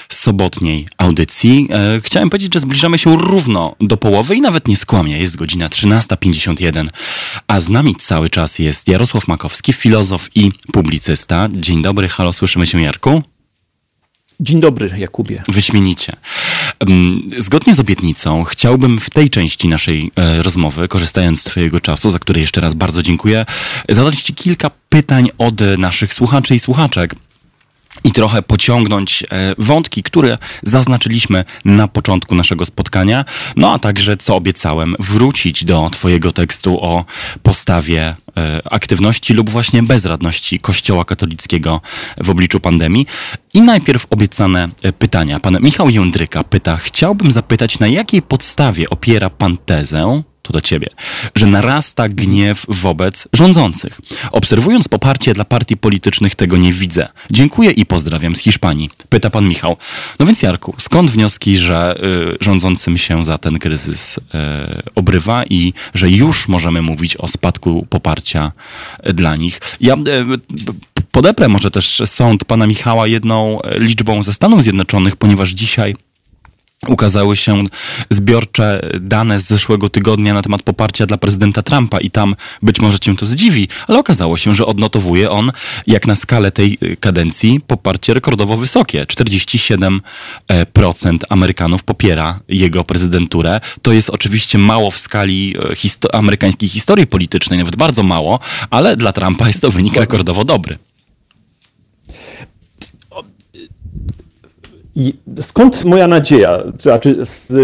sobotniej 0.08 0.88
audycji. 0.98 1.68
E, 1.70 2.00
chciałem 2.00 2.30
powiedzieć, 2.30 2.54
że 2.54 2.60
zbliżamy 2.60 2.98
się 2.98 3.16
równo 3.16 3.76
do 3.80 3.96
połowy 3.96 4.36
i 4.36 4.40
nawet 4.40 4.68
nie 4.68 4.76
skłamię. 4.76 5.18
Jest 5.18 5.36
godzina 5.36 5.68
13.51, 5.68 6.88
a 7.46 7.60
z 7.60 7.70
nami 7.70 7.96
cały 7.96 8.30
czas 8.30 8.58
jest 8.58 8.88
Jarosław 8.88 9.28
Makowski, 9.28 9.72
filozof 9.72 10.30
i 10.34 10.52
publicysta. 10.72 11.48
Dzień 11.52 11.82
dobry, 11.82 12.08
halo, 12.08 12.32
słyszymy 12.32 12.66
się 12.66 12.80
Jarku? 12.80 13.22
Dzień 14.40 14.60
dobry, 14.60 14.90
Jakubie. 14.96 15.42
Wyśmienicie. 15.48 16.12
Zgodnie 17.38 17.74
z 17.74 17.80
obietnicą, 17.80 18.44
chciałbym 18.44 19.00
w 19.00 19.10
tej 19.10 19.30
części 19.30 19.68
naszej 19.68 20.10
e, 20.16 20.42
rozmowy, 20.42 20.88
korzystając 20.88 21.40
z 21.40 21.44
Twojego 21.44 21.80
czasu, 21.80 22.10
za 22.10 22.18
który 22.18 22.40
jeszcze 22.40 22.60
raz 22.60 22.74
bardzo 22.74 23.02
dziękuję, 23.02 23.46
zadać 23.88 24.22
Ci 24.22 24.34
kilka 24.34 24.70
pytań 24.88 25.28
od 25.38 25.60
naszych 25.78 26.14
słuchaczy 26.14 26.54
i 26.54 26.58
słuchaczek 26.58 27.14
i 28.04 28.12
trochę 28.12 28.42
pociągnąć 28.42 29.22
e, 29.22 29.26
wątki, 29.58 30.02
które 30.02 30.38
zaznaczyliśmy 30.62 31.44
na 31.64 31.88
początku 31.88 32.34
naszego 32.34 32.66
spotkania. 32.66 33.24
No 33.56 33.72
a 33.72 33.78
także, 33.78 34.16
co 34.16 34.36
obiecałem, 34.36 34.96
wrócić 34.98 35.64
do 35.64 35.90
Twojego 35.90 36.32
tekstu 36.32 36.84
o 36.84 37.04
postawie 37.42 38.14
e, 38.36 38.60
aktywności 38.70 39.34
lub 39.34 39.50
właśnie 39.50 39.82
bezradności 39.82 40.60
Kościoła 40.60 41.04
katolickiego 41.04 41.80
w 42.24 42.30
obliczu 42.30 42.60
pandemii. 42.60 43.06
I 43.54 43.62
najpierw 43.62 44.06
obiecane 44.10 44.68
e, 44.82 44.92
pytania. 44.92 45.40
Pan 45.40 45.58
Michał 45.60 45.90
Jędryka 45.90 46.44
pyta: 46.44 46.76
Chciałbym 46.76 47.30
zapytać, 47.30 47.78
na 47.78 47.88
jakiej 47.88 48.22
podstawie 48.22 48.90
opiera 48.90 49.30
pan 49.30 49.56
tezę, 49.56 50.22
to 50.44 50.52
do 50.52 50.60
ciebie, 50.60 50.88
że 51.34 51.46
narasta 51.46 52.08
gniew 52.08 52.66
wobec 52.68 53.28
rządzących. 53.32 54.00
Obserwując 54.32 54.88
poparcie 54.88 55.32
dla 55.32 55.44
partii 55.44 55.76
politycznych, 55.76 56.34
tego 56.34 56.56
nie 56.56 56.72
widzę. 56.72 57.08
Dziękuję 57.30 57.70
i 57.70 57.86
pozdrawiam 57.86 58.36
z 58.36 58.38
Hiszpanii. 58.38 58.90
Pyta 59.08 59.30
pan 59.30 59.48
Michał. 59.48 59.76
No 60.18 60.26
więc 60.26 60.42
Jarku, 60.42 60.74
skąd 60.78 61.10
wnioski, 61.10 61.58
że 61.58 61.94
y, 62.34 62.36
rządzącym 62.40 62.98
się 62.98 63.24
za 63.24 63.38
ten 63.38 63.58
kryzys 63.58 64.18
y, 64.18 64.20
obrywa 64.94 65.44
i 65.44 65.72
że 65.94 66.10
już 66.10 66.48
możemy 66.48 66.82
mówić 66.82 67.16
o 67.16 67.28
spadku 67.28 67.86
poparcia 67.90 68.52
y, 69.08 69.12
dla 69.12 69.36
nich? 69.36 69.60
Ja 69.80 69.94
y, 69.94 69.98
podeprę 71.10 71.48
może 71.48 71.70
też 71.70 72.02
sąd 72.04 72.44
pana 72.44 72.66
Michała 72.66 73.06
jedną 73.06 73.58
liczbą 73.78 74.22
ze 74.22 74.32
Stanów 74.32 74.62
Zjednoczonych, 74.62 75.16
ponieważ 75.16 75.50
dzisiaj 75.50 75.96
ukazały 76.88 77.36
się 77.36 77.64
zbiorcze 78.10 78.90
dane 79.00 79.40
z 79.40 79.46
zeszłego 79.46 79.88
tygodnia 79.88 80.34
na 80.34 80.42
temat 80.42 80.62
poparcia 80.62 81.06
dla 81.06 81.16
prezydenta 81.16 81.62
Trumpa 81.62 82.00
i 82.00 82.10
tam 82.10 82.36
być 82.62 82.80
może 82.80 82.98
cię 82.98 83.16
to 83.16 83.26
zdziwi, 83.26 83.68
ale 83.88 83.98
okazało 83.98 84.36
się, 84.36 84.54
że 84.54 84.66
odnotowuje 84.66 85.30
on 85.30 85.52
jak 85.86 86.06
na 86.06 86.16
skalę 86.16 86.52
tej 86.52 86.78
kadencji 87.00 87.60
poparcie 87.66 88.14
rekordowo 88.14 88.56
wysokie. 88.56 89.06
47% 89.06 90.00
Amerykanów 91.28 91.82
popiera 91.82 92.40
jego 92.48 92.84
prezydenturę. 92.84 93.60
To 93.82 93.92
jest 93.92 94.10
oczywiście 94.10 94.58
mało 94.58 94.90
w 94.90 94.98
skali 94.98 95.54
e, 95.70 95.76
histo 95.76 96.14
amerykańskiej 96.14 96.68
historii 96.68 97.06
politycznej, 97.06 97.58
nawet 97.58 97.76
bardzo 97.76 98.02
mało, 98.02 98.40
ale 98.70 98.96
dla 98.96 99.12
Trumpa 99.12 99.46
jest 99.46 99.60
to 99.60 99.70
wynik 99.70 99.96
rekordowo 99.96 100.44
dobry. 100.44 100.78
Skąd 105.40 105.84
moja 105.84 106.08
nadzieja, 106.08 106.62
znaczy, 106.78 107.18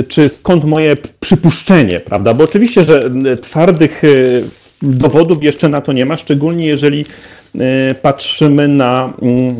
czy 0.09 0.29
skąd 0.29 0.65
moje 0.65 0.97
przypuszczenie, 1.21 2.01
prawda? 2.01 2.35
Bo 2.35 2.45
oczywiście, 2.45 2.85
że 2.85 3.11
twardych 3.41 4.05
e, 4.05 4.09
dowodów 4.83 5.45
jeszcze 5.45 5.69
na 5.69 5.81
to 5.81 5.93
nie 5.93 6.07
ma, 6.07 6.17
szczególnie 6.17 6.67
jeżeli 6.67 7.07
e, 7.55 7.95
patrzymy 7.95 8.69
na 8.69 9.13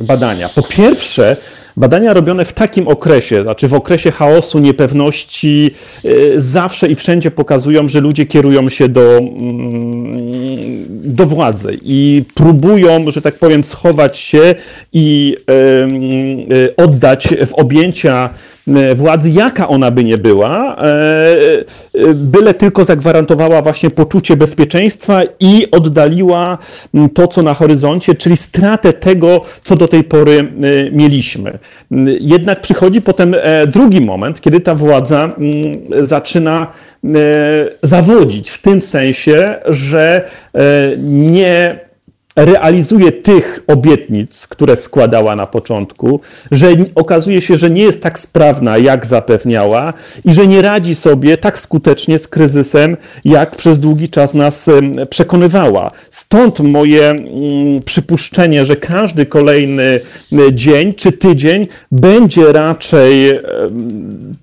badania. 0.03 0.49
Po 0.49 0.63
pierwsze, 0.63 1.37
Badania 1.77 2.13
robione 2.13 2.45
w 2.45 2.53
takim 2.53 2.89
okresie, 2.89 3.43
znaczy 3.43 3.69
w 3.69 3.75
okresie 3.75 4.11
chaosu, 4.11 4.59
niepewności, 4.59 5.71
y, 6.05 6.33
zawsze 6.37 6.89
i 6.89 6.95
wszędzie 6.95 7.31
pokazują, 7.31 7.89
że 7.89 8.01
ludzie 8.01 8.27
kierują 8.27 8.69
się 8.69 8.89
do, 8.89 9.19
mm, 9.19 10.85
do 10.91 11.27
władzy 11.27 11.79
i 11.83 12.25
próbują, 12.35 13.11
że 13.11 13.23
tak 13.23 13.35
powiem, 13.35 13.65
schować 13.65 14.19
się 14.19 14.55
i 14.93 15.37
y, 16.53 16.77
oddać 16.77 17.29
w 17.47 17.55
objęcia 17.55 18.31
władzy, 18.95 19.31
jaka 19.31 19.69
ona 19.69 19.91
by 19.91 20.05
nie 20.05 20.19
była, 20.19 20.77
e, 20.77 20.83
e, 21.95 22.15
byle 22.15 22.55
tylko 22.55 22.85
zagwarantowała 22.85 23.63
właśnie 23.63 23.91
poczucie 23.91 24.37
bezpieczeństwa 24.37 25.23
i 25.41 25.71
oddaliła 25.71 26.59
to, 27.15 27.29
co 27.29 27.43
na 27.43 27.55
horyzoncie, 27.55 28.15
czyli 28.15 28.37
stratę 28.37 28.93
tego, 28.93 29.41
co 29.63 29.77
do 29.77 29.89
tej 29.89 30.05
pory 30.05 30.53
mieliśmy. 30.93 31.59
Jednak 32.21 32.61
przychodzi 32.61 33.03
potem 33.03 33.37
drugi 33.67 34.01
moment, 34.01 34.41
kiedy 34.41 34.61
ta 34.61 34.75
władza 34.75 35.31
zaczyna 36.03 36.67
zawodzić 37.83 38.51
w 38.51 38.63
tym 38.63 38.83
sensie, 38.83 39.55
że 39.67 40.29
nie 40.99 41.90
realizuje 42.37 43.13
tych 43.13 43.63
obietnic, 43.67 44.47
które 44.47 44.77
składała 44.77 45.37
na 45.37 45.47
początku, 45.47 46.21
że 46.51 46.69
okazuje 46.95 47.41
się, 47.41 47.57
że 47.57 47.71
nie 47.71 47.83
jest 47.83 48.03
tak 48.03 48.19
sprawna, 48.19 48.79
jak 48.79 49.07
zapewniała 49.07 49.93
i 50.25 50.33
że 50.33 50.47
nie 50.47 50.63
radzi 50.63 50.95
sobie 50.95 51.37
tak 51.37 51.59
skutecznie 51.59 52.19
z 52.19 52.29
kryzysem, 52.29 52.97
jak 53.25 53.57
przez 53.57 53.79
długi 53.79 54.09
czas 54.09 54.35
nas 54.35 54.71
przekonywała. 55.11 55.91
Stąd 56.11 56.61
moje 56.61 57.11
mm, 57.11 57.21
przypuszczenie, 57.85 58.65
że 58.65 58.77
każdy 58.77 59.27
kolejny 59.27 60.01
dzień 60.53 60.95
czy 60.95 61.13
tydzień 61.13 61.69
będzie 61.93 62.53
raczej 62.53 63.41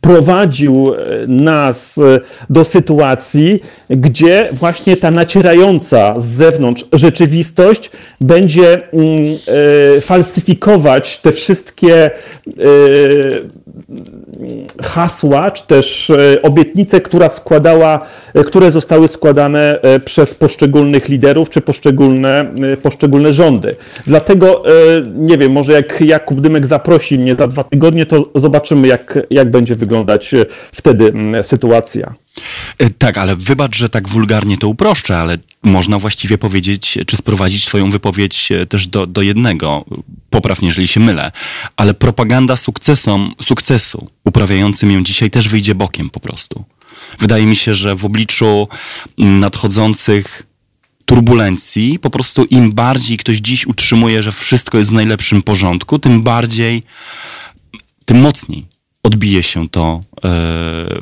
prowadził 0.02 0.94
e, 0.94 1.28
nas 1.28 1.98
e, 1.98 2.20
do 2.50 2.66
sytuacji, 2.66 3.60
gdzie 3.90 4.50
właśnie 4.54 4.98
ta 4.98 5.12
nacierająca 5.12 6.20
z 6.20 6.26
zewnątrz 6.26 6.86
rzeczywistość 6.94 7.76
będzie 8.21 8.93
mm, 8.93 9.07
e, 9.97 10.01
falsyfikować 10.01 11.17
te 11.17 11.32
wszystkie 11.32 12.05
e, 12.05 12.11
hasła, 14.84 15.51
czy 15.51 15.67
też 15.67 16.09
e, 16.09 16.41
obietnice, 16.41 17.01
która 17.01 17.30
składała, 17.30 17.99
które 18.45 18.71
zostały 18.71 19.07
składane 19.07 19.80
przez 20.05 20.36
poszczególnych 20.36 21.09
liderów, 21.09 21.49
czy 21.49 21.61
poszczególne, 21.61 22.53
poszczególne 22.82 23.34
rządy. 23.34 23.75
Dlatego, 24.07 24.63
nie 25.15 25.38
wiem, 25.38 25.51
może 25.51 25.73
jak 25.73 26.01
Jakub 26.01 26.41
Dymek 26.41 26.67
zaprosi 26.67 27.19
mnie 27.19 27.36
za 27.36 27.47
dwa 27.47 27.63
tygodnie, 27.63 28.05
to 28.05 28.30
zobaczymy, 28.36 28.88
jak, 28.88 29.19
jak 29.30 29.51
będzie 29.51 29.75
wyglądać 29.75 30.36
wtedy 30.71 31.13
sytuacja. 31.41 32.13
Tak, 32.97 33.17
ale 33.17 33.36
wybacz, 33.36 33.78
że 33.78 33.89
tak 33.89 34.09
wulgarnie 34.09 34.57
to 34.57 34.67
uproszczę, 34.67 35.17
ale 35.17 35.38
można 35.64 35.99
właściwie 35.99 36.38
powiedzieć, 36.38 36.97
czy 37.08 37.18
sprowadzić 37.18 37.66
Twoją 37.66 37.91
wypowiedź 37.91 38.51
e, 38.51 38.66
też 38.66 38.88
do, 38.88 39.08
do 39.08 39.22
jednego. 39.22 39.86
Popraw 40.30 40.64
jeżeli 40.64 40.88
się 40.88 40.99
mylę. 40.99 41.32
Ale 41.76 41.93
propaganda 41.93 42.58
sukcesom, 42.58 43.34
sukcesu, 43.41 44.10
uprawiającym 44.26 44.91
ją 44.91 45.03
dzisiaj, 45.03 45.32
też 45.32 45.49
wyjdzie 45.49 45.76
bokiem 45.76 46.10
po 46.10 46.20
prostu. 46.20 46.66
Wydaje 47.20 47.45
mi 47.45 47.55
się, 47.55 47.76
że 47.76 47.95
w 47.95 48.05
obliczu 48.05 48.68
nadchodzących 49.18 50.43
turbulencji, 51.05 51.99
po 51.99 52.10
prostu 52.10 52.43
im 52.43 52.72
bardziej 52.72 53.18
ktoś 53.18 53.38
dziś 53.38 53.68
utrzymuje, 53.68 54.24
że 54.24 54.32
wszystko 54.32 54.78
jest 54.78 54.89
w 54.89 54.93
najlepszym 54.93 55.41
porządku, 55.41 55.99
tym 55.99 56.24
bardziej, 56.24 56.84
tym 58.05 58.20
mocniej 58.20 58.76
odbije 59.08 59.43
się 59.43 59.70
to 59.70 59.99
e, 60.16 60.20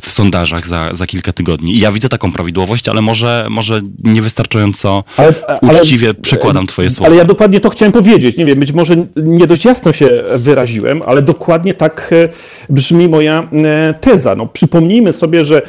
w 0.01 0.09
sondażach 0.09 0.67
za, 0.67 0.89
za 0.91 1.07
kilka 1.07 1.33
tygodni. 1.33 1.75
I 1.75 1.79
ja 1.79 1.91
widzę 1.91 2.09
taką 2.09 2.31
prawidłowość, 2.31 2.89
ale 2.89 3.01
może, 3.01 3.47
może 3.49 3.81
niewystarczająco 4.03 5.03
ale, 5.17 5.33
uczciwie 5.61 6.07
ale, 6.07 6.13
przekładam 6.15 6.67
twoje 6.67 6.89
słowa. 6.89 7.07
Ale 7.07 7.15
ja 7.15 7.25
dokładnie 7.25 7.59
to 7.59 7.69
chciałem 7.69 7.91
powiedzieć. 7.91 8.37
Nie 8.37 8.45
wiem, 8.45 8.59
być 8.59 8.71
może 8.71 8.95
nie 9.15 9.47
dość 9.47 9.65
jasno 9.65 9.93
się 9.93 10.23
wyraziłem, 10.35 11.01
ale 11.05 11.21
dokładnie 11.21 11.73
tak 11.73 12.09
e, 12.11 12.27
brzmi 12.69 13.07
moja 13.07 13.49
e, 13.53 13.93
teza. 14.01 14.35
No, 14.35 14.45
przypomnijmy 14.45 15.13
sobie, 15.13 15.45
że 15.45 15.61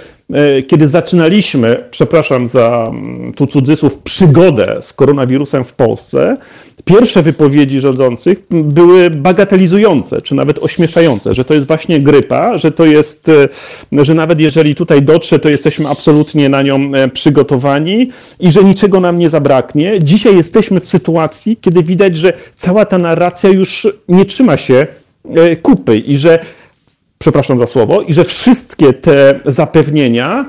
kiedy 0.66 0.88
zaczynaliśmy, 0.88 1.84
przepraszam 1.90 2.46
za 2.46 2.86
mm, 2.88 3.32
tu 3.32 3.46
cudzysłów, 3.46 3.98
przygodę 3.98 4.76
z 4.80 4.92
koronawirusem 4.92 5.64
w 5.64 5.72
Polsce, 5.72 6.36
pierwsze 6.84 7.22
wypowiedzi 7.22 7.80
rządzących 7.80 8.42
były 8.50 9.10
bagatelizujące, 9.10 10.22
czy 10.22 10.34
nawet 10.34 10.58
ośmieszające, 10.58 11.34
że 11.34 11.44
to 11.44 11.54
jest 11.54 11.66
właśnie 11.66 12.00
grypa, 12.00 12.58
że 12.58 12.72
to 12.72 12.84
jest, 12.84 13.28
e, 13.92 14.04
że 14.04 14.14
nawet 14.14 14.40
jeżeli 14.40 14.74
tutaj 14.74 15.02
dotrze, 15.02 15.38
to 15.38 15.48
jesteśmy 15.48 15.88
absolutnie 15.88 16.48
na 16.48 16.62
nią 16.62 16.94
e, 16.94 17.08
przygotowani 17.08 18.10
i 18.40 18.50
że 18.50 18.64
niczego 18.64 19.00
nam 19.00 19.18
nie 19.18 19.30
zabraknie. 19.30 20.00
Dzisiaj 20.02 20.36
jesteśmy 20.36 20.80
w 20.80 20.90
sytuacji, 20.90 21.56
kiedy 21.60 21.82
widać, 21.82 22.16
że 22.16 22.32
cała 22.54 22.84
ta 22.84 22.98
narracja 22.98 23.50
już 23.50 23.88
nie 24.08 24.24
trzyma 24.24 24.56
się 24.56 24.86
e, 25.34 25.56
kupy 25.56 25.98
i 25.98 26.16
że 26.16 26.38
przepraszam 27.18 27.58
za 27.58 27.66
słowo, 27.66 28.02
i 28.02 28.14
że 28.14 28.24
wszystkie 28.24 28.92
te 28.92 29.40
zapewnienia 29.44 30.44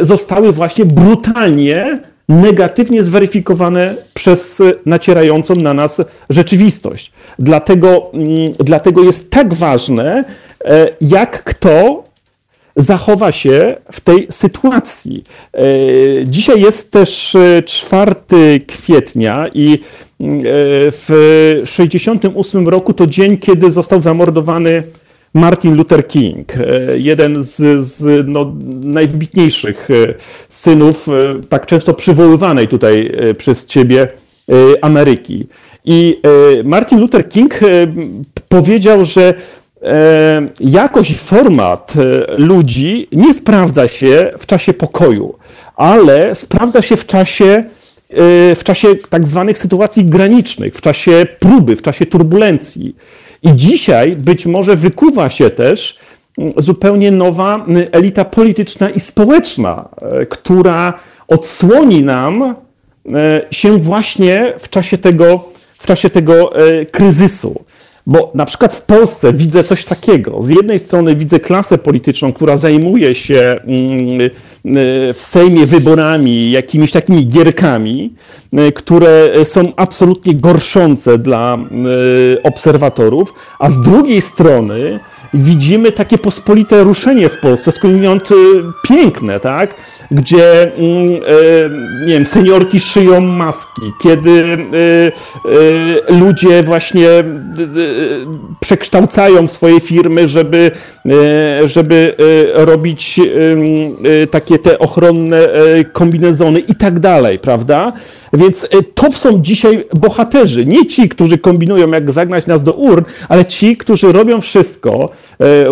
zostały 0.00 0.52
właśnie 0.52 0.84
brutalnie 0.84 2.00
negatywnie 2.30 3.04
zweryfikowane 3.04 3.96
przez 4.14 4.62
nacierającą 4.86 5.54
na 5.54 5.74
nas 5.74 6.02
rzeczywistość. 6.30 7.12
Dlatego, 7.38 8.10
mm, 8.14 8.28
dlatego 8.58 9.02
jest 9.02 9.30
tak 9.30 9.54
ważne, 9.54 10.24
e, 10.64 10.88
jak 11.00 11.44
kto 11.44 12.04
zachowa 12.76 13.32
się 13.32 13.76
w 13.92 14.00
tej 14.00 14.26
sytuacji. 14.30 15.24
E, 15.54 15.60
dzisiaj 16.24 16.60
jest 16.60 16.90
też 16.90 17.36
4 17.66 18.14
e, 18.30 18.60
kwietnia 18.60 19.46
i 19.54 19.78
w 20.92 21.06
1968 21.64 22.68
roku 22.68 22.92
to 22.92 23.06
dzień, 23.06 23.38
kiedy 23.38 23.70
został 23.70 24.02
zamordowany 24.02 24.82
Martin 25.34 25.76
Luther 25.76 26.06
King, 26.06 26.52
e, 26.56 26.98
jeden 26.98 27.44
z, 27.44 27.80
z 27.80 28.26
no, 28.28 28.52
najwybitniejszych 28.84 29.88
e, 29.90 30.14
synów, 30.48 31.08
e, 31.08 31.12
tak 31.48 31.66
często 31.66 31.94
przywoływanej 31.94 32.68
tutaj 32.68 33.12
przez 33.38 33.66
ciebie 33.66 34.08
Ameryki. 34.82 35.46
I 35.84 36.20
Martin 36.64 37.00
Luther 37.00 37.28
King 37.28 37.60
powiedział, 38.48 39.04
że 39.04 39.34
jakość 40.60 41.16
format 41.16 41.94
ludzi 42.38 43.08
nie 43.12 43.34
sprawdza 43.34 43.88
się 43.88 44.30
w 44.38 44.46
czasie 44.46 44.72
pokoju, 44.72 45.34
ale 45.76 46.34
sprawdza 46.34 46.82
się 46.82 46.96
w 46.96 47.06
czasie 47.06 47.64
w 48.54 48.60
czasie 48.64 48.88
tak 49.10 49.28
zwanych 49.28 49.58
sytuacji 49.58 50.04
granicznych, 50.04 50.74
w 50.74 50.80
czasie 50.80 51.26
próby, 51.38 51.76
w 51.76 51.82
czasie 51.82 52.06
turbulencji. 52.06 52.96
I 53.42 53.56
dzisiaj 53.56 54.16
być 54.16 54.46
może 54.46 54.76
wykuwa 54.76 55.30
się 55.30 55.50
też 55.50 55.98
mm, 56.38 56.52
zupełnie 56.56 57.10
nowa 57.10 57.54
mm, 57.54 57.86
elita 57.92 58.24
polityczna 58.24 58.90
i 58.90 59.00
społeczna, 59.00 59.88
e, 60.02 60.26
która 60.26 60.98
odsłoni 61.28 62.04
nam 62.04 62.42
e, 62.42 63.42
się 63.50 63.72
właśnie 63.72 64.52
w 64.58 64.68
czasie 64.68 64.98
tego, 64.98 65.44
w 65.78 65.86
czasie 65.86 66.10
tego 66.10 66.56
e, 66.56 66.86
kryzysu. 66.86 67.64
Bo 68.06 68.30
na 68.34 68.46
przykład 68.46 68.74
w 68.74 68.82
Polsce 68.82 69.32
widzę 69.32 69.64
coś 69.64 69.84
takiego. 69.84 70.42
Z 70.42 70.48
jednej 70.48 70.78
strony 70.78 71.16
widzę 71.16 71.40
klasę 71.40 71.78
polityczną, 71.78 72.32
która 72.32 72.56
zajmuje 72.56 73.14
się 73.14 73.60
mm, 73.66 74.30
w 75.14 75.18
Sejmie 75.18 75.66
wyborami, 75.66 76.50
jakimiś 76.50 76.92
takimi 76.92 77.26
gierkami, 77.26 78.12
które 78.74 79.30
są 79.44 79.62
absolutnie 79.76 80.34
gorszące 80.34 81.18
dla 81.18 81.58
obserwatorów, 82.42 83.34
a 83.58 83.70
z 83.70 83.80
drugiej 83.80 84.20
strony 84.20 85.00
widzimy 85.34 85.92
takie 85.92 86.18
pospolite 86.18 86.84
ruszenie 86.84 87.28
w 87.28 87.38
Polsce, 87.38 87.72
skądinąd 87.72 88.30
y, 88.30 88.34
piękne, 88.88 89.40
tak? 89.40 89.74
Gdzie, 90.10 90.62
mm, 90.62 90.76
e, 90.82 92.06
nie 92.06 92.12
wiem, 92.12 92.26
seniorki 92.26 92.80
szyją 92.80 93.20
maski, 93.20 93.82
kiedy 94.02 94.30
y, 94.30 95.12
y, 96.08 96.14
ludzie 96.20 96.62
właśnie 96.62 97.08
przekształcają 98.60 99.46
swoje 99.46 99.80
firmy, 99.80 100.28
żeby, 100.28 100.70
żeby 101.64 102.14
robić 102.54 103.20
takie 104.30 104.58
te 104.58 104.78
ochronne 104.78 105.38
kombinezony 105.92 106.60
i 106.60 106.74
tak 106.74 107.00
dalej, 107.00 107.38
prawda? 107.38 107.92
Więc 108.32 108.68
to 108.94 109.12
są 109.12 109.42
dzisiaj 109.42 109.84
bohaterzy, 109.94 110.66
nie 110.66 110.86
ci, 110.86 111.08
którzy 111.08 111.38
kombinują, 111.38 111.90
jak 111.90 112.12
zagnać 112.12 112.46
nas 112.46 112.62
do 112.62 112.72
urn, 112.72 113.04
ale 113.28 113.44
ci, 113.44 113.76
którzy 113.76 114.12
robią 114.12 114.40
wszystko, 114.40 115.10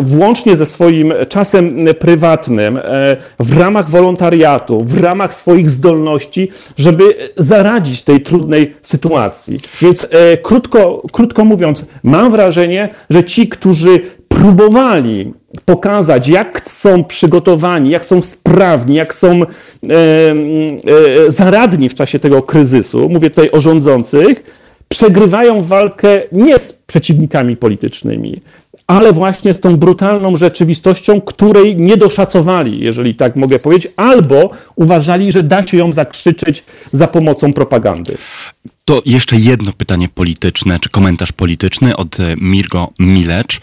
włącznie 0.00 0.56
ze 0.56 0.66
swoim 0.66 1.12
czasem 1.28 1.86
prywatnym, 1.98 2.76
e, 2.76 3.16
w 3.40 3.58
ramach 3.58 3.90
wolontariatu, 3.90 4.80
w 4.84 5.00
ramach 5.00 5.34
swoich 5.34 5.70
zdolności, 5.70 6.48
żeby 6.76 7.14
zaradzić 7.36 8.02
tej 8.02 8.20
trudnej 8.20 8.74
sytuacji. 8.82 9.60
Więc 9.82 10.06
e, 10.10 10.36
krótko, 10.36 11.02
krótko 11.12 11.44
mówiąc, 11.44 11.84
mam 12.02 12.30
wrażenie, 12.32 12.88
że 13.10 13.24
ci, 13.24 13.48
którzy 13.48 14.00
próbowali 14.28 15.32
pokazać, 15.64 16.28
jak 16.28 16.62
są 16.70 17.04
przygotowani, 17.04 17.90
jak 17.90 18.06
są 18.06 18.22
sprawni, 18.22 18.96
jak 18.96 19.14
są 19.14 19.42
e, 19.42 19.46
e, 19.86 21.30
zaradni 21.30 21.88
w 21.88 21.94
czasie 21.94 22.18
tego 22.18 22.42
kryzysu, 22.42 23.08
mówię 23.08 23.30
tutaj 23.30 23.50
o 23.50 23.60
rządzących, 23.60 24.42
przegrywają 24.88 25.60
walkę 25.60 26.20
nie 26.32 26.58
z 26.58 26.72
przeciwnikami 26.72 27.56
politycznymi, 27.56 28.40
ale 28.88 29.12
właśnie 29.12 29.54
z 29.54 29.60
tą 29.60 29.76
brutalną 29.76 30.36
rzeczywistością, 30.36 31.20
której 31.20 31.76
nie 31.76 31.96
doszacowali, 31.96 32.80
jeżeli 32.80 33.14
tak 33.14 33.36
mogę 33.36 33.58
powiedzieć, 33.58 33.92
albo 33.96 34.50
uważali, 34.76 35.32
że 35.32 35.42
da 35.42 35.66
się 35.66 35.76
ją 35.76 35.92
zakrzyczeć 35.92 36.64
za 36.92 37.06
pomocą 37.06 37.52
propagandy. 37.52 38.14
To 38.84 39.02
jeszcze 39.06 39.36
jedno 39.36 39.72
pytanie 39.72 40.08
polityczne, 40.08 40.80
czy 40.80 40.88
komentarz 40.88 41.32
polityczny 41.32 41.96
od 41.96 42.20
e, 42.20 42.36
Mirgo 42.36 42.92
Milecz 42.98 43.60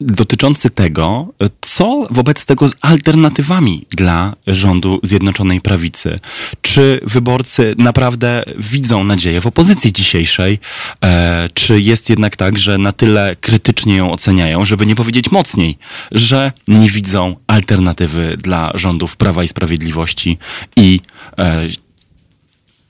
dotyczący 0.00 0.70
tego, 0.70 1.32
co 1.60 2.06
wobec 2.10 2.46
tego 2.46 2.68
z 2.68 2.74
alternatywami 2.80 3.86
dla 3.90 4.34
rządu 4.46 5.00
Zjednoczonej 5.02 5.60
Prawicy. 5.60 6.18
Czy 6.62 7.00
wyborcy 7.02 7.74
naprawdę 7.78 8.42
widzą 8.58 9.04
nadzieję 9.04 9.40
w 9.40 9.46
opozycji 9.46 9.92
dzisiejszej? 9.92 10.58
E, 11.04 11.48
czy 11.54 11.80
jest 11.80 12.10
jednak 12.10 12.36
tak, 12.36 12.58
że 12.58 12.78
na 12.78 12.92
tyle 12.92 13.36
krytycznie 13.40 13.96
ją 13.96 14.12
oceniają, 14.12 14.64
żeby 14.64 14.86
nie 14.86 14.94
powiedzieć 14.94 15.30
mocniej, 15.30 15.78
że 16.12 16.52
nie 16.68 16.90
widzą 16.90 17.36
alternatywy 17.46 18.36
dla 18.36 18.72
rządów 18.74 19.16
Prawa 19.16 19.44
i 19.44 19.48
Sprawiedliwości 19.48 20.38
i 20.76 21.00
e, 21.38 21.68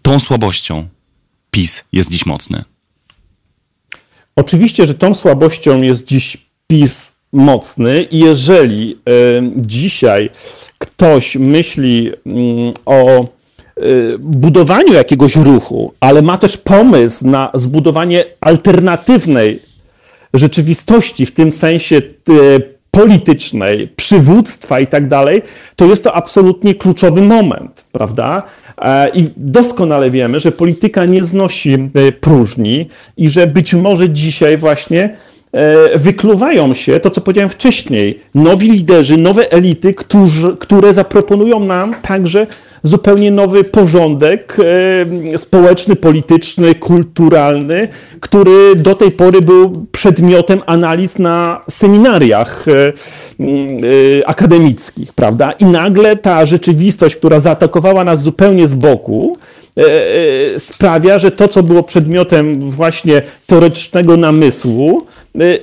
tą 0.02 0.20
słabością 0.20 0.88
PiS 1.50 1.84
jest 1.92 2.10
dziś 2.10 2.26
mocny? 2.26 2.64
Oczywiście, 4.36 4.86
że 4.86 4.94
tą 4.94 5.14
słabością 5.14 5.82
jest 5.82 6.04
dziś 6.06 6.45
PiS 6.66 7.16
mocny 7.32 8.02
i 8.02 8.18
jeżeli 8.18 8.98
dzisiaj 9.56 10.30
ktoś 10.78 11.36
myśli 11.36 12.10
mm, 12.26 12.72
o 12.86 13.24
budowaniu 14.18 14.92
jakiegoś 14.92 15.36
ruchu, 15.36 15.92
ale 16.00 16.22
ma 16.22 16.38
też 16.38 16.56
pomysł 16.56 17.26
na 17.26 17.50
zbudowanie 17.54 18.24
alternatywnej 18.40 19.62
rzeczywistości, 20.34 21.26
w 21.26 21.32
tym 21.32 21.52
sensie 21.52 22.02
politycznej, 22.96 23.88
przywództwa 23.96 24.80
i 24.80 24.86
tak 24.86 25.08
dalej, 25.08 25.42
to 25.76 25.84
jest 25.84 26.04
to 26.04 26.14
absolutnie 26.14 26.74
kluczowy 26.74 27.22
moment, 27.22 27.84
prawda? 27.92 28.42
E, 28.78 29.08
I 29.10 29.28
doskonale 29.36 30.10
wiemy, 30.10 30.40
że 30.40 30.52
polityka 30.52 31.04
nie 31.04 31.24
znosi 31.24 31.74
e, 31.74 32.12
próżni 32.12 32.88
i 33.16 33.28
że 33.28 33.46
być 33.46 33.74
może 33.74 34.10
dzisiaj 34.10 34.58
właśnie 34.58 35.04
e, 35.04 35.35
wykluwają 35.96 36.74
się 36.74 37.00
to, 37.00 37.10
co 37.10 37.20
powiedziałem 37.20 37.48
wcześniej, 37.50 38.20
nowi 38.34 38.70
liderzy, 38.70 39.16
nowe 39.16 39.52
elity, 39.52 39.94
którzy, 39.94 40.56
które 40.58 40.94
zaproponują 40.94 41.60
nam 41.60 41.94
także 42.02 42.46
zupełnie 42.82 43.30
nowy 43.30 43.64
porządek 43.64 44.56
e, 45.34 45.38
społeczny, 45.38 45.96
polityczny, 45.96 46.74
kulturalny, 46.74 47.88
który 48.20 48.76
do 48.76 48.94
tej 48.94 49.12
pory 49.12 49.40
był 49.40 49.86
przedmiotem 49.92 50.60
analiz 50.66 51.18
na 51.18 51.60
seminariach 51.70 52.64
e, 52.68 52.72
e, 52.72 52.92
akademickich, 54.28 55.12
prawda? 55.12 55.52
I 55.52 55.64
nagle 55.64 56.16
ta 56.16 56.46
rzeczywistość, 56.46 57.16
która 57.16 57.40
zaatakowała 57.40 58.04
nas 58.04 58.22
zupełnie 58.22 58.68
z 58.68 58.74
boku, 58.74 59.36
sprawia, 60.58 61.18
że 61.18 61.30
to, 61.30 61.48
co 61.48 61.62
było 61.62 61.82
przedmiotem 61.82 62.70
właśnie 62.70 63.22
teoretycznego 63.46 64.16
namysłu, 64.16 65.06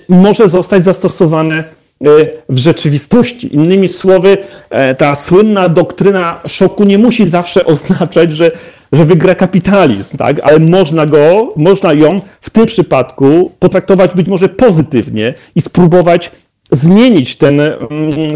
może 0.09 0.49
zostać 0.49 0.83
zastosowane 0.83 1.63
E, 2.03 2.29
w 2.49 2.57
rzeczywistości. 2.57 3.55
Innymi 3.55 3.87
słowy, 3.87 4.37
e, 4.69 4.95
ta 4.95 5.15
słynna 5.15 5.69
doktryna 5.69 6.39
szoku 6.47 6.83
nie 6.83 6.97
musi 6.97 7.25
zawsze 7.25 7.65
oznaczać, 7.73 8.31
że, 8.31 8.51
że 8.91 9.05
wygra 9.05 9.35
kapitalizm, 9.35 10.17
tak? 10.17 10.39
ale 10.43 10.59
można 10.59 11.05
go, 11.05 11.53
można 11.55 11.93
ją 11.93 12.21
w 12.41 12.49
tym 12.49 12.65
przypadku 12.65 13.51
potraktować 13.59 14.15
być 14.15 14.27
może 14.27 14.49
pozytywnie 14.49 15.33
i 15.55 15.61
spróbować 15.61 16.31
zmienić 16.75 17.35
ten, 17.35 17.59
mm, 17.59 17.77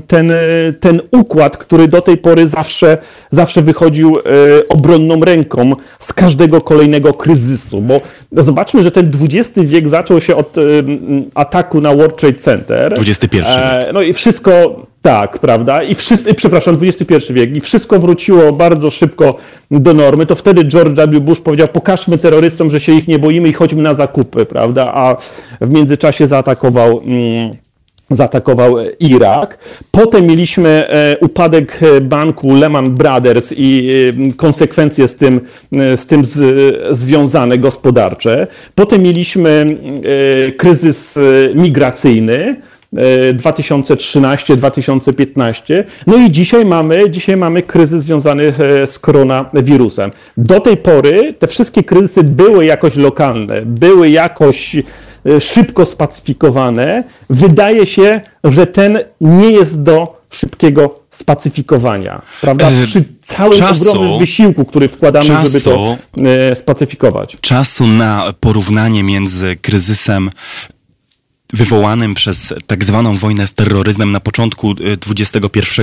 ten, 0.07 0.31
ten 0.79 1.01
układ, 1.11 1.57
który 1.57 1.87
do 1.87 2.01
tej 2.01 2.17
pory 2.17 2.47
zawsze, 2.47 2.97
zawsze 3.31 3.61
wychodził 3.61 4.17
e, 4.17 4.21
obronną 4.67 5.25
ręką 5.25 5.75
z 5.99 6.13
każdego 6.13 6.61
kolejnego 6.61 7.13
kryzysu. 7.13 7.81
Bo 7.81 8.01
zobaczmy, 8.31 8.83
że 8.83 8.91
ten 8.91 9.11
XX 9.21 9.59
wiek 9.63 9.89
zaczął 9.89 10.21
się 10.21 10.35
od 10.35 10.55
ataku 11.35 11.81
na 11.81 11.93
World 11.93 12.17
Trade 12.17 12.37
Center. 12.37 12.93
XXI 12.99 13.37
e. 13.45 13.91
No 13.93 14.01
i 14.01 14.13
wszystko, 14.13 14.81
tak, 15.01 15.39
prawda? 15.39 15.83
I 15.83 15.95
wszyscy, 15.95 16.33
przepraszam, 16.33 16.77
XXI 16.81 17.33
wiek. 17.33 17.55
I 17.55 17.61
wszystko 17.61 17.99
wróciło 17.99 18.51
bardzo 18.51 18.91
szybko 18.91 19.35
do 19.71 19.93
normy. 19.93 20.25
To 20.25 20.35
wtedy 20.35 20.65
George 20.65 20.99
W. 20.99 21.19
Bush 21.19 21.41
powiedział, 21.41 21.67
pokażmy 21.67 22.17
terrorystom, 22.17 22.69
że 22.69 22.79
się 22.79 22.91
ich 22.91 23.07
nie 23.07 23.19
boimy 23.19 23.49
i 23.49 23.53
chodźmy 23.53 23.81
na 23.81 23.93
zakupy, 23.93 24.45
prawda? 24.45 24.91
A 24.93 25.15
w 25.61 25.69
międzyczasie 25.69 26.27
zaatakował... 26.27 27.01
Mm, 27.05 27.66
zaatakował 28.09 28.75
Irak. 28.99 29.57
Potem 29.91 30.25
mieliśmy 30.25 30.69
e, 30.69 31.17
upadek 31.21 31.79
e, 31.81 32.01
banku 32.01 32.55
Lehman 32.55 32.95
Brothers 32.95 33.53
i 33.57 33.91
e, 34.29 34.33
konsekwencje 34.33 35.07
z 35.07 35.15
tym, 35.15 35.41
z 35.95 36.05
tym 36.05 36.21
związane 36.91 37.57
gospodarcze. 37.57 38.47
Potem 38.75 39.01
mieliśmy 39.01 39.65
kryzys 40.57 41.19
migracyjny. 41.55 42.55
2013-2015. 42.93 45.83
No 46.07 46.17
i 46.17 46.31
dzisiaj 46.31 46.65
mamy, 46.65 47.09
dzisiaj 47.09 47.37
mamy 47.37 47.61
kryzys 47.61 48.03
związany 48.03 48.53
z 48.85 48.99
koronawirusem. 48.99 50.11
Do 50.37 50.59
tej 50.59 50.77
pory 50.77 51.33
te 51.39 51.47
wszystkie 51.47 51.83
kryzysy 51.83 52.23
były 52.23 52.65
jakoś 52.65 52.95
lokalne, 52.95 53.61
były 53.65 54.09
jakoś 54.09 54.75
szybko 55.39 55.85
spacyfikowane, 55.85 57.03
wydaje 57.29 57.87
się, 57.87 58.21
że 58.43 58.67
ten 58.67 58.99
nie 59.21 59.51
jest 59.51 59.83
do 59.83 60.21
szybkiego 60.29 60.99
spacyfikowania. 61.09 62.21
Prawda? 62.41 62.69
E, 62.71 62.83
Przy 62.85 63.03
całym 63.21 63.59
czasu, 63.59 63.89
ogromnym 63.89 64.19
wysiłku, 64.19 64.65
który 64.65 64.87
wkładamy, 64.89 65.25
czasu, 65.25 65.47
żeby 65.47 65.61
to 65.61 65.97
e, 66.17 66.55
spacyfikować. 66.55 67.37
Czasu 67.41 67.87
na 67.87 68.33
porównanie 68.39 69.03
między 69.03 69.55
kryzysem 69.61 70.29
wywołanym 71.53 72.13
przez 72.13 72.53
tak 72.67 72.83
zwaną 72.83 73.17
wojnę 73.17 73.47
z 73.47 73.53
terroryzmem 73.53 74.11
na 74.11 74.19
początku 74.19 74.75
XXI 75.07 75.37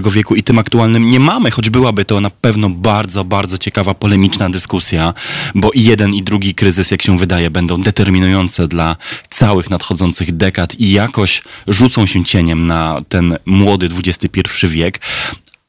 y, 0.09 0.11
wieku 0.11 0.35
i 0.35 0.43
tym 0.43 0.59
aktualnym 0.59 1.11
nie 1.11 1.21
mamy, 1.21 1.51
choć 1.51 1.71
byłaby 1.71 2.05
to 2.05 2.21
na 2.21 2.31
pewno 2.31 2.71
bardzo, 2.71 3.25
bardzo 3.25 3.59
ciekawa, 3.59 3.95
polemiczna 3.95 4.51
dyskusja, 4.51 5.15
bo 5.55 5.71
i 5.71 5.83
jeden 5.83 6.15
i 6.15 6.23
drugi 6.23 6.55
kryzys, 6.55 6.91
jak 6.91 7.03
się 7.03 7.19
wydaje, 7.19 7.51
będą 7.51 7.83
determinujące 7.83 8.69
dla 8.69 8.97
całych 9.31 9.71
nadchodzących 9.71 10.37
dekad 10.37 10.75
i 10.81 10.91
jakoś 10.91 11.43
rzucą 11.69 12.07
się 12.07 12.25
cieniem 12.25 12.67
na 12.67 13.01
ten 13.09 13.37
młody 13.47 13.89
XXI 13.99 14.67
wiek, 14.69 15.01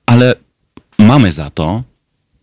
ale 0.05 0.35
mamy 0.99 1.31
za 1.31 1.49
to 1.49 1.83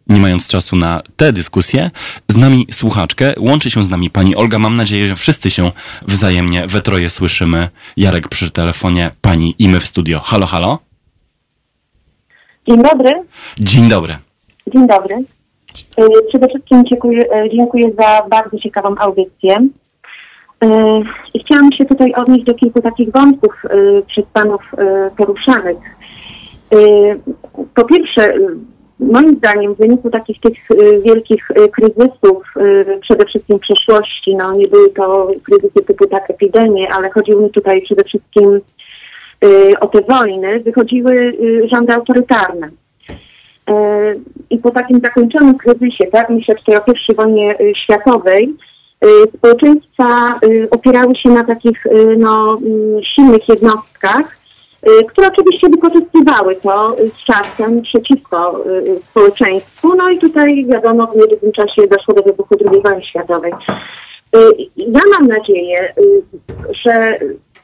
nie 0.08 0.20
mając 0.20 0.48
czasu 0.48 0.76
na 0.76 1.02
tę 1.16 1.32
dyskusję, 1.32 1.90
z 2.28 2.36
nami 2.36 2.66
słuchaczkę. 2.70 3.34
Łączy 3.38 3.70
się 3.70 3.84
z 3.84 3.90
nami 3.90 4.10
pani 4.10 4.36
Olga. 4.36 4.58
Mam 4.58 4.76
nadzieję, 4.76 5.08
że 5.08 5.16
wszyscy 5.16 5.50
się 5.50 5.72
wzajemnie 6.02 6.66
we 6.66 6.80
troje 6.80 7.10
słyszymy. 7.10 7.68
Jarek 7.96 8.28
przy 8.28 8.50
telefonie, 8.50 9.10
pani 9.20 9.54
i 9.58 9.68
my 9.68 9.80
w 9.80 9.86
studio. 9.86 10.20
Halo, 10.20 10.46
halo. 10.46 10.78
Dzień 12.68 12.82
dobry. 12.82 13.22
Dzień 13.58 13.88
dobry. 13.88 14.16
Dzień 14.72 14.86
dobry. 14.86 15.14
E, 15.96 16.04
przede 16.28 16.48
wszystkim 16.48 16.84
dziękuję, 16.84 17.32
e, 17.32 17.50
dziękuję 17.50 17.90
za 17.98 18.22
bardzo 18.30 18.58
ciekawą 18.58 18.94
audycję. 18.98 19.68
E, 20.64 21.02
chciałam 21.40 21.72
się 21.72 21.84
tutaj 21.84 22.14
odnieść 22.14 22.44
do 22.44 22.54
kilku 22.54 22.82
takich 22.82 23.12
wątków 23.12 23.62
przez 24.06 24.24
panów 24.32 24.72
poruszanych. 25.16 25.78
Po 27.74 27.84
pierwsze, 27.84 28.34
moim 29.02 29.36
zdaniem 29.36 29.74
w 29.74 29.78
wyniku 29.78 30.10
takich 30.10 30.40
tych 30.40 30.70
y, 30.70 31.00
wielkich 31.04 31.50
y, 31.50 31.68
kryzysów, 31.68 32.42
y, 32.56 32.98
przede 33.00 33.24
wszystkim 33.24 33.58
przeszłości, 33.58 34.36
no 34.36 34.54
nie 34.54 34.68
były 34.68 34.90
to 34.90 35.30
kryzysy 35.42 35.84
typu 35.86 36.06
tak 36.06 36.30
epidemie, 36.30 36.92
ale 36.92 37.10
chodziło 37.10 37.42
mi 37.42 37.50
tutaj 37.50 37.82
przede 37.82 38.04
wszystkim 38.04 38.60
o 39.80 39.86
te 39.86 40.00
wojny, 40.00 40.60
wychodziły 40.60 41.36
rządy 41.64 41.92
autorytarne. 41.92 42.70
I 44.50 44.58
po 44.58 44.70
takim 44.70 45.00
zakończonym 45.00 45.58
kryzysie, 45.58 46.06
tak, 46.06 46.30
myślę 46.30 46.54
tutaj 46.54 46.76
o 46.76 46.80
pierwszej 46.80 47.16
wojnie 47.16 47.54
światowej, 47.74 48.54
społeczeństwa 49.36 50.40
opierały 50.70 51.16
się 51.16 51.28
na 51.28 51.44
takich 51.44 51.84
no, 52.18 52.58
mm, 52.66 53.02
silnych 53.02 53.48
jednostkach, 53.48 54.41
które 55.08 55.28
oczywiście 55.28 55.68
wykorzystywały 55.68 56.56
to 56.56 56.96
z 57.14 57.18
czasem 57.24 57.82
przeciwko 57.82 58.66
y, 58.66 59.00
społeczeństwu. 59.10 59.94
No 59.94 60.10
i 60.10 60.18
tutaj 60.18 60.66
wiadomo, 60.66 61.06
w 61.06 61.16
niedługim 61.16 61.52
czasie 61.52 61.88
doszło 61.88 62.14
do 62.14 62.22
wybuchu 62.22 62.54
II 62.72 62.82
wojny 62.82 63.02
światowej. 63.02 63.52
Y, 63.52 64.38
ja 64.76 65.00
mam 65.10 65.28
nadzieję, 65.28 65.94
że 66.84 67.18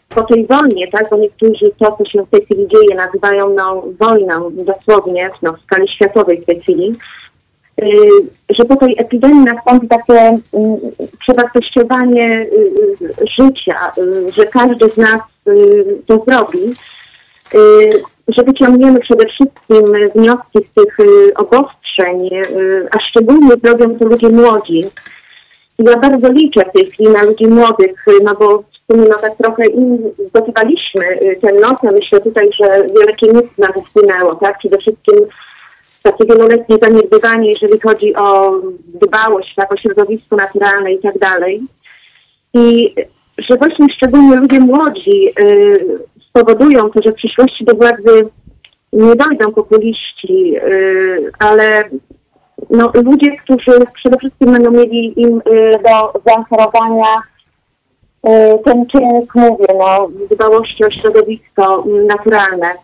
po 0.09 0.23
tej 0.23 0.47
wojnie, 0.47 0.89
tak, 0.89 1.11
bo 1.11 1.17
niektórzy 1.17 1.71
to, 1.79 1.97
co 1.99 2.05
się 2.05 2.23
w 2.23 2.31
tej 2.31 2.45
chwili 2.45 2.69
dzieje, 2.69 2.95
nazywają 2.95 3.55
no, 3.55 3.85
wojną 4.01 4.51
dosłownie 4.51 5.31
no, 5.43 5.53
w 5.53 5.61
skali 5.61 5.89
światowej 5.89 6.41
w 6.41 6.47
tej 6.47 6.61
chwili, 6.61 6.95
że 8.51 8.65
po 8.65 8.77
tej 8.77 8.95
epidemii 8.99 9.45
nastąpi 9.45 9.89
takie 9.89 10.19
mm, 10.19 10.41
przewartościowanie 11.19 12.47
życia, 13.37 13.93
że 14.33 14.47
każdy 14.47 14.89
z 14.89 14.97
nas 14.97 15.21
to 16.07 16.25
zrobi 16.27 16.59
Y, 16.59 16.98
że 18.29 18.43
wyciągniemy 18.43 19.01
przede 19.01 19.27
wszystkim 19.27 19.85
wnioski 20.15 20.59
z 20.71 20.71
tych 20.71 21.01
y, 21.01 21.35
obostrzeń, 21.35 22.35
y, 22.35 22.89
a 22.91 22.99
szczególnie 23.01 23.51
zrobią 23.65 23.99
to 23.99 24.05
ludzie 24.05 24.29
młodzi. 24.29 24.85
Ja 25.79 25.97
bardzo 25.97 26.33
liczę 26.33 26.65
w 26.65 26.73
tej 26.73 26.91
chwili 26.91 27.11
na 27.11 27.23
ludzi 27.23 27.47
młodych, 27.47 28.05
no 28.23 28.35
bo 28.35 28.59
w 28.59 28.93
sumie 28.93 29.09
no 29.09 29.19
tak 29.19 29.37
trochę 29.37 29.67
im 29.67 29.99
zdobywaliśmy 30.29 31.05
ten 31.41 31.61
nos. 31.61 31.83
Ja 31.83 31.91
myślę 31.93 32.21
tutaj, 32.21 32.51
że 32.53 32.67
wiele 32.67 33.17
czynników 33.17 33.59
nam 33.59 33.73
wpłynęło, 33.73 34.35
tak? 34.35 34.59
Przede 34.59 34.79
wszystkim 34.79 35.15
takie 36.03 36.25
wieloletnie 36.27 36.77
zaniedbywanie, 36.79 37.49
jeżeli 37.49 37.81
chodzi 37.81 38.15
o 38.15 38.53
dbałość 39.03 39.55
tak, 39.55 39.73
o 39.73 39.77
środowisko 39.77 40.37
naturalne 40.37 40.93
i 40.93 40.99
tak 40.99 41.19
dalej. 41.19 41.63
I 42.55 42.95
że 43.39 43.57
właśnie 43.57 43.87
szczególnie 43.89 44.37
ludzie 44.37 44.61
młodzi 44.61 45.29
spowodują 46.39 46.91
to, 46.91 47.03
że 47.03 47.13
w 47.13 47.15
przyszłości 47.15 47.65
do 47.65 47.75
władzy 47.75 48.29
nie 48.93 49.17
dojdą 49.17 49.53
populiści, 49.53 50.57
y, 50.57 51.31
ale 51.39 51.85
no, 52.71 52.93
ludzie, 52.95 53.37
którzy 53.37 53.73
przede 53.95 54.19
wszystkim 54.19 54.53
będą 54.53 54.71
mieli 54.71 55.21
im 55.21 55.39
y, 55.39 55.79
do 55.85 56.21
zaoferowania 56.27 57.17
y, 58.27 58.31
ten 58.65 58.87
czynnik, 58.87 59.35
mówię, 59.35 59.67
no, 59.79 60.09
dbałości 60.31 60.85
o 60.85 60.91
środowisko 60.91 61.85
naturalne. 62.07 62.75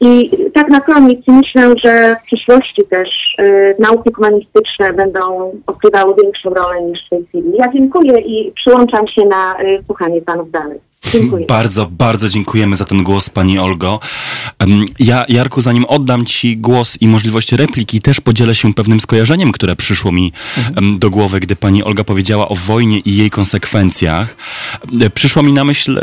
I 0.00 0.30
tak 0.54 0.68
na 0.68 0.80
koniec 0.80 1.20
myślę, 1.26 1.74
że 1.84 2.16
w 2.22 2.26
przyszłości 2.26 2.84
też 2.84 3.08
y, 3.40 3.76
nauki 3.78 4.12
humanistyczne 4.12 4.92
będą 4.92 5.52
odgrywały 5.66 6.14
większą 6.22 6.50
rolę 6.50 6.82
niż 6.82 7.06
w 7.06 7.10
tej 7.10 7.26
chwili. 7.26 7.52
Ja 7.56 7.72
dziękuję 7.72 8.20
i 8.20 8.52
przyłączam 8.52 9.08
się 9.08 9.24
na 9.24 9.62
y, 9.62 9.82
słuchanie 9.86 10.22
panów 10.22 10.50
dalej. 10.50 10.91
Dziękuję. 11.12 11.46
Bardzo, 11.46 11.86
bardzo 11.86 12.28
dziękujemy 12.28 12.76
za 12.76 12.84
ten 12.84 13.02
głos, 13.02 13.30
Pani 13.30 13.58
Olgo. 13.58 14.00
Ja, 14.98 15.24
Jarku, 15.28 15.60
zanim 15.60 15.84
oddam 15.84 16.26
Ci 16.26 16.56
głos 16.56 16.98
i 17.00 17.08
możliwość 17.08 17.52
repliki, 17.52 18.00
też 18.00 18.20
podzielę 18.20 18.54
się 18.54 18.74
pewnym 18.74 19.00
skojarzeniem, 19.00 19.52
które 19.52 19.76
przyszło 19.76 20.12
mi 20.12 20.32
mhm. 20.58 20.98
do 20.98 21.10
głowy, 21.10 21.40
gdy 21.40 21.56
Pani 21.56 21.84
Olga 21.84 22.04
powiedziała 22.04 22.48
o 22.48 22.54
wojnie 22.54 22.98
i 22.98 23.16
jej 23.16 23.30
konsekwencjach. 23.30 24.36
Przyszła 25.14 25.42
mi 25.42 25.52
na 25.52 25.64
myśl 25.64 25.98
e, 25.98 26.02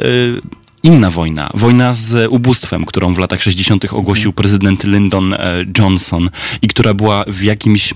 inna 0.84 1.12
wojna. 1.12 1.50
Wojna 1.54 1.94
z 1.94 2.32
ubóstwem, 2.32 2.86
którą 2.86 3.14
w 3.14 3.18
latach 3.18 3.42
60. 3.42 3.94
ogłosił 3.94 4.34
prezydent 4.34 4.84
Lyndon 4.84 5.34
e, 5.34 5.66
Johnson 5.78 6.30
i 6.62 6.68
która 6.68 6.94
była 6.94 7.24
w 7.28 7.42
jakimś 7.42 7.94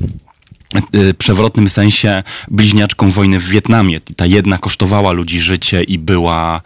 przewrotnym 1.18 1.70
sensie 1.70 2.24
bliźniaczką 2.48 3.12
wojny 3.12 3.40
w 3.40 3.48
Wietnamie. 3.48 4.00
Ta 4.00 4.26
jedna 4.26 4.58
kosztowała 4.58 5.12
ludzi 5.12 5.40
życie 5.40 5.84
i 5.84 6.00
była, 6.00 6.62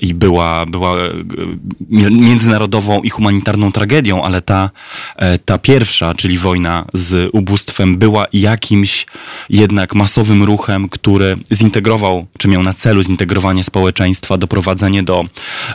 i 0.00 0.14
była, 0.14 0.66
była 0.66 0.96
y, 0.98 2.10
międzynarodową 2.10 3.02
i 3.02 3.10
humanitarną 3.10 3.72
tragedią, 3.72 4.22
ale 4.22 4.42
ta, 4.42 4.70
e, 5.16 5.38
ta 5.38 5.58
pierwsza, 5.58 6.14
czyli 6.14 6.38
wojna 6.38 6.84
z 6.94 7.30
ubóstwem, 7.32 7.98
była 7.98 8.26
jakimś 8.32 9.06
jednak 9.48 9.94
masowym 9.94 10.42
ruchem, 10.42 10.88
który 10.88 11.36
zintegrował, 11.52 12.26
czy 12.38 12.48
miał 12.48 12.62
na 12.62 12.74
celu 12.74 13.02
zintegrowanie 13.02 13.64
społeczeństwa, 13.64 14.38
doprowadzenie 14.38 15.02
do 15.02 15.24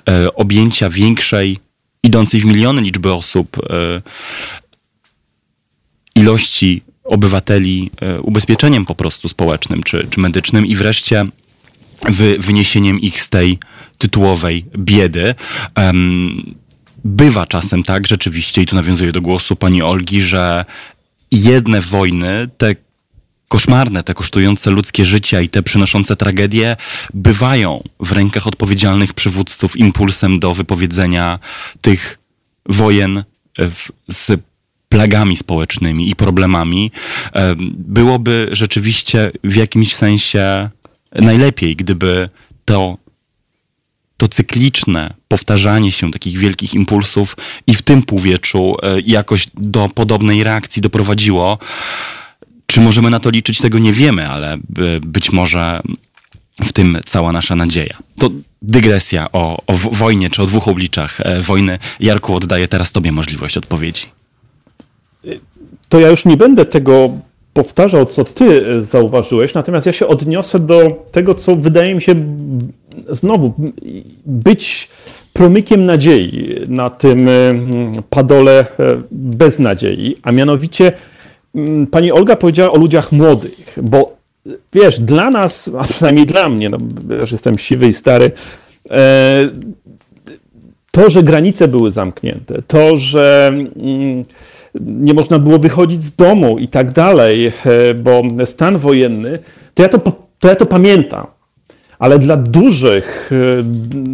e, 0.09 0.33
objęcia 0.33 0.89
większej, 0.89 1.59
idącej 2.03 2.39
w 2.39 2.45
miliony 2.45 2.81
liczby 2.81 3.13
osób, 3.13 3.57
e, 3.69 4.01
ilości 6.15 6.81
obywateli 7.03 7.91
e, 8.01 8.21
ubezpieczeniem 8.21 8.85
po 8.85 8.95
prostu 8.95 9.29
społecznym 9.29 9.83
czy, 9.83 10.07
czy 10.09 10.19
medycznym 10.19 10.65
i 10.65 10.75
wreszcie 10.75 11.25
wy, 12.09 12.37
wyniesieniem 12.39 12.99
ich 12.99 13.21
z 13.21 13.29
tej 13.29 13.59
tytułowej 13.97 14.65
biedy. 14.77 15.35
Bywa 17.03 17.47
czasem 17.47 17.83
tak 17.83 18.07
rzeczywiście, 18.07 18.61
i 18.61 18.65
tu 18.65 18.75
nawiązuję 18.75 19.11
do 19.11 19.21
głosu 19.21 19.55
pani 19.55 19.81
Olgi, 19.81 20.21
że 20.21 20.65
jedne 21.31 21.81
wojny, 21.81 22.49
te 22.57 22.75
koszmarne, 23.47 24.03
te 24.03 24.13
kosztujące 24.13 24.71
ludzkie 24.71 25.05
życia 25.05 25.41
i 25.41 25.49
te 25.49 25.63
przynoszące 25.63 26.15
tragedie 26.15 26.77
bywają 27.13 27.83
w 27.99 28.11
rękach 28.11 28.47
odpowiedzialnych 28.47 29.13
przywódców 29.13 29.77
impulsem 29.77 30.39
do 30.39 30.53
wypowiedzenia 30.53 31.39
tych 31.81 32.19
wojen 32.65 33.23
w, 33.57 33.89
z 34.11 34.41
plagami 34.91 35.37
społecznymi 35.37 36.09
i 36.09 36.15
problemami, 36.15 36.91
byłoby 37.67 38.47
rzeczywiście 38.51 39.31
w 39.43 39.55
jakimś 39.55 39.95
sensie 39.95 40.69
najlepiej, 41.15 41.75
gdyby 41.75 42.29
to, 42.65 42.97
to 44.17 44.27
cykliczne 44.27 45.13
powtarzanie 45.27 45.91
się 45.91 46.11
takich 46.11 46.37
wielkich 46.37 46.73
impulsów 46.73 47.37
i 47.67 47.75
w 47.75 47.81
tym 47.81 48.01
półwieczu 48.01 48.75
e, 48.83 48.99
jakoś 49.05 49.47
do 49.53 49.89
podobnej 49.89 50.43
reakcji 50.43 50.81
doprowadziło. 50.81 51.57
Czy 52.65 52.81
możemy 52.81 53.09
na 53.09 53.19
to 53.19 53.29
liczyć, 53.29 53.57
tego 53.57 53.79
nie 53.79 53.93
wiemy, 53.93 54.29
ale 54.29 54.57
być 55.01 55.31
może 55.31 55.81
w 56.63 56.73
tym 56.73 56.99
cała 57.05 57.31
nasza 57.31 57.55
nadzieja. 57.55 57.97
To 58.17 58.29
dygresja 58.61 59.31
o, 59.31 59.63
o 59.67 59.73
wojnie, 59.73 60.29
czy 60.29 60.41
o 60.41 60.45
dwóch 60.45 60.67
obliczach 60.67 61.21
e, 61.21 61.41
wojny. 61.41 61.79
Jarku, 61.99 62.35
oddaję 62.35 62.67
teraz 62.67 62.91
Tobie 62.91 63.11
możliwość 63.11 63.57
odpowiedzi 63.57 64.20
to 65.89 65.99
ja 65.99 66.09
już 66.09 66.25
nie 66.25 66.37
będę 66.37 66.65
tego 66.65 67.11
powtarzał, 67.53 68.05
co 68.05 68.23
ty 68.23 68.67
e, 68.67 68.83
zauważyłeś, 68.83 69.53
natomiast 69.53 69.87
ja 69.87 69.93
się 69.93 70.07
odniosę 70.07 70.59
do 70.59 71.05
tego, 71.11 71.33
co 71.33 71.55
wydaje 71.55 71.95
mi 71.95 72.01
się 72.01 72.15
znowu 73.09 73.53
być 74.25 74.89
promykiem 75.33 75.85
nadziei 75.85 76.55
na 76.67 76.89
tym 76.89 77.27
e, 77.27 77.31
padole 78.09 78.59
e, 78.59 78.65
bez 79.11 79.59
nadziei, 79.59 80.15
a 80.23 80.31
mianowicie 80.31 80.93
pani 81.91 82.11
Olga 82.11 82.35
powiedziała 82.35 82.71
o 82.71 82.77
ludziach 82.77 83.11
młodych, 83.11 83.77
bo 83.81 84.17
wiesz, 84.73 84.99
dla 84.99 85.29
nas, 85.29 85.71
a 85.79 85.83
przynajmniej 85.83 86.25
dla 86.25 86.49
mnie, 86.49 86.69
no, 86.69 86.77
już 87.21 87.31
jestem 87.31 87.57
siwy 87.57 87.87
i 87.87 87.93
stary, 87.93 88.31
to, 90.91 91.09
że 91.09 91.23
granice 91.23 91.67
były 91.67 91.91
zamknięte, 91.91 92.61
to, 92.67 92.95
że 92.95 93.53
nie 94.79 95.13
można 95.13 95.39
było 95.39 95.59
wychodzić 95.59 96.03
z 96.03 96.15
domu 96.15 96.59
i 96.59 96.67
tak 96.67 96.91
dalej, 96.91 97.47
e, 97.65 97.93
bo 97.93 98.21
stan 98.45 98.77
wojenny, 98.77 99.39
to 99.73 99.83
ja 99.83 99.89
to, 99.89 99.97
to, 100.39 100.47
ja 100.47 100.55
to 100.55 100.65
pamiętam. 100.65 101.27
Ale 101.99 102.19
dla 102.19 102.37
dużych, 102.37 103.31
e, 103.31 103.63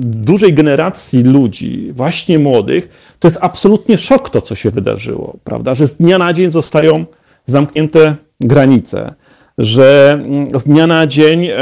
dużej 0.01 0.53
generacji 0.53 1.23
ludzi, 1.23 1.91
właśnie 1.93 2.39
młodych, 2.39 2.89
to 3.19 3.27
jest 3.27 3.37
absolutnie 3.41 3.97
szok 3.97 4.29
to, 4.29 4.41
co 4.41 4.55
się 4.55 4.71
wydarzyło, 4.71 5.37
prawda? 5.43 5.75
Że 5.75 5.87
z 5.87 5.95
dnia 5.95 6.17
na 6.17 6.33
dzień 6.33 6.49
zostają 6.49 7.05
zamknięte 7.45 8.15
granice, 8.39 9.13
że 9.57 10.19
mm, 10.25 10.59
z 10.59 10.63
dnia 10.63 10.87
na 10.87 11.07
dzień 11.07 11.45
e, 11.45 11.55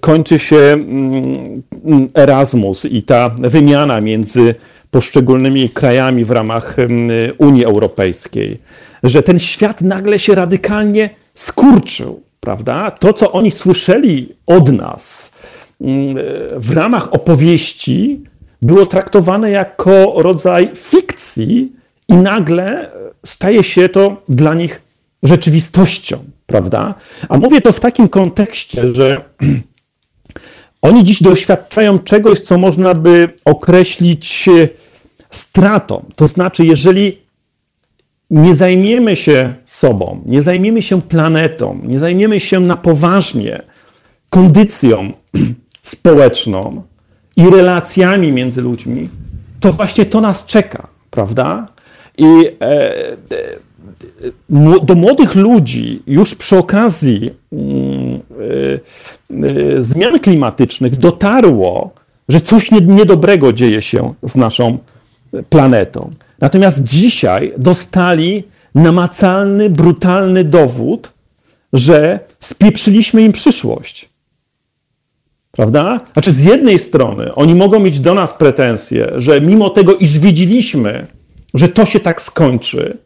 kończy 0.00 0.38
się 0.38 0.56
mm, 0.56 1.62
Erasmus 2.14 2.84
i 2.84 3.02
ta 3.02 3.28
wymiana 3.38 4.00
między 4.00 4.54
poszczególnymi 4.90 5.70
krajami 5.70 6.24
w 6.24 6.30
ramach 6.30 6.76
Unii 7.38 7.64
Europejskiej, 7.64 8.60
że 9.02 9.22
ten 9.22 9.38
świat 9.38 9.80
nagle 9.80 10.18
się 10.18 10.34
radykalnie 10.34 11.10
skurczył, 11.34 12.22
prawda? 12.40 12.90
To, 12.90 13.12
co 13.12 13.32
oni 13.32 13.50
słyszeli 13.50 14.34
od 14.46 14.72
nas 14.72 15.32
w 16.56 16.72
ramach 16.72 17.12
opowieści, 17.12 18.20
było 18.62 18.86
traktowane 18.86 19.50
jako 19.50 20.14
rodzaj 20.16 20.70
fikcji 20.74 21.72
i 22.08 22.14
nagle 22.14 22.90
staje 23.26 23.62
się 23.62 23.88
to 23.88 24.22
dla 24.28 24.54
nich 24.54 24.82
rzeczywistością, 25.22 26.24
prawda? 26.46 26.94
A 27.28 27.38
mówię 27.38 27.60
to 27.60 27.72
w 27.72 27.80
takim 27.80 28.08
kontekście, 28.08 28.94
że 28.94 29.24
oni 30.86 31.04
dziś 31.04 31.22
doświadczają 31.22 31.98
czegoś, 31.98 32.40
co 32.40 32.58
można 32.58 32.94
by 32.94 33.28
określić 33.44 34.48
stratą. 35.30 36.04
To 36.16 36.28
znaczy, 36.28 36.64
jeżeli 36.64 37.18
nie 38.30 38.54
zajmiemy 38.54 39.16
się 39.16 39.54
sobą, 39.64 40.22
nie 40.26 40.42
zajmiemy 40.42 40.82
się 40.82 41.02
planetą, 41.02 41.80
nie 41.84 41.98
zajmiemy 41.98 42.40
się 42.40 42.60
na 42.60 42.76
poważnie 42.76 43.62
kondycją 44.30 45.12
społeczną 45.82 46.82
i 47.36 47.50
relacjami 47.50 48.32
między 48.32 48.62
ludźmi, 48.62 49.08
to 49.60 49.72
właśnie 49.72 50.06
to 50.06 50.20
nas 50.20 50.46
czeka, 50.46 50.88
prawda? 51.10 51.68
I 52.18 52.26
e, 52.26 52.62
e, 52.62 53.16
do 54.82 54.94
młodych 54.94 55.34
ludzi 55.34 56.02
już 56.06 56.34
przy 56.34 56.56
okazji 56.58 57.30
mm, 57.52 58.20
e, 59.76 59.82
zmian 59.82 60.18
klimatycznych 60.18 60.96
dotarło, 60.96 61.90
że 62.28 62.40
coś 62.40 62.70
niedobrego 62.70 63.52
dzieje 63.52 63.82
się 63.82 64.14
z 64.22 64.36
naszą 64.36 64.78
planetą. 65.48 66.10
Natomiast 66.40 66.82
dzisiaj 66.82 67.52
dostali 67.58 68.44
namacalny, 68.74 69.70
brutalny 69.70 70.44
dowód, 70.44 71.12
że 71.72 72.20
spieprzyliśmy 72.40 73.22
im 73.22 73.32
przyszłość. 73.32 74.08
Prawda? 75.52 76.00
Znaczy, 76.12 76.32
z 76.32 76.44
jednej 76.44 76.78
strony 76.78 77.34
oni 77.34 77.54
mogą 77.54 77.80
mieć 77.80 78.00
do 78.00 78.14
nas 78.14 78.34
pretensje, 78.34 79.12
że 79.16 79.40
mimo 79.40 79.70
tego, 79.70 79.96
iż 79.96 80.18
wiedzieliśmy, 80.18 81.06
że 81.54 81.68
to 81.68 81.86
się 81.86 82.00
tak 82.00 82.22
skończy, 82.22 82.98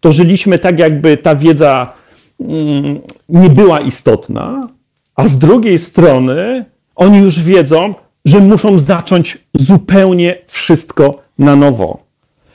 to 0.00 0.12
żyliśmy 0.12 0.58
tak, 0.58 0.78
jakby 0.78 1.16
ta 1.16 1.36
wiedza 1.36 1.92
mm, 2.40 3.00
nie 3.28 3.50
była 3.50 3.80
istotna, 3.80 4.68
a 5.16 5.28
z 5.28 5.38
drugiej 5.38 5.78
strony 5.78 6.64
oni 6.96 7.18
już 7.18 7.42
wiedzą, 7.42 7.94
że 8.24 8.40
muszą 8.40 8.78
zacząć 8.78 9.38
zupełnie 9.54 10.38
wszystko 10.46 11.22
na 11.38 11.56
nowo. 11.56 11.98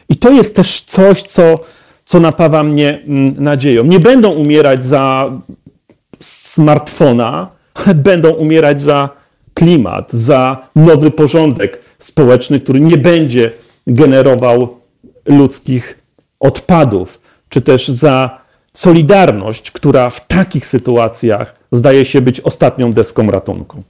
I 0.10 0.16
to 0.16 0.30
jest 0.30 0.56
też 0.56 0.82
coś, 0.82 1.22
co, 1.22 1.60
co 2.06 2.20
napawa 2.20 2.64
mnie 2.64 3.00
mm, 3.08 3.34
nadzieją. 3.44 3.84
Nie 3.84 4.00
będą 4.00 4.32
umierać 4.32 4.86
za 4.86 5.32
smartfona, 6.20 7.48
ale 7.74 7.96
będą 7.96 8.32
umierać 8.32 8.82
za 8.82 9.10
klimat, 9.54 10.14
za 10.14 10.68
nowy 10.76 11.12
porządek 11.12 11.80
społeczny, 12.00 12.60
który 12.60 12.82
nie 12.82 12.98
będzie 12.98 13.52
generował 13.88 14.78
ludzkich 15.26 16.00
odpadów, 16.39 17.22
czy 17.54 17.62
też 17.62 17.88
za 17.88 18.39
solidarność, 18.74 19.72
która 19.72 20.10
w 20.10 20.28
takich 20.28 20.68
sytuacjach 20.68 21.56
zdaje 21.72 22.06
się 22.06 22.22
być 22.22 22.39
ostatnią 22.39 22.93
deską 22.93 23.32
ratunku. 23.32 23.84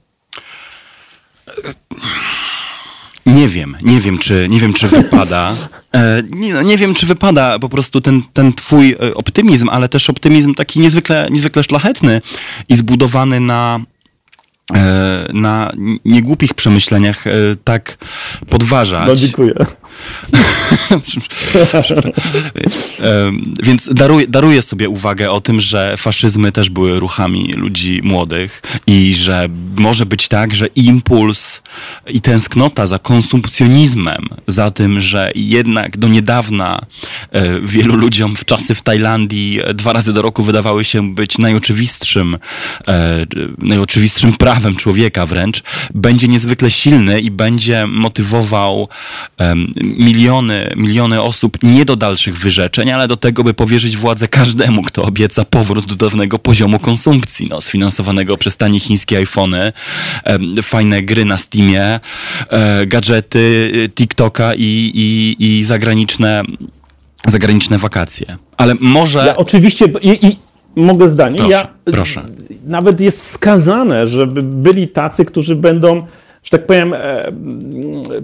Nie 3.26 3.48
wiem, 3.48 3.76
nie 3.82 4.00
wiem, 4.00 4.18
czy, 4.18 4.46
nie 4.50 4.60
wiem, 4.60 4.74
czy 4.74 4.88
wypada. 4.88 5.54
E, 5.94 6.22
nie, 6.30 6.54
no, 6.54 6.62
nie 6.62 6.76
wiem, 6.78 6.94
czy 6.94 7.06
wypada 7.06 7.58
po 7.58 7.68
prostu 7.68 8.00
ten, 8.00 8.22
ten 8.32 8.52
twój 8.52 8.92
e, 8.92 9.14
optymizm, 9.14 9.68
ale 9.68 9.88
też 9.88 10.10
optymizm 10.10 10.54
taki 10.54 10.80
niezwykle, 10.80 11.28
niezwykle 11.30 11.62
szlachetny 11.62 12.20
i 12.68 12.76
zbudowany 12.76 13.40
na 13.40 13.80
na 15.32 15.72
niegłupich 16.04 16.54
przemyśleniach 16.54 17.26
e, 17.26 17.30
tak 17.64 17.98
podważać. 18.48 19.08
No 19.08 19.16
dziękuję. 19.16 19.54
E, 23.00 23.32
więc 23.62 23.88
daruję, 23.94 24.26
daruję 24.26 24.62
sobie 24.62 24.88
uwagę 24.88 25.30
o 25.30 25.40
tym, 25.40 25.60
że 25.60 25.96
faszyzmy 25.96 26.52
też 26.52 26.70
były 26.70 27.00
ruchami 27.00 27.52
ludzi 27.52 28.00
młodych 28.04 28.62
i 28.86 29.14
że 29.14 29.48
może 29.76 30.06
być 30.06 30.28
tak, 30.28 30.54
że 30.54 30.66
impuls 30.66 31.62
i 32.10 32.20
tęsknota 32.20 32.86
za 32.86 32.98
konsumpcjonizmem, 32.98 34.28
za 34.46 34.70
tym, 34.70 35.00
że 35.00 35.30
jednak 35.34 35.96
do 35.96 36.08
niedawna 36.08 36.80
wielu 37.62 37.96
ludziom 37.96 38.36
w 38.36 38.44
czasy 38.44 38.74
w 38.74 38.82
Tajlandii 38.82 39.60
dwa 39.74 39.92
razy 39.92 40.12
do 40.12 40.22
roku 40.22 40.42
wydawały 40.42 40.84
się 40.84 41.14
być 41.14 41.38
najoczywistszym, 41.38 42.38
najoczywistszym 43.58 44.32
prawem, 44.32 44.53
prawem 44.54 44.76
człowieka 44.76 45.26
wręcz, 45.26 45.62
będzie 45.94 46.28
niezwykle 46.28 46.70
silny 46.70 47.20
i 47.20 47.30
będzie 47.30 47.86
motywował 47.86 48.88
um, 49.40 49.72
miliony, 49.82 50.72
miliony 50.76 51.22
osób 51.22 51.58
nie 51.62 51.84
do 51.84 51.96
dalszych 51.96 52.38
wyrzeczeń, 52.38 52.90
ale 52.90 53.08
do 53.08 53.16
tego, 53.16 53.44
by 53.44 53.54
powierzyć 53.54 53.96
władzę 53.96 54.28
każdemu, 54.28 54.82
kto 54.82 55.02
obieca 55.02 55.44
powrót 55.44 55.86
do 55.86 55.94
dawnego 55.94 56.38
poziomu 56.38 56.78
konsumpcji, 56.78 57.46
no, 57.50 57.60
sfinansowanego 57.60 58.36
przez 58.36 58.56
tanie 58.56 58.80
chińskie 58.80 59.18
iPhony, 59.18 59.72
um, 60.26 60.62
fajne 60.62 61.02
gry 61.02 61.24
na 61.24 61.38
Steamie, 61.38 62.00
um, 62.50 62.60
gadżety, 62.88 63.72
TikToka 63.94 64.54
i, 64.54 64.90
i, 64.94 65.36
i 65.38 65.64
zagraniczne 65.64 66.42
zagraniczne 67.26 67.78
wakacje. 67.78 68.26
Ale 68.56 68.74
może. 68.80 69.18
Ja 69.26 69.36
oczywiście. 69.36 69.84
I, 70.02 70.26
i 70.26 70.36
mogę 70.76 71.08
zdanie. 71.08 71.38
Proszę, 71.38 71.52
ja, 71.52 71.68
proszę. 71.84 72.22
Nawet 72.66 73.00
jest 73.00 73.22
wskazane, 73.22 74.06
żeby 74.06 74.42
byli 74.42 74.88
tacy, 74.88 75.24
którzy 75.24 75.56
będą, 75.56 76.02
że 76.42 76.50
tak 76.50 76.66
powiem, 76.66 76.94
e, 76.94 77.32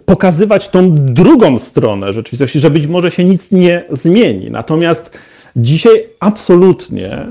pokazywać 0.05 0.68
tą 0.68 0.95
drugą 0.95 1.59
stronę 1.59 2.12
rzeczywistości, 2.12 2.61
że 2.61 2.70
być 2.70 2.86
może 2.86 3.11
się 3.11 3.24
nic 3.24 3.51
nie 3.51 3.84
zmieni. 3.91 4.51
Natomiast 4.51 5.18
dzisiaj 5.57 6.07
absolutnie 6.20 7.26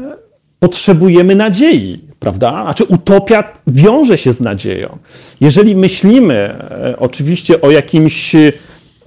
potrzebujemy 0.59 1.35
nadziei, 1.35 1.99
prawda? 2.19 2.63
Znaczy 2.63 2.83
utopia 2.83 3.43
wiąże 3.67 4.17
się 4.17 4.33
z 4.33 4.41
nadzieją. 4.41 4.97
Jeżeli 5.41 5.75
myślimy 5.75 6.35
e, 6.35 6.95
oczywiście 6.99 7.61
o 7.61 7.71
jakimś 7.71 8.35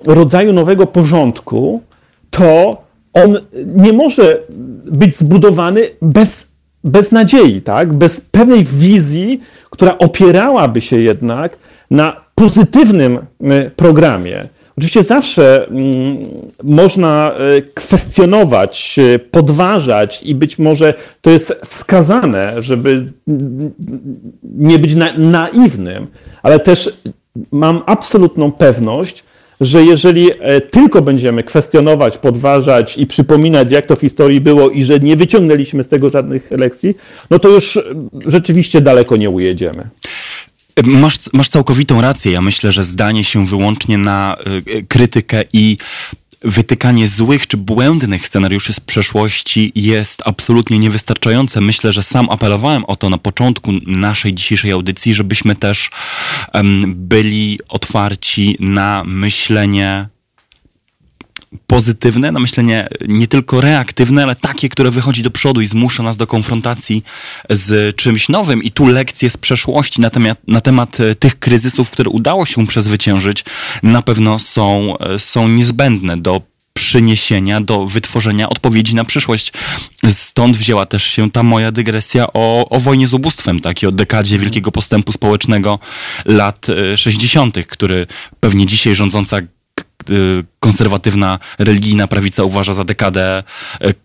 rodzaju 0.07 0.53
nowego 0.53 0.87
porządku, 0.87 1.83
to 2.31 2.83
on 3.13 3.39
nie 3.77 3.93
może 3.93 4.43
być 4.85 5.17
zbudowany 5.17 5.81
bez, 6.03 6.47
bez 6.85 7.13
nadziei, 7.13 7.63
tak? 7.63 7.95
bez 7.95 8.21
pewnej 8.21 8.65
wizji, 8.65 9.41
która 9.71 9.99
opierałaby 9.99 10.81
się 10.81 10.99
jednak 10.99 11.57
na 11.91 12.17
pozytywnym 12.35 13.19
programie. 13.77 14.49
Oczywiście 14.79 15.03
zawsze 15.03 15.67
można 16.63 17.33
e, 17.33 17.63
kwestionować, 17.63 18.99
e, 18.99 19.19
podważać 19.19 20.23
i 20.23 20.35
być 20.35 20.59
może 20.59 20.95
to 21.21 21.31
jest 21.31 21.61
wskazane, 21.67 22.63
żeby 22.63 23.13
nie 24.45 24.79
być 24.79 24.95
na, 24.95 25.13
naiwnym, 25.19 26.07
ale 26.43 26.61
też 26.61 26.99
mam 27.53 27.83
absolutną 27.87 28.53
pewność, 28.53 29.25
że 29.65 29.85
jeżeli 29.85 30.31
e, 30.41 30.61
tylko 30.61 31.03
będziemy 31.03 31.43
kwestionować, 31.43 32.19
podważać 32.19 32.99
i 32.99 33.07
przypominać, 33.07 33.73
jak 33.73 33.87
to 33.87 33.97
w 33.97 34.01
historii 34.01 34.41
było 34.41 34.71
i 34.71 34.85
że 34.85 35.01
nie 35.01 35.17
wyciągnęliśmy 35.17 35.85
z 35.85 35.89
tego 35.89 36.11
żadnych 36.11 36.51
lekcji, 36.51 36.95
no 37.31 37.39
to 37.39 37.49
już 37.49 37.77
e, 37.77 37.83
rzeczywiście 38.27 38.81
daleko 38.81 39.17
nie 39.17 39.31
ujedziemy. 39.31 39.89
Masz, 40.85 41.19
masz 41.33 41.49
całkowitą 41.49 42.01
rację. 42.01 42.33
Ja 42.33 42.43
myślę, 42.43 42.73
że 42.73 42.85
zdanie 42.85 43.25
się 43.25 43.47
wyłącznie 43.47 43.99
na 43.99 44.37
e, 44.37 44.83
krytykę 44.83 45.45
i 45.53 45.77
wytykanie 46.45 47.09
złych 47.09 47.47
czy 47.47 47.57
błędnych 47.57 48.27
scenariuszy 48.27 48.73
z 48.73 48.81
przeszłości 48.81 49.73
jest 49.75 50.23
absolutnie 50.25 50.79
niewystarczające. 50.79 51.61
Myślę, 51.61 51.93
że 51.93 52.03
sam 52.03 52.31
apelowałem 52.31 52.85
o 52.85 52.97
to 52.97 53.11
na 53.11 53.19
początku 53.19 53.73
naszej 53.87 54.35
dzisiejszej 54.35 54.73
audycji, 54.73 55.15
żebyśmy 55.15 55.57
też 55.57 55.91
byli 56.87 57.59
otwarci 57.69 58.57
na 58.61 59.03
myślenie 59.07 60.09
pozytywne, 61.67 62.33
na 62.33 62.41
myślenie 62.41 62.89
nie 63.09 63.27
tylko 63.27 63.61
reaktywne, 63.61 64.23
ale 64.23 64.37
takie, 64.37 64.69
które 64.69 64.91
wychodzi 64.91 65.23
do 65.23 65.31
przodu 65.31 65.61
i 65.61 65.67
zmusza 65.67 66.03
nas 66.03 66.17
do 66.17 66.27
konfrontacji 66.27 67.05
z 67.51 67.97
czymś 67.97 68.29
nowym. 68.29 68.63
I 68.63 68.71
tu 68.71 68.87
lekcje 68.87 69.31
z 69.31 69.37
przeszłości 69.37 70.01
na 70.01 70.11
temat, 70.11 70.39
na 70.49 70.61
temat 70.61 71.01
e, 71.01 71.15
tych 71.15 71.39
kryzysów, 71.39 71.91
które 71.91 72.11
udało 72.11 72.47
się 72.47 72.67
przezwyciężyć, 72.67 73.45
na 73.83 74.03
pewno 74.03 74.39
są, 74.39 74.99
e, 74.99 75.19
są 75.19 75.49
niezbędne 75.49 76.17
do 76.17 76.43
przyniesienia, 76.75 77.61
do 77.61 77.87
wytworzenia 77.87 78.49
odpowiedzi 78.49 78.95
na 78.95 79.05
przyszłość. 79.05 79.53
Stąd 80.11 80.57
wzięła 80.57 80.87
też 80.87 81.05
się 81.05 81.31
ta 81.31 81.43
moja 81.43 81.73
dygresja 81.73 82.27
o, 82.35 82.69
o 82.69 82.81
wojnie 82.81 83.09
z 83.09 83.15
ubóstwem, 83.15 83.61
takiej 83.61 83.89
o 83.89 83.93
dekadzie 83.93 84.39
wielkiego 84.39 84.73
postępu 84.73 85.13
społecznego 85.13 85.79
lat 86.25 86.67
60., 86.97 87.59
e, 87.59 87.63
który 87.65 88.07
pewnie 88.41 88.67
dzisiaj 88.67 88.95
rządząca 88.95 89.39
konserwatywna, 90.61 91.39
religijna 91.59 92.07
prawica 92.07 92.45
uważa 92.45 92.73
za 92.73 92.85
dekadę 92.85 93.43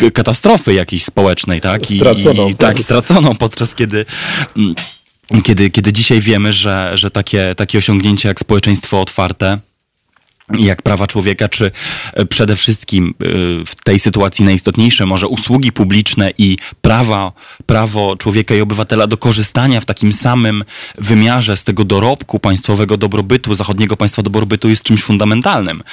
y, 0.04 0.12
katastrofy 0.12 0.74
jakiejś 0.74 1.06
społecznej, 1.06 1.62
tak? 1.62 1.92
I, 1.92 2.00
straconą. 2.00 2.50
I, 2.50 2.56
tak, 2.56 2.76
tak, 2.76 2.84
straconą, 2.84 3.36
podczas 3.36 3.76
kiedy 3.76 4.06
mm, 4.58 4.76
kiedy, 5.44 5.70
kiedy 5.70 5.94
dzisiaj 5.94 6.22
wiemy, 6.22 6.54
że, 6.54 6.92
że 6.94 7.12
takie, 7.12 7.56
takie 7.56 7.78
osiągnięcia 7.78 8.30
jak 8.30 8.40
społeczeństwo 8.40 9.02
otwarte, 9.02 9.60
jak 10.54 10.82
prawa 10.82 11.08
człowieka, 11.08 11.50
czy 11.50 11.72
e, 12.14 12.26
przede 12.26 12.56
wszystkim 12.56 13.14
e, 13.22 13.26
w 13.66 13.76
tej 13.84 14.00
sytuacji 14.00 14.46
najistotniejsze 14.46 15.06
może 15.06 15.28
usługi 15.28 15.72
publiczne 15.72 16.32
i 16.38 16.58
prawa, 16.82 17.32
prawo 17.66 18.16
człowieka 18.18 18.56
i 18.56 18.62
obywatela 18.62 19.08
do 19.08 19.18
korzystania 19.18 19.82
w 19.82 19.86
takim 19.86 20.12
samym 20.12 20.64
wymiarze 20.98 21.58
z 21.58 21.64
tego 21.64 21.84
dorobku 21.84 22.40
państwowego 22.40 22.98
dobrobytu, 22.98 23.56
zachodniego 23.56 23.98
państwa 23.98 24.22
dobrobytu 24.22 24.70
jest 24.70 24.84
czymś 24.84 25.04
fundamentalnym. 25.04 25.84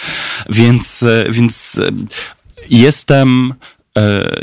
Więc, 0.51 1.03
e, 1.03 1.27
więc 1.31 1.81
jestem 2.71 3.55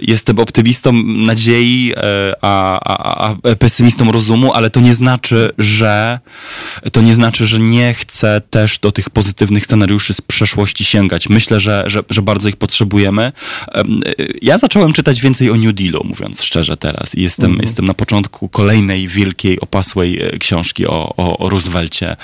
jestem 0.01 0.39
optymistą 0.39 0.93
nadziei, 1.03 1.93
e, 1.97 2.33
a, 2.41 2.79
a, 2.79 3.29
a, 3.29 3.55
pesymistą 3.55 4.11
rozumu, 4.11 4.53
ale 4.53 4.69
to 4.69 4.79
nie 4.79 4.93
znaczy, 4.93 5.51
że 5.57 6.19
to 6.91 7.01
nie 7.01 7.13
znaczy, 7.13 7.45
że 7.45 7.59
nie 7.59 7.93
chcę 7.93 8.41
też 8.49 8.79
do 8.79 8.91
tych 8.91 9.09
pozytywnych 9.09 9.65
scenariuszy 9.65 10.13
z 10.13 10.21
przeszłości 10.21 10.85
sięgać. 10.85 11.29
Myślę, 11.29 11.59
że, 11.59 11.83
że, 11.87 12.03
że 12.09 12.21
bardzo 12.21 12.49
ich 12.49 12.55
potrzebujemy. 12.55 13.31
E, 13.67 13.83
ja 14.41 14.57
zacząłem 14.57 14.93
czytać 14.93 15.21
więcej 15.21 15.51
o 15.51 15.55
New 15.55 15.73
Dealu, 15.73 16.01
mówiąc 16.03 16.43
szczerze 16.43 16.77
teraz. 16.77 17.15
I 17.15 17.21
jestem, 17.21 17.45
mhm. 17.45 17.61
jestem 17.61 17.85
na 17.85 17.93
początku 17.93 18.49
kolejnej 18.49 19.07
wielkiej, 19.07 19.59
opasłej 19.59 20.21
książki 20.39 20.87
o, 20.87 21.13
o, 21.17 21.37
o 21.37 21.49
Roosevelcie 21.49 22.15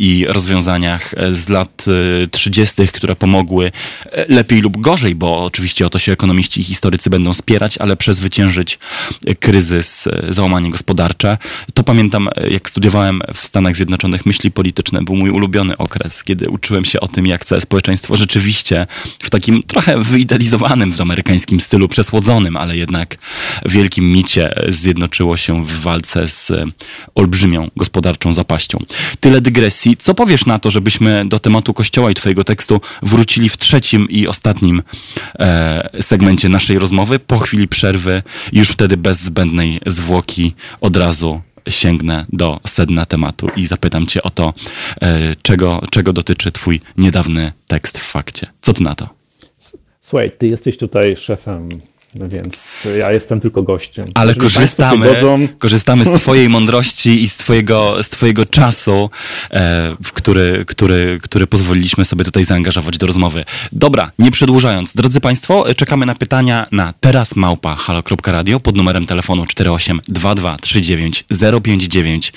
i 0.00 0.26
rozwiązaniach 0.28 1.14
z 1.32 1.48
lat 1.48 1.84
30., 2.30 2.88
które 2.88 3.16
pomogły 3.16 3.72
lepiej 4.28 4.60
lub 4.60 4.80
gorzej, 4.80 5.14
bo 5.14 5.44
oczywiście 5.44 5.86
o 5.86 5.90
to 5.90 5.98
się 5.98 6.12
ekonomiści 6.12 6.57
i 6.58 6.64
historycy 6.64 7.10
będą 7.10 7.34
spierać, 7.34 7.78
ale 7.78 7.96
przezwyciężyć 7.96 8.78
kryzys, 9.40 10.06
e, 10.06 10.34
załamanie 10.34 10.70
gospodarcze. 10.70 11.38
To 11.74 11.84
pamiętam, 11.84 12.28
e, 12.36 12.48
jak 12.48 12.70
studiowałem 12.70 13.20
w 13.34 13.40
Stanach 13.40 13.76
Zjednoczonych 13.76 14.26
myśli 14.26 14.50
polityczne, 14.50 15.02
był 15.02 15.16
mój 15.16 15.30
ulubiony 15.30 15.76
okres, 15.76 16.24
kiedy 16.24 16.50
uczyłem 16.50 16.84
się 16.84 17.00
o 17.00 17.08
tym, 17.08 17.26
jak 17.26 17.44
całe 17.44 17.60
społeczeństwo 17.60 18.16
rzeczywiście 18.16 18.86
w 19.18 19.30
takim 19.30 19.62
trochę 19.62 20.02
wyidealizowanym 20.02 20.92
w 20.92 21.00
amerykańskim 21.00 21.60
stylu, 21.60 21.88
przesłodzonym, 21.88 22.56
ale 22.56 22.76
jednak 22.76 23.16
wielkim 23.66 24.12
micie 24.12 24.52
zjednoczyło 24.68 25.36
się 25.36 25.64
w 25.64 25.80
walce 25.80 26.28
z 26.28 26.50
e, 26.50 26.64
olbrzymią 27.14 27.70
gospodarczą 27.76 28.32
zapaścią. 28.32 28.78
Tyle 29.20 29.40
dygresji. 29.40 29.96
Co 29.96 30.14
powiesz 30.14 30.46
na 30.46 30.58
to, 30.58 30.70
żebyśmy 30.70 31.24
do 31.26 31.38
tematu 31.38 31.74
Kościoła 31.74 32.10
i 32.10 32.14
twojego 32.14 32.44
tekstu 32.44 32.80
wrócili 33.02 33.48
w 33.48 33.56
trzecim 33.56 34.08
i 34.08 34.26
ostatnim 34.26 34.82
e, 35.38 36.02
segmencie 36.02 36.47
naszej 36.48 36.78
rozmowy. 36.78 37.18
Po 37.18 37.38
chwili 37.38 37.68
przerwy, 37.68 38.22
już 38.52 38.68
wtedy 38.68 38.96
bez 38.96 39.20
zbędnej 39.20 39.80
zwłoki, 39.86 40.54
od 40.80 40.96
razu 40.96 41.40
sięgnę 41.68 42.26
do 42.32 42.60
sedna 42.66 43.06
tematu 43.06 43.48
i 43.56 43.66
zapytam 43.66 44.06
Cię 44.06 44.22
o 44.22 44.30
to, 44.30 44.54
e, 45.02 45.36
czego, 45.42 45.82
czego 45.90 46.12
dotyczy 46.12 46.52
Twój 46.52 46.80
niedawny 46.96 47.52
tekst 47.66 47.98
w 47.98 48.02
fakcie. 48.02 48.46
Co 48.60 48.72
Ty 48.72 48.82
na 48.82 48.94
to? 48.94 49.08
Słuchaj, 50.00 50.30
Ty 50.38 50.46
jesteś 50.46 50.78
tutaj 50.78 51.16
szefem 51.16 51.68
więc 52.14 52.88
ja 52.98 53.12
jestem 53.12 53.40
tylko 53.40 53.62
gościem. 53.62 54.06
Ale 54.14 54.34
korzystamy, 54.34 55.06
korzystamy 55.58 56.04
z 56.04 56.20
Twojej 56.20 56.48
mądrości 56.58 57.22
i 57.22 57.28
z 57.28 57.36
Twojego, 57.36 58.02
z 58.02 58.10
twojego 58.10 58.46
czasu, 58.46 59.10
e, 59.50 59.96
w 60.02 60.12
który, 60.12 60.64
który, 60.66 61.18
który 61.22 61.46
pozwoliliśmy 61.46 62.04
sobie 62.04 62.24
tutaj 62.24 62.44
zaangażować 62.44 62.98
do 62.98 63.06
rozmowy. 63.06 63.44
Dobra, 63.72 64.10
nie 64.18 64.30
przedłużając, 64.30 64.94
drodzy 64.94 65.20
Państwo, 65.20 65.64
czekamy 65.76 66.06
na 66.06 66.14
pytania 66.14 66.66
na 66.72 66.94
teraz 67.00 67.36
małpa 67.36 67.76
halo.radio 67.76 68.60
pod 68.60 68.76
numerem 68.76 69.06
telefonu 69.06 69.46
482239 69.46 72.32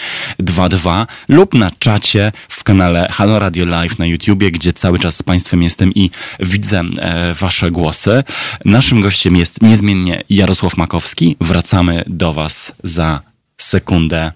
lub 1.29 1.53
na 1.53 1.71
czacie 1.79 2.31
w 2.49 2.63
kanale 2.63 3.07
Halo 3.11 3.39
Radio 3.39 3.65
Live 3.65 3.99
na 3.99 4.05
YouTubie, 4.05 4.51
gdzie 4.51 4.73
cały 4.73 4.99
czas 4.99 5.15
z 5.15 5.23
Państwem 5.23 5.63
jestem 5.63 5.93
i 5.93 6.09
widzę 6.39 6.83
e, 6.99 7.33
Wasze 7.33 7.71
głosy. 7.71 8.23
Naszym 8.65 9.01
gościem 9.01 9.35
jest 9.35 9.60
niezmiennie 9.61 10.23
Jarosław 10.29 10.77
Makowski. 10.77 11.35
Wracamy 11.41 12.03
do 12.07 12.33
Was 12.33 12.73
za 12.83 13.21
sekundę 13.57 14.31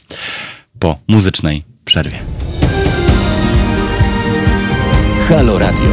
po 0.79 0.97
muzycznej 1.07 1.63
przerwie. 1.85 2.19
Halo 5.29 5.59
Radio. 5.59 5.89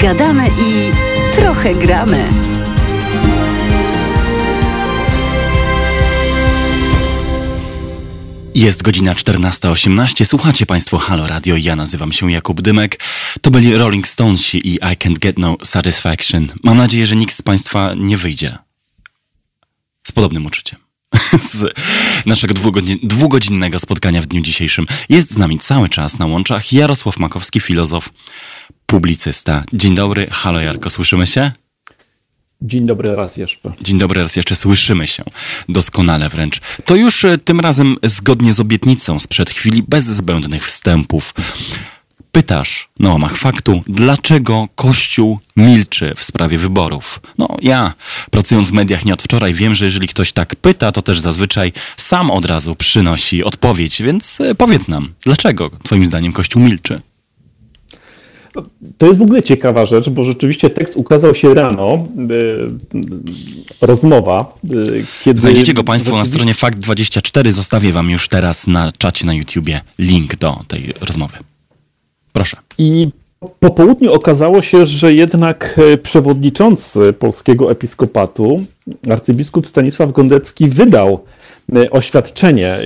Gadamy 0.00 0.46
i 0.46 0.90
trochę 1.36 1.74
gramy. 1.74 2.51
Jest 8.54 8.82
godzina 8.82 9.14
14.18. 9.14 10.24
Słuchacie 10.24 10.66
Państwo 10.66 10.98
Halo 10.98 11.26
Radio. 11.26 11.56
Ja 11.56 11.76
nazywam 11.76 12.12
się 12.12 12.32
Jakub 12.32 12.62
Dymek. 12.62 13.00
To 13.40 13.50
byli 13.50 13.76
Rolling 13.76 14.08
Stones 14.08 14.54
i 14.54 14.74
I 14.74 14.78
Can't 14.78 15.18
Get 15.18 15.38
No 15.38 15.56
Satisfaction. 15.64 16.48
Mam 16.62 16.76
nadzieję, 16.76 17.06
że 17.06 17.16
nikt 17.16 17.36
z 17.36 17.42
Państwa 17.42 17.94
nie 17.96 18.16
wyjdzie 18.16 18.58
z 20.04 20.12
podobnym 20.12 20.46
uczuciem. 20.46 20.78
z 21.52 21.74
naszego 22.26 22.54
dwugodzinnego 23.02 23.78
spotkania 23.78 24.22
w 24.22 24.26
dniu 24.26 24.40
dzisiejszym. 24.40 24.86
Jest 25.08 25.30
z 25.30 25.38
nami 25.38 25.58
cały 25.58 25.88
czas 25.88 26.18
na 26.18 26.26
łączach 26.26 26.72
Jarosław 26.72 27.18
Makowski, 27.18 27.60
filozof, 27.60 28.10
publicysta. 28.86 29.64
Dzień 29.72 29.94
dobry, 29.94 30.28
halo 30.30 30.60
Jarko, 30.60 30.90
słyszymy 30.90 31.26
się? 31.26 31.52
Dzień 32.64 32.86
dobry 32.86 33.16
raz 33.16 33.36
jeszcze. 33.36 33.72
Dzień 33.80 33.98
dobry 33.98 34.22
raz 34.22 34.36
jeszcze, 34.36 34.56
słyszymy 34.56 35.06
się 35.06 35.24
doskonale 35.68 36.28
wręcz. 36.28 36.60
To 36.84 36.96
już 36.96 37.24
e, 37.24 37.38
tym 37.38 37.60
razem 37.60 37.96
zgodnie 38.02 38.52
z 38.52 38.60
obietnicą 38.60 39.18
sprzed 39.18 39.50
chwili, 39.50 39.82
bez 39.88 40.04
zbędnych 40.04 40.66
wstępów. 40.66 41.34
Pytasz 42.32 42.88
na 42.98 43.10
łamach 43.10 43.36
faktu, 43.36 43.82
dlaczego 43.86 44.68
Kościół 44.74 45.38
milczy 45.56 46.12
w 46.16 46.24
sprawie 46.24 46.58
wyborów? 46.58 47.20
No 47.38 47.48
ja, 47.62 47.92
pracując 48.30 48.68
w 48.68 48.72
mediach 48.72 49.04
nie 49.04 49.14
od 49.14 49.22
wczoraj, 49.22 49.54
wiem, 49.54 49.74
że 49.74 49.84
jeżeli 49.84 50.08
ktoś 50.08 50.32
tak 50.32 50.56
pyta, 50.56 50.92
to 50.92 51.02
też 51.02 51.20
zazwyczaj 51.20 51.72
sam 51.96 52.30
od 52.30 52.44
razu 52.44 52.76
przynosi 52.76 53.44
odpowiedź, 53.44 54.02
więc 54.02 54.40
e, 54.40 54.54
powiedz 54.54 54.88
nam, 54.88 55.12
dlaczego 55.24 55.70
Twoim 55.82 56.06
zdaniem 56.06 56.32
Kościół 56.32 56.62
milczy? 56.62 57.00
To 58.98 59.06
jest 59.06 59.18
w 59.18 59.22
ogóle 59.22 59.42
ciekawa 59.42 59.86
rzecz, 59.86 60.10
bo 60.10 60.24
rzeczywiście 60.24 60.70
tekst 60.70 60.96
ukazał 60.96 61.34
się 61.34 61.54
rano, 61.54 62.06
e, 63.80 63.86
rozmowa, 63.86 64.58
e, 64.64 64.68
kiedy... 65.24 65.40
Znajdziecie 65.40 65.74
go 65.74 65.84
Państwo 65.84 66.16
na 66.16 66.24
stronie 66.24 66.54
Fakt24, 66.54 67.52
zostawię 67.52 67.92
Wam 67.92 68.10
już 68.10 68.28
teraz 68.28 68.66
na 68.66 68.92
czacie 68.92 69.26
na 69.26 69.34
YouTubie 69.34 69.80
link 69.98 70.36
do 70.36 70.56
tej 70.68 70.94
rozmowy. 71.00 71.38
Proszę. 72.32 72.56
I 72.78 73.08
po 73.60 73.70
południu 73.70 74.12
okazało 74.12 74.62
się, 74.62 74.86
że 74.86 75.14
jednak 75.14 75.80
e, 75.92 75.98
przewodniczący 75.98 77.12
polskiego 77.12 77.70
episkopatu, 77.70 78.64
arcybiskup 79.10 79.66
Stanisław 79.66 80.12
Gondecki, 80.12 80.68
wydał 80.68 81.24
oświadczenie. 81.90 82.78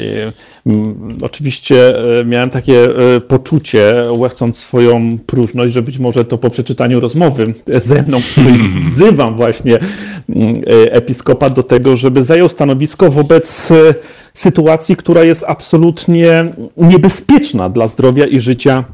Oczywiście 1.23 1.99
e, 2.21 2.25
miałem 2.25 2.51
takie 2.51 2.89
poczucie, 3.29 4.05
łechcąc 4.09 4.59
swoją 4.59 5.19
próżność, 5.27 5.73
że 5.73 5.83
być 5.83 5.99
może 5.99 6.25
to 6.25 6.39
po 6.39 6.51
przeczytaniu 6.51 7.01
rozmowy 7.01 7.55
ze 7.79 8.03
mną, 8.03 8.21
której 8.33 8.55
wzywam 8.93 9.37
właśnie 9.37 9.79
episkopat 10.91 11.53
do 11.53 11.63
tego, 11.63 11.97
żeby 11.97 12.25
zajął 12.25 12.49
stanowisko 12.49 13.11
wobec 13.11 13.73
sytuacji, 14.35 14.97
która 14.97 15.25
jest 15.25 15.45
absolutnie 15.49 16.51
niebezpieczna 16.77 17.69
dla 17.69 17.87
zdrowia 17.87 18.27
i 18.27 18.41
życia 18.41 18.85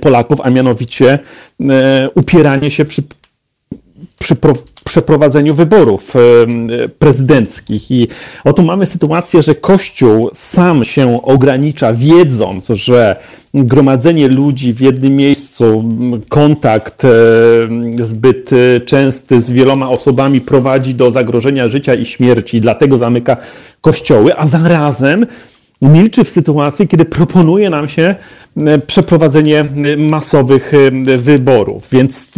Polaków, 0.00 0.40
a 0.42 0.50
mianowicie 0.50 1.18
upieranie 2.14 2.70
się 2.70 2.84
przy, 2.84 3.02
przy 4.18 4.36
przeprowadzeniu 4.92 5.54
wyborów 5.54 6.16
e, 6.16 6.18
prezydenckich. 6.88 7.90
I 7.90 8.08
oto 8.44 8.62
mamy 8.62 8.86
sytuację, 8.86 9.42
że 9.42 9.54
Kościół 9.54 10.30
sam 10.34 10.84
się 10.84 11.22
ogranicza, 11.22 11.92
wiedząc, 11.92 12.68
że 12.68 13.16
gromadzenie 13.54 14.28
ludzi 14.28 14.72
w 14.72 14.80
jednym 14.80 15.16
miejscu, 15.16 15.84
kontakt 16.28 17.04
e, 17.04 17.08
zbyt 18.02 18.50
częsty 18.86 19.40
z 19.40 19.50
wieloma 19.50 19.90
osobami 19.90 20.40
prowadzi 20.40 20.94
do 20.94 21.10
zagrożenia 21.10 21.66
życia 21.66 21.94
i 21.94 22.04
śmierci, 22.04 22.60
dlatego 22.60 22.98
zamyka 22.98 23.36
kościoły, 23.80 24.36
a 24.36 24.46
zarazem 24.46 25.26
milczy 25.82 26.24
w 26.24 26.30
sytuacji, 26.30 26.88
kiedy 26.88 27.04
proponuje 27.04 27.70
nam 27.70 27.88
się 27.88 28.02
e, 28.02 28.16
przeprowadzenie 28.86 29.60
e, 29.60 29.96
masowych 29.96 30.72
e, 30.74 31.16
wyborów. 31.16 31.88
Więc 31.92 32.30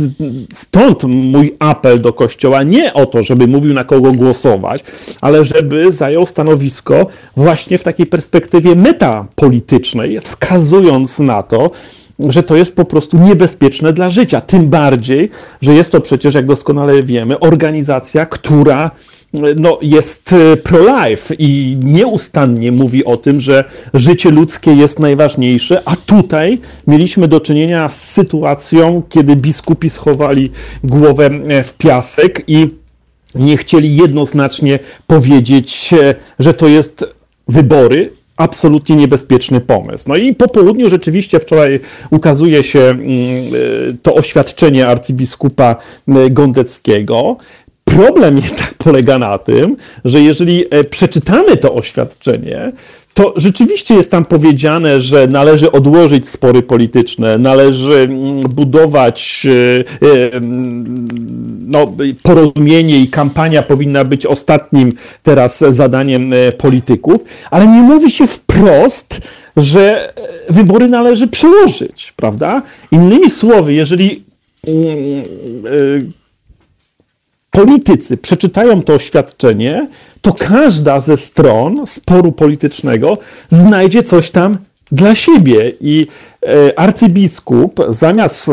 stąd 0.53 1.05
mój 1.05 1.57
apel 1.59 2.01
do 2.01 2.13
Kościoła 2.13 2.63
nie 2.63 2.95
o 2.95 3.07
to, 3.07 3.23
żeby 3.23 3.47
mówił 3.47 3.75
na 3.75 3.85
kogo 3.85 4.13
głosować, 4.13 4.85
ale 5.21 5.45
żeby 5.45 5.93
zajął 5.93 6.27
stanowisko 6.27 7.07
właśnie 7.37 7.79
w 7.79 7.83
takiej 7.83 8.07
perspektywie 8.07 8.75
metapolitycznej, 8.75 10.21
wskazując 10.21 11.19
na 11.19 11.43
to, 11.43 11.71
że 12.19 12.43
to 12.43 12.57
jest 12.57 12.77
po 12.77 12.85
prostu 12.85 13.19
niebezpieczne 13.19 13.93
dla 13.93 14.11
życia. 14.11 14.41
Tym 14.41 14.69
bardziej, 14.69 15.31
że 15.63 15.75
jest 15.75 15.93
to 15.93 16.01
przecież, 16.01 16.35
jak 16.35 16.47
doskonale 16.47 17.03
wiemy, 17.03 17.39
organizacja, 17.41 18.27
która 18.27 18.91
no, 19.57 19.79
jest 19.83 20.33
y, 20.33 20.57
pro-life 20.57 21.35
i 21.39 21.77
nieustannie 21.85 22.73
mówi 22.73 23.05
o 23.05 23.17
tym, 23.17 23.41
że 23.41 23.65
życie 23.95 24.31
ludzkie 24.31 24.73
jest 24.73 24.99
najważniejsze, 24.99 25.83
a 25.85 25.97
tutaj 25.97 26.61
mieliśmy 26.87 27.29
do 27.29 27.41
czynienia 27.41 27.89
z 27.89 28.11
sytuacją, 28.11 29.03
kiedy 29.09 29.37
biskupi 29.37 29.91
schowali 29.91 30.51
głowę 30.85 31.27
e, 31.27 31.63
w 31.63 31.75
piasek 31.75 32.45
i 32.47 32.69
nie 33.35 33.57
chcieli 33.57 33.97
jednoznacznie 33.97 34.79
powiedzieć, 35.07 35.91
e, 35.93 36.15
że 36.39 36.55
to 36.55 36.69
jest 36.69 37.05
wybory, 37.49 38.11
absolutnie 38.37 38.97
niebezpieczny 38.97 39.61
pomysł. 39.61 40.05
No 40.09 40.17
i 40.17 40.35
po 40.35 40.49
południu 40.49 40.89
rzeczywiście 40.89 41.41
wczoraj 41.41 41.81
ukazuje 42.11 42.63
się 42.63 42.81
mm, 42.81 43.05
e, 43.05 43.97
to 44.03 44.15
oświadczenie 44.15 44.87
arcybiskupa 44.87 45.77
Gondeckiego. 46.31 47.37
Problem 47.85 48.37
jednak 48.37 48.75
polega 48.75 49.19
na 49.19 49.39
tym, 49.39 49.77
że 50.05 50.21
jeżeli 50.21 50.65
e, 50.71 50.85
przeczytamy 50.85 51.57
to 51.57 51.75
oświadczenie, 51.75 52.73
to 53.15 53.35
rzeczywiście 53.37 53.95
jest 53.95 54.11
tam 54.11 54.25
powiedziane, 54.25 55.01
że 55.01 55.27
należy 55.27 55.73
odłożyć 55.73 56.29
spory 56.29 56.63
polityczne, 56.63 57.39
należy 57.39 57.95
mm, 57.95 58.43
budować 58.43 59.47
e, 59.47 60.09
e, 60.09 60.33
mm, 60.33 61.09
no, 61.67 61.93
porozumienie 62.23 62.99
i 62.99 63.09
kampania 63.09 63.63
powinna 63.63 64.05
być 64.05 64.27
ostatnim 64.27 64.93
teraz 65.23 65.59
zadaniem 65.69 66.33
polityków, 66.59 67.25
ale 67.51 67.67
nie 67.67 67.83
mówi 67.83 68.11
się 68.11 68.27
wprost, 68.27 69.21
że 69.57 70.13
wybory 70.51 70.89
należy 70.89 71.27
przełożyć, 71.27 72.13
prawda? 72.17 72.63
Innymi 72.91 73.31
słowy, 73.31 73.75
jeżeli 73.75 74.25
mm, 74.67 74.85
politycy 77.55 78.17
przeczytają 78.17 78.83
to 78.83 78.95
oświadczenie, 78.95 79.89
to 80.23 80.33
każda 80.33 81.01
ze 81.01 81.17
stron 81.17 81.87
sporu 81.87 82.33
politycznego 82.33 83.19
znajdzie 83.51 84.03
coś 84.03 84.31
tam 84.31 84.59
dla 84.93 85.15
siebie. 85.15 85.73
I 85.81 86.07
e, 86.47 86.79
arcybiskup 86.79 87.81
zamiast 87.89 88.49
e, 88.49 88.53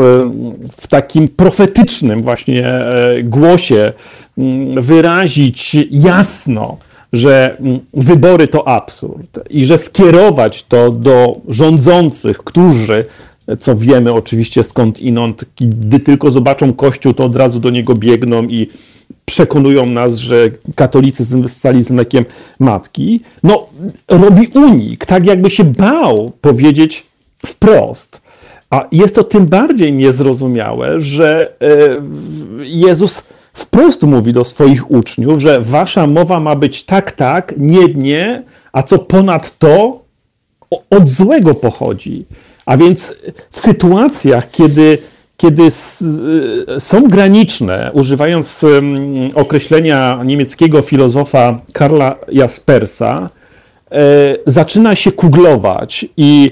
w 0.80 0.86
takim 0.86 1.28
profetycznym 1.28 2.22
właśnie 2.22 2.68
e, 2.68 3.22
głosie 3.22 3.92
mm, 4.38 4.82
wyrazić 4.82 5.76
jasno, 5.90 6.76
że 7.12 7.56
mm, 7.60 7.80
wybory 7.94 8.48
to 8.48 8.68
absurd 8.68 9.38
i 9.50 9.64
że 9.64 9.78
skierować 9.78 10.64
to 10.64 10.90
do 10.90 11.40
rządzących, 11.48 12.38
którzy 12.38 13.04
co 13.60 13.76
wiemy 13.76 14.12
oczywiście 14.12 14.64
skąd 14.64 15.00
inąd, 15.00 15.44
gdy 15.60 16.00
tylko 16.00 16.30
zobaczą 16.30 16.72
Kościół, 16.72 17.12
to 17.12 17.24
od 17.24 17.36
razu 17.36 17.60
do 17.60 17.70
niego 17.70 17.94
biegną 17.94 18.42
i 18.42 18.68
przekonują 19.24 19.86
nas, 19.86 20.16
że 20.16 20.50
katolicyzm 20.74 21.42
wyssali 21.42 21.82
z 21.82 21.90
mlekiem 21.90 22.24
matki, 22.58 23.20
no 23.42 23.66
robi 24.08 24.46
unik, 24.46 25.06
tak 25.06 25.26
jakby 25.26 25.50
się 25.50 25.64
bał 25.64 26.32
powiedzieć 26.40 27.06
wprost. 27.46 28.22
A 28.70 28.86
jest 28.92 29.14
to 29.14 29.24
tym 29.24 29.46
bardziej 29.46 29.92
niezrozumiałe, 29.92 31.00
że 31.00 31.52
e, 31.60 31.76
Jezus 32.64 33.22
wprost 33.54 34.02
mówi 34.02 34.32
do 34.32 34.44
swoich 34.44 34.90
uczniów, 34.90 35.42
że 35.42 35.60
wasza 35.60 36.06
mowa 36.06 36.40
ma 36.40 36.56
być 36.56 36.84
tak, 36.84 37.12
tak, 37.12 37.54
nie, 37.56 37.88
nie, 37.94 38.42
a 38.72 38.82
co 38.82 38.98
ponad 38.98 39.58
to 39.58 40.02
od 40.90 41.08
złego 41.08 41.54
pochodzi. 41.54 42.24
A 42.66 42.76
więc 42.76 43.14
w 43.50 43.60
sytuacjach, 43.60 44.50
kiedy, 44.50 44.98
kiedy 45.36 45.62
są 46.78 47.08
graniczne, 47.08 47.90
używając 47.94 48.64
określenia 49.34 50.20
niemieckiego 50.24 50.82
filozofa 50.82 51.60
Karla 51.72 52.14
Jaspersa, 52.32 53.30
e, 53.90 54.36
zaczyna 54.46 54.94
się 54.94 55.12
kuglować 55.12 56.06
i 56.16 56.50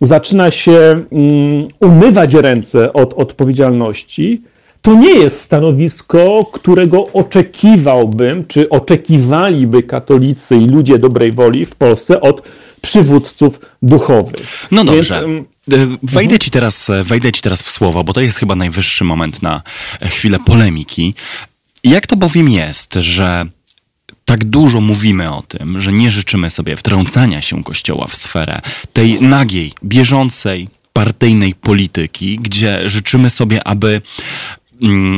zaczyna 0.00 0.50
się 0.50 0.72
mm, 0.72 1.68
umywać 1.80 2.34
ręce 2.34 2.92
od 2.92 3.14
odpowiedzialności, 3.14 4.42
to 4.82 4.94
nie 4.94 5.14
jest 5.14 5.40
stanowisko, 5.40 6.44
którego 6.52 7.04
oczekiwałbym, 7.12 8.46
czy 8.46 8.68
oczekiwaliby 8.68 9.82
katolicy 9.82 10.56
i 10.56 10.66
ludzie 10.66 10.98
dobrej 10.98 11.32
woli 11.32 11.64
w 11.64 11.74
Polsce 11.74 12.20
od 12.20 12.42
przywódców 12.82 13.60
duchowych. 13.82 14.66
No 14.70 14.84
dobrze. 14.84 15.24
Więc, 15.68 15.82
e, 15.92 15.96
wejdę 16.02 16.38
ci, 16.38 16.50
teraz, 16.50 16.90
e, 16.90 17.04
wejdę 17.04 17.32
ci 17.32 17.42
teraz 17.42 17.62
w 17.62 17.70
słowo, 17.70 18.04
bo 18.04 18.12
to 18.12 18.20
jest 18.20 18.38
chyba 18.38 18.54
najwyższy 18.54 19.04
moment 19.04 19.42
na 19.42 19.62
chwilę 20.02 20.38
polemiki. 20.38 21.14
Jak 21.84 22.06
to 22.06 22.16
bowiem 22.16 22.48
jest, 22.48 22.94
że 22.94 23.46
tak 24.24 24.44
dużo 24.44 24.80
mówimy 24.80 25.32
o 25.32 25.42
tym, 25.42 25.80
że 25.80 25.92
nie 25.92 26.10
życzymy 26.10 26.50
sobie 26.50 26.76
wtrącania 26.76 27.42
się 27.42 27.64
Kościoła 27.64 28.06
w 28.06 28.16
sferę 28.16 28.60
tej 28.92 29.22
nagiej, 29.22 29.72
bieżącej, 29.84 30.68
partyjnej 30.92 31.54
polityki, 31.54 32.38
gdzie 32.38 32.88
życzymy 32.88 33.30
sobie, 33.30 33.66
aby 33.66 34.02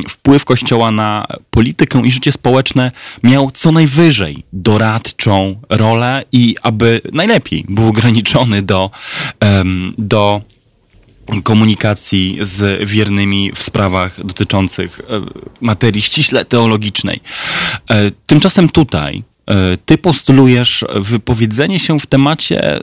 wpływ 0.09 0.45
Kościoła 0.45 0.91
na 0.91 1.27
politykę 1.51 2.03
i 2.05 2.11
życie 2.11 2.33
społeczne 2.33 2.93
miał 3.23 3.51
co 3.51 3.73
najwyżej 3.73 4.45
doradczą 4.53 5.61
rolę 5.69 6.25
i 6.33 6.57
aby 6.63 7.01
najlepiej 7.13 7.65
był 7.69 7.89
ograniczony 7.89 8.63
do, 8.63 8.91
do 9.99 10.41
komunikacji 11.45 12.39
z 12.41 12.89
wiernymi 12.89 13.51
w 13.55 13.63
sprawach 13.63 14.27
dotyczących 14.27 15.01
e, 15.01 15.05
materii 15.61 16.03
ściśle 16.03 16.45
teologicznej. 16.45 17.21
E, 17.91 18.11
tymczasem 18.11 18.69
tutaj 18.69 19.23
ty 19.87 19.99
postulujesz 19.99 20.85
wypowiedzenie 20.95 21.79
się 21.79 22.01
w 22.01 22.07
temacie 22.07 22.81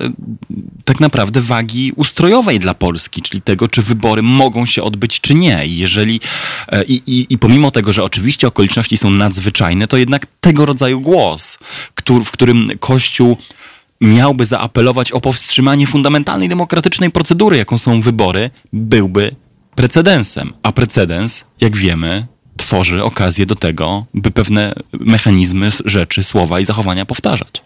tak 0.85 0.99
naprawdę 0.99 1.41
wagi 1.41 1.91
ustrojowej 1.95 2.59
dla 2.59 2.73
Polski, 2.73 3.21
czyli 3.21 3.41
tego, 3.41 3.67
czy 3.67 3.81
wybory 3.81 4.21
mogą 4.21 4.65
się 4.65 4.83
odbyć, 4.83 5.21
czy 5.21 5.33
nie. 5.33 5.67
I 5.67 5.77
jeżeli 5.77 6.19
i, 6.87 7.01
i, 7.07 7.27
i 7.29 7.37
pomimo 7.37 7.71
tego, 7.71 7.91
że 7.91 8.03
oczywiście 8.03 8.47
okoliczności 8.47 8.97
są 8.97 9.09
nadzwyczajne, 9.09 9.87
to 9.87 9.97
jednak 9.97 10.25
tego 10.41 10.65
rodzaju 10.65 11.01
głos, 11.01 11.59
który, 11.95 12.25
w 12.25 12.31
którym 12.31 12.69
Kościół 12.79 13.37
miałby 14.01 14.45
zaapelować 14.45 15.11
o 15.11 15.21
powstrzymanie 15.21 15.87
fundamentalnej 15.87 16.49
demokratycznej 16.49 17.11
procedury, 17.11 17.57
jaką 17.57 17.77
są 17.77 18.01
wybory, 18.01 18.49
byłby 18.73 19.35
precedensem. 19.75 20.53
A 20.63 20.71
precedens, 20.71 21.45
jak 21.61 21.77
wiemy, 21.77 22.27
tworzy 22.61 23.03
okazję 23.03 23.45
do 23.45 23.55
tego, 23.55 24.05
by 24.13 24.31
pewne 24.31 24.73
mechanizmy, 24.93 25.69
rzeczy, 25.85 26.23
słowa 26.23 26.59
i 26.59 26.65
zachowania 26.65 27.05
powtarzać 27.05 27.61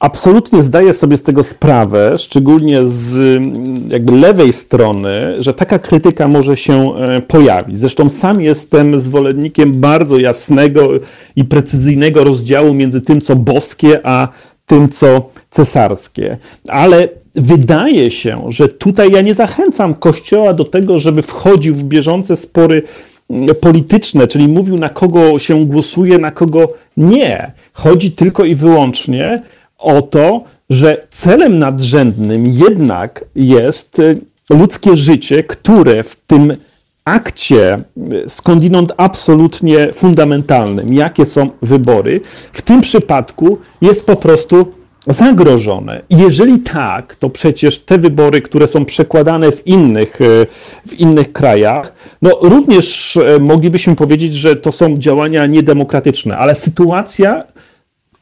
absolutnie 0.00 0.62
zdaję 0.62 0.92
sobie 0.92 1.16
z 1.16 1.22
tego 1.22 1.42
sprawę, 1.42 2.18
szczególnie 2.18 2.86
z 2.86 3.36
mm, 3.36 3.88
jakby 3.88 4.12
lewej 4.12 4.52
strony, 4.52 5.36
że 5.38 5.54
taka 5.54 5.78
krytyka 5.78 6.28
może 6.28 6.56
się 6.56 6.94
e, 6.94 7.20
pojawić. 7.20 7.80
Zresztą 7.80 8.10
sam 8.10 8.40
jestem 8.40 9.00
zwolennikiem 9.00 9.80
bardzo 9.80 10.18
jasnego 10.18 10.90
i 11.36 11.44
precyzyjnego 11.44 12.24
rozdziału 12.24 12.74
między 12.74 13.00
tym, 13.00 13.20
co 13.20 13.36
boskie, 13.36 14.06
a 14.06 14.28
tym, 14.66 14.88
co 14.88 15.30
cesarskie. 15.50 16.36
Ale 16.68 17.08
wydaje 17.38 18.10
się, 18.10 18.44
że 18.48 18.68
tutaj 18.68 19.12
ja 19.12 19.20
nie 19.20 19.34
zachęcam 19.34 19.94
Kościoła 19.94 20.52
do 20.52 20.64
tego, 20.64 20.98
żeby 20.98 21.22
wchodził 21.22 21.74
w 21.74 21.84
bieżące 21.84 22.36
spory 22.36 22.82
mm, 23.30 23.54
polityczne, 23.54 24.28
czyli 24.28 24.48
mówił, 24.48 24.78
na 24.78 24.88
kogo 24.88 25.38
się 25.38 25.64
głosuje, 25.64 26.18
na 26.18 26.30
kogo 26.30 26.72
nie. 26.96 27.52
Chodzi 27.72 28.10
tylko 28.10 28.44
i 28.44 28.54
wyłącznie 28.54 29.42
o 29.78 30.02
to, 30.02 30.44
że 30.70 31.06
celem 31.10 31.58
nadrzędnym 31.58 32.46
jednak 32.46 33.24
jest 33.34 33.98
y, 33.98 34.18
ludzkie 34.50 34.96
życie, 34.96 35.42
które 35.42 36.02
w 36.02 36.16
tym 36.16 36.56
akcie 37.04 37.76
y, 37.76 38.24
skądinąd 38.28 38.92
absolutnie 38.96 39.92
fundamentalnym, 39.92 40.92
jakie 40.92 41.26
są 41.26 41.50
wybory, 41.62 42.20
w 42.52 42.62
tym 42.62 42.80
przypadku 42.80 43.58
jest 43.80 44.06
po 44.06 44.16
prostu 44.16 44.77
zagrożone. 45.12 46.02
Jeżeli 46.10 46.60
tak, 46.60 47.16
to 47.16 47.30
przecież 47.30 47.78
te 47.78 47.98
wybory, 47.98 48.42
które 48.42 48.66
są 48.66 48.84
przekładane 48.84 49.52
w 49.52 49.66
innych, 49.66 50.20
y, 50.20 50.46
w 50.86 50.94
innych 50.94 51.32
krajach, 51.32 51.92
no 52.22 52.30
również 52.42 53.18
moglibyśmy 53.40 53.96
powiedzieć, 53.96 54.34
że 54.34 54.56
to 54.56 54.72
są 54.72 54.96
działania 54.96 55.46
niedemokratyczne, 55.46 56.38
ale 56.38 56.54
sytuacja 56.54 57.44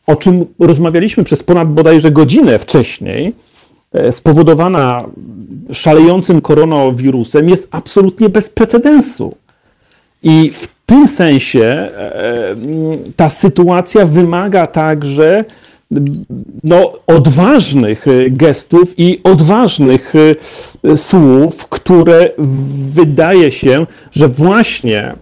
o 0.07 0.17
czym 0.17 0.47
rozmawialiśmy 0.59 1.25
przez 1.25 1.43
ponad 1.43 1.69
bodajże 1.69 2.11
godzinę 2.11 2.59
wcześniej, 2.59 3.33
e, 3.93 4.13
spowodowana 4.13 5.05
szalejącym 5.73 6.41
koronawirusem, 6.41 7.49
jest 7.49 7.69
absolutnie 7.71 8.29
bez 8.29 8.49
precedensu. 8.49 9.35
I 10.23 10.51
w 10.55 10.69
tym 10.87 11.09
sensie 11.09 11.63
e, 11.63 12.55
ta 13.17 13.31
sytuacja 13.31 14.07
wymaga 14.07 14.67
także 14.67 15.45
no, 16.65 16.93
odważnych 17.07 18.07
gestów 18.31 18.95
i 18.99 19.21
odważnych 19.25 20.13
e, 20.85 20.97
słów, 20.97 21.69
które 21.69 22.31
wydaje 22.93 23.51
się, 23.51 23.87
że 24.13 24.29
właśnie 24.29 25.15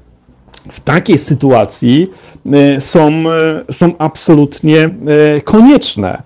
w 0.70 0.80
takiej 0.80 1.18
sytuacji 1.18 2.06
e, 2.52 2.80
są, 2.80 3.30
e, 3.30 3.72
są 3.72 3.98
absolutnie 3.98 4.78
e, 4.78 4.90
konieczne. 5.40 6.22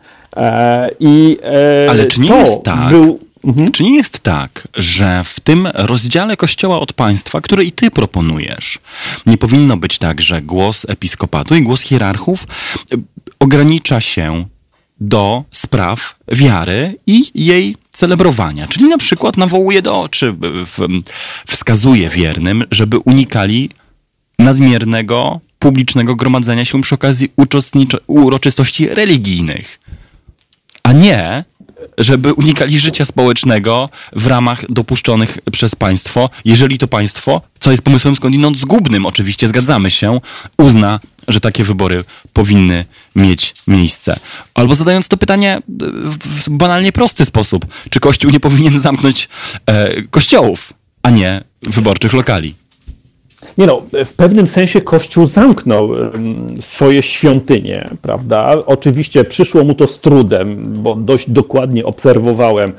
I 1.01 1.39
Ale 1.91 2.07
czy 2.07 2.21
nie 2.21 2.29
jest 2.29 2.63
tak? 2.63 2.91
Był... 2.91 3.19
Mhm. 3.45 3.73
Czy 3.73 3.83
nie 3.83 3.97
jest 3.97 4.21
tak, 4.21 4.69
że 4.75 5.23
w 5.25 5.41
tym 5.41 5.69
rozdziale 5.75 6.37
Kościoła 6.37 6.81
od 6.81 6.93
państwa, 6.93 7.41
który 7.41 7.65
i 7.65 7.73
ty 7.73 7.91
proponujesz, 7.91 8.79
nie 9.27 9.39
powinno 9.39 9.77
być 9.77 9.99
tak, 9.99 10.21
że 10.21 10.43
głos 10.43 10.87
episkopatu 10.89 11.55
i 11.55 11.63
głos 11.63 11.83
hierarchów 11.83 12.47
ogranicza 13.39 14.01
się 14.01 14.45
do 15.01 15.45
spraw 15.53 16.19
wiary 16.33 16.99
i 17.07 17.31
jej 17.35 17.77
celebrowania. 17.91 18.69
Czyli 18.69 18.89
na 18.89 18.99
przykład 18.99 19.37
nawołuje 19.37 19.83
do, 19.83 20.09
czy 20.11 20.35
wskazuje 21.47 22.09
wiernym, 22.09 22.65
żeby 22.71 22.99
unikali 22.99 23.71
nadmiernego 24.39 25.41
publicznego 25.59 26.17
gromadzenia 26.17 26.65
się 26.65 26.83
przy 26.83 26.95
okazji 26.95 27.33
uroczystości 28.07 28.89
religijnych, 28.89 29.81
a 30.83 30.93
nie 30.93 31.45
żeby 31.99 32.33
unikali 32.33 32.79
życia 32.79 33.05
społecznego 33.05 33.89
w 34.13 34.27
ramach 34.27 34.73
dopuszczonych 34.73 35.39
przez 35.53 35.75
państwo, 35.75 36.31
jeżeli 36.45 36.79
to 36.79 36.89
państwo, 36.89 37.43
co 37.61 37.71
jest 37.71 37.83
pomysłem 37.83 38.17
skądinąd 38.17 38.59
zgubnym, 38.59 39.07
oczywiście 39.07 39.49
zgadzamy 39.49 39.91
się, 39.91 40.21
uzna, 40.59 41.01
że 41.29 41.41
takie 41.41 41.65
wybory 41.65 42.05
powinny 42.33 42.85
mieć 43.17 43.55
miejsce. 43.67 44.19
Albo 44.55 44.75
zadając 44.75 45.09
to 45.09 45.17
pytanie 45.17 45.61
w 45.69 46.51
banalnie 46.51 46.93
prosty 46.93 47.25
sposób, 47.25 47.67
czy 47.91 48.01
Kościół 48.01 48.31
nie 48.31 48.41
powinien 48.41 48.79
zamknąć 48.79 49.29
e, 49.67 50.03
kościołów, 50.03 50.73
a 51.03 51.11
nie 51.11 51.45
wyborczych 51.63 52.13
lokali? 52.13 52.55
Nie 53.59 53.67
no, 53.67 53.83
w 54.07 54.13
pewnym 54.13 54.47
sensie 54.47 54.81
Kościół 54.81 55.27
zamknął 55.27 55.91
swoje 56.61 57.03
świątynie, 57.03 57.91
prawda? 58.03 58.55
Oczywiście 58.67 59.25
przyszło 59.25 59.65
mu 59.65 59.75
to 59.75 59.87
z 59.87 60.01
trudem, 60.01 60.73
bo 60.83 60.95
dość 60.95 61.31
dokładnie 61.31 61.85
obserwowałem, 61.85 62.73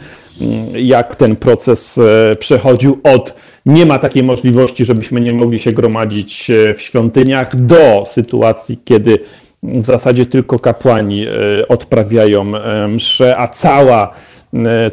jak 0.75 1.15
ten 1.15 1.35
proces 1.35 1.97
e, 1.97 2.35
przechodził 2.35 2.99
od 3.03 3.33
nie 3.65 3.85
ma 3.85 3.99
takiej 3.99 4.23
możliwości, 4.23 4.85
żebyśmy 4.85 5.21
nie 5.21 5.33
mogli 5.33 5.59
się 5.59 5.71
gromadzić 5.71 6.49
e, 6.49 6.73
w 6.73 6.81
świątyniach, 6.81 7.55
do 7.55 8.03
sytuacji, 8.07 8.79
kiedy 8.85 9.19
w 9.63 9.85
zasadzie 9.85 10.25
tylko 10.25 10.59
kapłani 10.59 11.25
e, 11.27 11.67
odprawiają 11.67 12.43
msze, 12.87 13.37
a 13.37 13.47
cała 13.47 14.13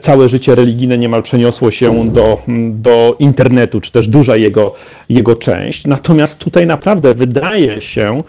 całe 0.00 0.28
życie 0.28 0.54
religijne 0.54 0.98
niemal 0.98 1.22
przeniosło 1.22 1.70
się 1.70 2.10
do, 2.10 2.38
do 2.70 3.16
internetu, 3.18 3.80
czy 3.80 3.92
też 3.92 4.08
duża 4.08 4.36
jego, 4.36 4.74
jego 5.08 5.36
część. 5.36 5.86
Natomiast 5.86 6.38
tutaj 6.38 6.66
naprawdę 6.66 7.14
wydaje 7.14 7.80
się, 7.80 8.22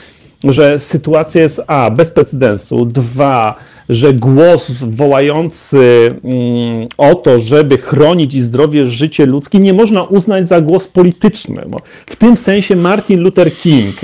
że 0.44 0.80
sytuacja 0.80 1.42
jest 1.42 1.62
A, 1.68 1.92
bez 1.92 2.12
precedensu, 2.12 2.86
dwa, 2.86 3.56
że 3.90 4.14
głos 4.14 4.84
wołający 4.84 6.10
mm, 6.24 6.88
o 6.98 7.16
to, 7.16 7.40
żeby 7.40 7.78
chronić 7.78 8.34
i 8.34 8.42
zdrowie 8.42 8.86
życie 8.86 9.26
ludzkie, 9.26 9.60
nie 9.60 9.74
można 9.74 10.04
uznać 10.04 10.50
za 10.50 10.62
głos 10.62 10.88
polityczny. 10.88 11.64
W 12.06 12.16
tym 12.16 12.38
sensie 12.38 12.76
Martin 12.76 13.22
Luther 13.22 13.56
King, 13.56 13.96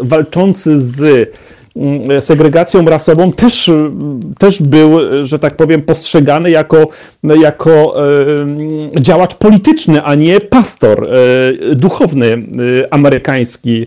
walczący 0.00 0.82
z 0.82 1.28
Mm, 1.78 2.20
segregacją 2.20 2.84
rasową 2.84 3.32
też, 3.32 3.70
też 4.38 4.62
był, 4.62 4.98
że 5.24 5.38
tak 5.38 5.56
powiem, 5.56 5.82
postrzegany 5.82 6.50
jako, 6.50 6.88
jako 7.22 7.94
e, 8.96 9.00
działacz 9.00 9.34
polityczny, 9.34 10.02
a 10.02 10.14
nie 10.14 10.40
pastor 10.40 11.08
e, 11.08 11.74
duchowny 11.74 12.26
e, 12.26 12.38
amerykański 12.94 13.86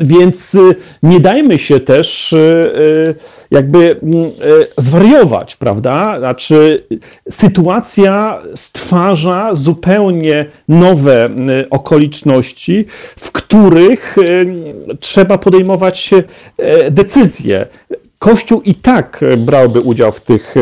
więc 0.00 0.54
y, 0.54 0.74
nie 1.02 1.20
dajmy 1.20 1.58
się 1.58 1.80
też 1.80 2.32
y, 2.32 2.36
y, 2.36 3.14
jakby 3.50 3.78
mm, 3.78 4.30
zwariować, 4.78 5.56
prawda? 5.56 6.18
Znaczy, 6.18 6.84
sytuacja 7.30 8.42
stwarza 8.54 9.54
zupełnie 9.54 10.46
nowe 10.68 11.28
okoliczności, 11.70 12.84
w 13.16 13.32
których 13.32 14.16
trzeba 15.00 15.38
podejmować 15.38 16.10
decyzje. 16.90 17.66
Kościół 18.24 18.62
i 18.64 18.74
tak 18.74 19.20
e, 19.22 19.36
brałby 19.36 19.80
udział 19.80 20.12
w, 20.12 20.20
tych, 20.20 20.54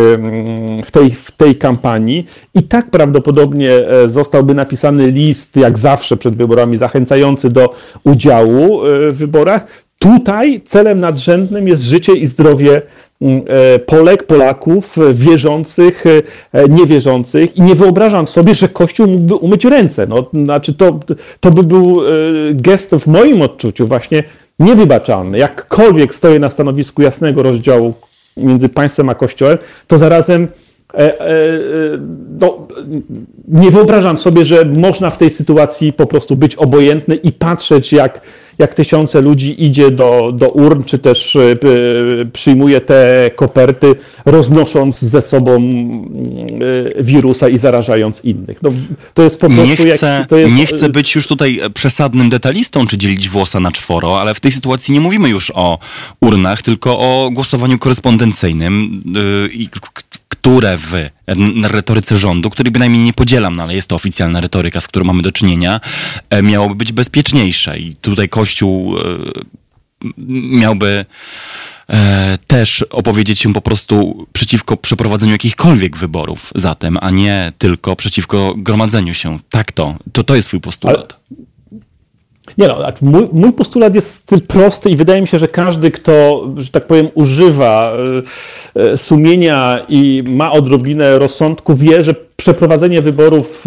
w, 0.85 0.91
tej, 0.91 1.11
w 1.11 1.31
tej 1.31 1.57
kampanii, 1.57 2.27
i 2.55 2.63
tak 2.63 2.91
prawdopodobnie 2.91 3.71
e, 3.71 4.09
zostałby 4.09 4.55
napisany 4.55 5.11
list, 5.11 5.57
jak 5.57 5.79
zawsze 5.79 6.17
przed 6.17 6.37
wyborami, 6.37 6.77
zachęcający 6.77 7.49
do 7.49 7.75
udziału 8.05 8.87
e, 8.87 9.11
w 9.11 9.17
wyborach. 9.17 9.67
Tutaj 9.99 10.61
celem 10.65 11.01
nadrzędnym 11.01 11.69
jest 11.69 11.83
życie 11.83 12.13
i 12.13 12.27
zdrowie 12.27 12.83
Polek, 13.87 14.23
Polaków, 14.23 14.97
wierzących, 15.13 16.05
niewierzących 16.69 17.57
i 17.57 17.63
nie 17.63 17.75
wyobrażam 17.75 18.27
sobie, 18.27 18.55
że 18.55 18.69
Kościół 18.69 19.07
mógłby 19.07 19.35
umyć 19.35 19.65
ręce. 19.65 20.07
No, 20.07 20.27
znaczy 20.33 20.75
to, 20.75 21.01
to 21.41 21.51
by 21.51 21.63
był 21.63 22.01
gest 22.53 22.91
w 22.91 23.07
moim 23.07 23.43
odczuciu 23.43 23.87
właśnie 23.87 24.23
niewybaczalny, 24.63 25.39
jakkolwiek 25.39 26.15
stoję 26.15 26.39
na 26.39 26.51
stanowisku 26.51 27.03
jasnego 27.03 27.43
rozdziału 27.43 27.95
między 28.37 28.69
państwem 28.69 29.09
a 29.09 29.15
kościołem, 29.15 29.59
to 29.87 29.99
zarazem 29.99 30.49
e, 30.95 30.99
e, 30.99 31.21
e, 31.21 31.55
no, 32.41 32.67
nie 33.49 33.71
wyobrażam 33.71 34.19
sobie, 34.19 34.45
że 34.45 34.65
można 34.65 35.11
w 35.11 35.19
tej 35.19 35.31
sytuacji 35.31 35.93
po 35.93 36.07
prostu 36.07 36.37
być 36.37 36.57
obojętny 36.57 37.15
i 37.15 37.33
patrzeć, 37.33 37.93
jak 37.93 38.21
jak 38.59 38.75
tysiące 38.75 39.21
ludzi 39.21 39.65
idzie 39.65 39.91
do, 39.91 40.31
do 40.33 40.49
urn, 40.49 40.83
czy 40.85 40.99
też 40.99 41.37
e, 41.37 41.55
przyjmuje 42.33 42.81
te 42.81 43.31
koperty, 43.37 43.95
roznosząc 44.25 44.99
ze 45.01 45.23
sobą 45.23 45.57
e, 46.97 47.05
wirusa 47.05 47.49
i 47.49 47.59
zarażając 47.59 48.25
innych. 48.25 48.63
No, 48.63 48.71
to 49.15 49.23
jest 49.23 49.41
po 49.41 49.47
prostu... 49.47 49.67
Nie 49.67 49.77
chcę, 49.77 50.27
jak, 50.31 50.41
jest... 50.41 50.57
nie 50.57 50.67
chcę 50.67 50.89
być 50.89 51.15
już 51.15 51.27
tutaj 51.27 51.61
przesadnym 51.75 52.31
detalistą, 52.31 52.87
czy 52.87 52.99
dzielić 52.99 53.29
włosa 53.29 53.61
na 53.61 53.73
czworo, 53.73 54.21
ale 54.21 54.35
w 54.35 54.41
tej 54.41 54.53
sytuacji 54.53 54.95
nie 54.95 55.01
mówimy 55.01 55.29
już 55.29 55.53
o 55.55 55.79
urnach, 56.21 56.63
tylko 56.63 56.99
o 56.99 57.31
głosowaniu 57.33 57.79
korespondencyjnym, 57.79 59.03
które 60.43 60.79
w 60.79 60.93
retoryce 61.63 62.17
rządu, 62.17 62.51
której 62.51 62.73
bynajmniej 62.73 63.05
nie 63.05 63.13
podzielam, 63.13 63.57
no 63.57 63.63
ale 63.63 63.75
jest 63.75 63.89
to 63.89 63.97
oficjalna 63.97 64.41
retoryka, 64.41 64.81
z 64.81 64.89
którą 64.89 65.05
mamy 65.05 65.23
do 65.23 65.33
czynienia, 65.33 65.81
e, 66.31 66.43
miałoby 66.43 66.75
być 66.75 66.93
bezpieczniejsze. 66.93 67.79
I 67.79 67.97
tutaj 67.97 68.29
Kościół 68.29 68.99
e, 68.99 69.03
miałby 70.29 71.05
e, 71.89 72.39
też 72.47 72.83
opowiedzieć 72.83 73.41
się 73.41 73.53
po 73.53 73.61
prostu 73.61 74.27
przeciwko 74.33 74.77
przeprowadzeniu 74.77 75.33
jakichkolwiek 75.33 75.97
wyborów 75.97 76.53
zatem, 76.55 76.99
a 77.01 77.11
nie 77.11 77.53
tylko 77.59 77.97
przeciwko 77.97 78.55
gromadzeniu 78.57 79.15
się. 79.15 79.39
Tak 79.51 79.73
to, 79.73 79.97
to, 80.13 80.25
to 80.25 80.35
jest 80.35 80.49
twój 80.49 80.61
postulat. 80.61 80.97
Ale 80.97 81.07
nie 82.59 82.69
no, 82.69 82.79
mój, 83.03 83.29
mój, 83.33 83.53
postulat 83.53 83.95
jest 83.95 84.31
prosty 84.49 84.91
i 84.91 84.97
wydaje 84.97 85.21
mi 85.21 85.27
się, 85.27 85.39
że 85.39 85.49
każdy, 85.49 85.91
kto, 85.91 86.47
że 86.57 86.71
tak 86.71 86.87
powiem, 86.87 87.09
używa 87.15 87.93
e, 88.77 88.83
e, 88.93 88.97
sumienia 88.97 89.79
i 89.89 90.23
ma 90.27 90.53
odrobinę 90.53 91.19
rozsądku, 91.19 91.75
wie, 91.75 92.03
że 92.03 92.15
przeprowadzenie 92.43 93.03
wyborów 93.03 93.65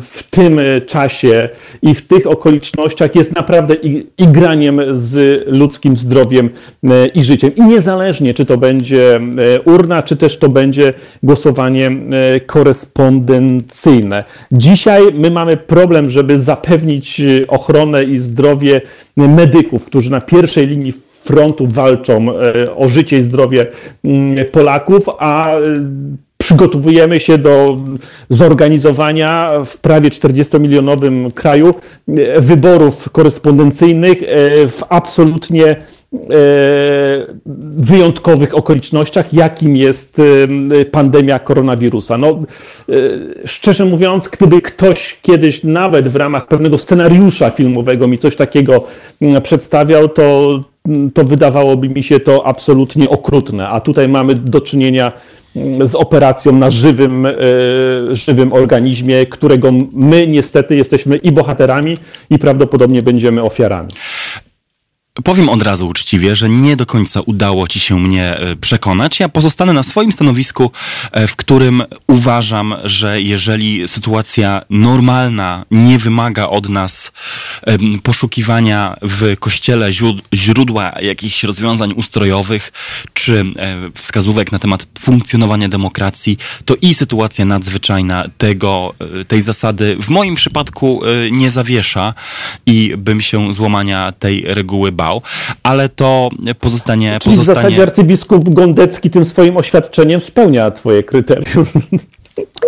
w 0.00 0.22
tym 0.30 0.60
czasie 0.86 1.48
i 1.82 1.94
w 1.94 2.06
tych 2.06 2.26
okolicznościach 2.26 3.14
jest 3.14 3.36
naprawdę 3.36 3.74
igraniem 4.18 4.80
z 4.92 5.42
ludzkim 5.46 5.96
zdrowiem 5.96 6.50
e, 6.84 7.06
i 7.06 7.24
życiem. 7.24 7.50
I 7.56 7.62
niezależnie, 7.62 8.34
czy 8.34 8.46
to 8.46 8.56
będzie 8.56 9.16
e, 9.16 9.20
urna, 9.60 10.02
czy 10.02 10.16
też 10.16 10.38
to 10.38 10.48
będzie 10.48 10.94
głosowanie 11.22 11.86
e, 11.86 12.40
korespondencyjne. 12.40 14.24
Dzisiaj 14.52 15.02
my 15.14 15.30
mamy 15.30 15.56
problem, 15.56 16.10
żeby 16.10 16.38
zapewnić 16.38 17.22
ochronę 17.48 18.04
i 18.04 18.18
zdrowie 18.18 18.80
medyków, 19.16 19.84
którzy 19.84 20.10
na 20.10 20.20
pierwszej 20.20 20.66
linii 20.66 20.92
frontu 21.24 21.66
walczą 21.66 22.26
o 22.76 22.88
życie 22.88 23.16
i 23.16 23.20
zdrowie 23.20 23.66
Polaków, 24.52 25.02
a 25.18 25.54
przygotowujemy 26.42 27.20
się 27.20 27.38
do 27.38 27.76
zorganizowania 28.28 29.50
w 29.64 29.76
prawie 29.76 30.10
40-milionowym 30.10 31.32
kraju 31.32 31.74
e, 32.08 32.40
wyborów 32.40 33.10
korespondencyjnych 33.10 34.22
e, 34.22 34.26
w 34.68 34.82
absolutnie 34.88 35.66
e, 35.66 35.76
wyjątkowych 37.76 38.54
okolicznościach, 38.54 39.34
jakim 39.34 39.76
jest 39.76 40.20
pandemia 40.90 41.38
koronawirusa. 41.38 42.18
No, 42.18 42.42
szczerze 43.44 43.84
mówiąc, 43.84 44.28
gdyby 44.28 44.60
ktoś 44.62 45.18
kiedyś 45.22 45.64
nawet 45.64 46.08
w 46.08 46.16
ramach 46.16 46.46
pewnego 46.46 46.78
scenariusza 46.78 47.50
filmowego 47.50 48.08
mi 48.08 48.18
coś 48.18 48.36
takiego 48.36 48.84
przedstawiał, 49.42 50.08
to, 50.08 50.60
to 51.14 51.24
wydawałoby 51.24 51.88
mi 51.88 52.02
się 52.02 52.20
to 52.20 52.46
absolutnie 52.46 53.08
okrutne. 53.10 53.68
A 53.68 53.80
tutaj 53.80 54.08
mamy 54.08 54.34
do 54.34 54.60
czynienia 54.60 55.12
z 55.84 55.94
operacją 55.94 56.52
na 56.52 56.70
żywym, 56.70 57.26
e, 57.26 57.32
żywym 58.10 58.52
organizmie, 58.52 59.26
którego 59.26 59.70
my 59.92 60.26
niestety 60.26 60.76
jesteśmy 60.76 61.16
i 61.16 61.32
bohaterami, 61.32 61.98
i 62.30 62.38
prawdopodobnie 62.38 63.02
będziemy 63.02 63.42
ofiarami. 63.42 63.88
Powiem 65.12 65.48
od 65.48 65.62
razu 65.62 65.88
uczciwie, 65.88 66.36
że 66.36 66.48
nie 66.48 66.76
do 66.76 66.86
końca 66.86 67.20
udało 67.20 67.68
ci 67.68 67.80
się 67.80 68.00
mnie 68.00 68.36
e, 68.36 68.56
przekonać. 68.56 69.20
Ja 69.20 69.28
pozostanę 69.28 69.72
na 69.72 69.82
swoim 69.82 70.12
stanowisku, 70.12 70.70
e, 71.12 71.26
w 71.26 71.36
którym 71.36 71.82
uważam, 72.06 72.74
że 72.84 73.22
jeżeli 73.22 73.88
sytuacja 73.88 74.62
normalna 74.70 75.64
nie 75.70 75.98
wymaga 75.98 76.46
od 76.46 76.68
nas 76.68 77.12
poszukiwania 78.02 78.96
w 79.02 79.36
kościele 79.38 79.90
źródła 80.34 80.92
jakichś 81.02 81.42
rozwiązań 81.42 81.92
ustrojowych 81.92 82.72
czy 83.12 83.44
e, 83.56 83.76
wskazówek 83.94 84.52
na 84.52 84.58
temat 84.58 84.86
funkcjonowania 84.98 85.68
demokracji, 85.68 86.38
to 86.64 86.74
i 86.82 86.94
sytuacja 86.94 87.44
nadzwyczajna 87.44 88.24
tego, 88.38 88.94
tej 89.28 89.42
zasady 89.42 89.96
w 90.00 90.08
moim 90.08 90.34
przypadku 90.34 91.02
nie 91.30 91.50
zawiesza 91.50 92.14
i 92.66 92.94
bym 92.98 93.20
się 93.20 93.54
złamania 93.54 94.12
tej 94.12 94.44
reguły 94.46 94.92
bał, 94.92 95.01
ale 95.62 95.88
to 95.88 96.28
pozostanie... 96.60 97.18
Czyli 97.20 97.36
pozostanie... 97.36 97.58
w 97.58 97.62
zasadzie 97.62 97.82
arcybiskup 97.82 98.48
Gondecki 98.48 99.10
tym 99.10 99.24
swoim 99.24 99.56
oświadczeniem 99.56 100.20
spełnia 100.20 100.70
twoje 100.70 101.02
kryterium. 101.02 101.66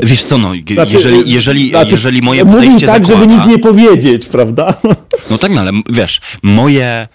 Wiesz 0.03 0.23
co, 0.23 0.39
no, 0.39 0.53
znaczy, 0.75 0.93
jeżeli, 0.93 1.33
jeżeli, 1.33 1.71
znaczy, 1.71 1.91
jeżeli 1.91 2.23
moje 2.23 2.47
podejście 2.47 2.87
tak, 2.87 3.07
zakłada... 3.07 3.23
żeby 3.23 3.35
nic 3.35 3.47
nie 3.47 3.59
powiedzieć, 3.59 4.27
prawda? 4.27 4.75
No 5.31 5.39
tak, 5.39 5.51
no 5.51 5.61
ale 5.61 5.71
wiesz, 5.89 6.21
moje 6.43 7.09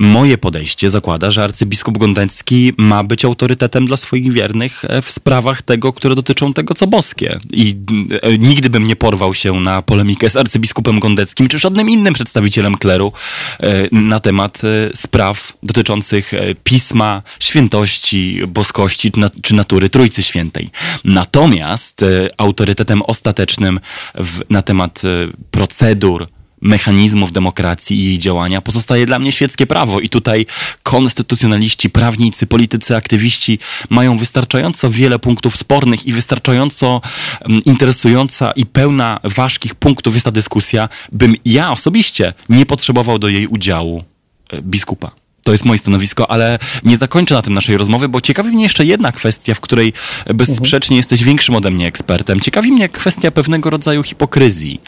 Moje 0.00 0.38
podejście 0.38 0.90
zakłada, 0.90 1.30
że 1.30 1.44
arcybiskup 1.44 1.98
Gondecki 1.98 2.72
ma 2.76 3.04
być 3.04 3.24
autorytetem 3.24 3.86
dla 3.86 3.96
swoich 3.96 4.32
wiernych 4.32 4.84
e, 4.84 5.02
w 5.02 5.10
sprawach 5.10 5.62
tego, 5.62 5.92
które 5.92 6.14
dotyczą 6.14 6.52
tego, 6.52 6.74
co 6.74 6.86
boskie. 6.86 7.38
I 7.52 7.76
e, 8.22 8.38
nigdy 8.38 8.70
bym 8.70 8.84
nie 8.84 8.96
porwał 8.96 9.34
się 9.34 9.60
na 9.60 9.82
polemikę 9.82 10.30
z 10.30 10.36
arcybiskupem 10.36 11.00
Gondeckim 11.00 11.48
czy 11.48 11.58
żadnym 11.58 11.90
innym 11.90 12.14
przedstawicielem 12.14 12.76
kleru 12.76 13.12
e, 13.60 13.88
na 13.92 14.20
temat 14.20 14.62
spraw 14.94 15.52
dotyczących 15.62 16.32
pisma, 16.64 17.22
świętości, 17.40 18.40
boskości 18.46 19.12
czy 19.42 19.54
natury 19.54 19.90
Trójcy 19.90 20.22
Świętej. 20.22 20.70
Natomiast 21.04 22.04
autorytetem 22.36 23.02
ostatecznym 23.02 23.80
w, 24.14 24.40
na 24.50 24.62
temat 24.62 25.02
procedur, 25.50 26.26
mechanizmów 26.60 27.32
demokracji 27.32 28.00
i 28.00 28.04
jej 28.04 28.18
działania 28.18 28.60
pozostaje 28.60 29.06
dla 29.06 29.18
mnie 29.18 29.32
świeckie 29.32 29.66
prawo. 29.66 30.00
I 30.00 30.08
tutaj 30.08 30.46
konstytucjonaliści, 30.82 31.90
prawnicy, 31.90 32.46
politycy, 32.46 32.96
aktywiści 32.96 33.58
mają 33.90 34.18
wystarczająco 34.18 34.90
wiele 34.90 35.18
punktów 35.18 35.56
spornych 35.56 36.06
i 36.06 36.12
wystarczająco 36.12 37.00
mm, 37.40 37.64
interesująca 37.64 38.52
i 38.52 38.66
pełna 38.66 39.20
ważkich 39.24 39.74
punktów 39.74 40.14
jest 40.14 40.24
ta 40.24 40.30
dyskusja, 40.32 40.88
bym 41.12 41.34
ja 41.44 41.70
osobiście 41.70 42.34
nie 42.48 42.66
potrzebował 42.66 43.18
do 43.18 43.28
jej 43.28 43.46
udziału 43.46 44.04
e, 44.50 44.62
biskupa. 44.62 45.27
To 45.48 45.52
jest 45.52 45.64
moje 45.64 45.78
stanowisko, 45.78 46.30
ale 46.30 46.58
nie 46.84 46.96
zakończę 46.96 47.34
na 47.34 47.42
tym 47.42 47.54
naszej 47.54 47.76
rozmowy, 47.76 48.08
bo 48.08 48.20
ciekawi 48.20 48.50
mnie 48.50 48.62
jeszcze 48.62 48.84
jedna 48.84 49.12
kwestia, 49.12 49.54
w 49.54 49.60
której 49.60 49.92
bezsprzecznie 50.34 50.96
jesteś 50.96 51.24
większym 51.24 51.54
ode 51.54 51.70
mnie 51.70 51.86
ekspertem. 51.86 52.40
Ciekawi 52.40 52.72
mnie 52.72 52.88
kwestia 52.88 53.30
pewnego 53.30 53.70
rodzaju 53.70 54.02
hipokryzji. 54.02 54.80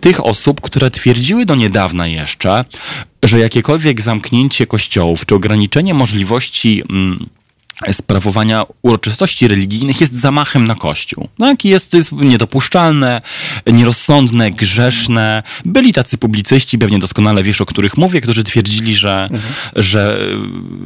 Tych 0.00 0.24
osób, 0.24 0.60
które 0.60 0.90
twierdziły 0.90 1.46
do 1.46 1.54
niedawna 1.54 2.06
jeszcze, 2.06 2.64
że 3.22 3.38
jakiekolwiek 3.38 4.00
zamknięcie 4.00 4.66
kościołów 4.66 5.26
czy 5.26 5.34
ograniczenie 5.34 5.94
możliwości 5.94 6.82
mm, 6.90 7.26
sprawowania 7.92 8.64
uroczystości 8.82 9.48
religijnych 9.48 10.00
jest 10.00 10.20
zamachem 10.20 10.64
na 10.64 10.74
Kościół. 10.74 11.28
Tak? 11.38 11.64
Jest, 11.64 11.90
to 11.90 11.96
jest 11.96 12.12
niedopuszczalne, 12.12 13.22
nierozsądne, 13.66 14.50
grzeszne. 14.50 15.42
Byli 15.64 15.92
tacy 15.92 16.18
publicyści, 16.18 16.78
pewnie 16.78 16.98
doskonale 16.98 17.42
wiesz, 17.42 17.60
o 17.60 17.66
których 17.66 17.96
mówię, 17.96 18.20
którzy 18.20 18.44
twierdzili, 18.44 18.96
że, 18.96 19.28
mhm. 19.32 19.54
że 19.76 20.18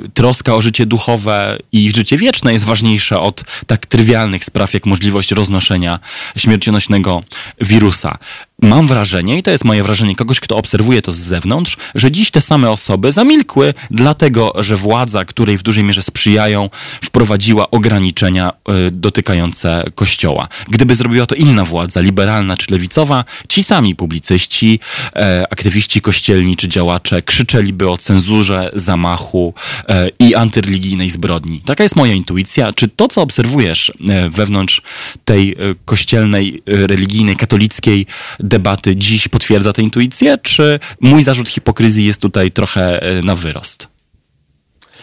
y, 0.07 0.09
troska 0.09 0.55
o 0.55 0.63
życie 0.63 0.87
duchowe 0.87 1.59
i 1.73 1.91
życie 1.91 2.17
wieczne 2.17 2.53
jest 2.53 2.65
ważniejsza 2.65 3.21
od 3.21 3.45
tak 3.67 3.87
trywialnych 3.87 4.45
spraw, 4.45 4.75
jak 4.75 4.87
możliwość 4.87 5.31
roznoszenia 5.31 5.99
śmiercionośnego 6.37 7.23
wirusa. 7.61 8.19
Mam 8.63 8.87
wrażenie, 8.87 9.39
i 9.39 9.43
to 9.43 9.51
jest 9.51 9.65
moje 9.65 9.83
wrażenie 9.83 10.17
kogoś, 10.17 10.41
kto 10.41 10.57
obserwuje 10.57 11.03
to 11.03 11.13
z 11.13 11.17
zewnątrz, 11.17 11.77
że 11.95 12.11
dziś 12.11 12.31
te 12.31 12.41
same 12.41 12.71
osoby 12.71 13.13
zamilkły, 13.13 13.75
dlatego 13.91 14.53
że 14.59 14.77
władza, 14.77 15.25
której 15.25 15.59
w 15.59 15.63
dużej 15.63 15.85
mierze 15.85 16.03
sprzyjają, 16.03 16.71
wprowadziła 17.05 17.71
ograniczenia 17.71 18.53
y, 18.87 18.91
dotykające 18.91 19.85
kościoła. 19.95 20.49
Gdyby 20.69 20.95
zrobiła 20.95 21.27
to 21.27 21.35
inna 21.35 21.65
władza, 21.65 22.01
liberalna 22.01 22.57
czy 22.57 22.73
lewicowa, 22.73 23.25
ci 23.49 23.65
sami 23.65 23.97
publicyści, 23.97 24.81
e, 25.17 25.45
aktywiści 25.51 26.01
kościelni 26.01 26.57
czy 26.57 26.69
działacze 26.69 27.23
krzyczeliby 27.23 27.91
o 27.91 27.99
cenzurze, 27.99 28.71
zamachu 28.75 29.55
e, 29.89 30.09
i 30.19 30.35
antyreligijnej 30.35 31.11
zbrodni. 31.11 31.61
Taka 31.65 31.83
jest 31.83 31.97
moja 31.97 32.13
intuicja. 32.13 32.73
Czy 32.73 32.89
to, 32.89 33.09
co 33.09 33.23
obserwujesz 33.23 33.93
e, 34.09 34.31
wewnątrz 34.31 34.83
tej 35.25 35.57
kościelnej, 35.85 36.63
religijnej, 36.67 37.37
katolickiej 37.37 38.07
debaty 38.49 38.97
dziś 38.97 39.29
potwierdza 39.29 39.73
tę 39.73 39.83
intuicję, 39.83 40.39
czy 40.43 40.81
mój 41.01 41.23
zarzut 41.23 41.49
hipokryzji 41.49 42.05
jest 42.07 42.21
tutaj 42.21 42.51
trochę 42.51 43.01
na 43.23 43.37
wyrost? 43.37 43.89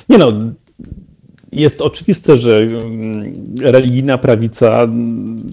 Nie 0.10 0.18
no, 0.18 0.32
jest 1.56 1.82
oczywiste, 1.82 2.38
że 2.38 2.58
mm, 2.58 3.34
religijna 3.62 4.18
prawica 4.18 4.82
mm, 4.84 5.44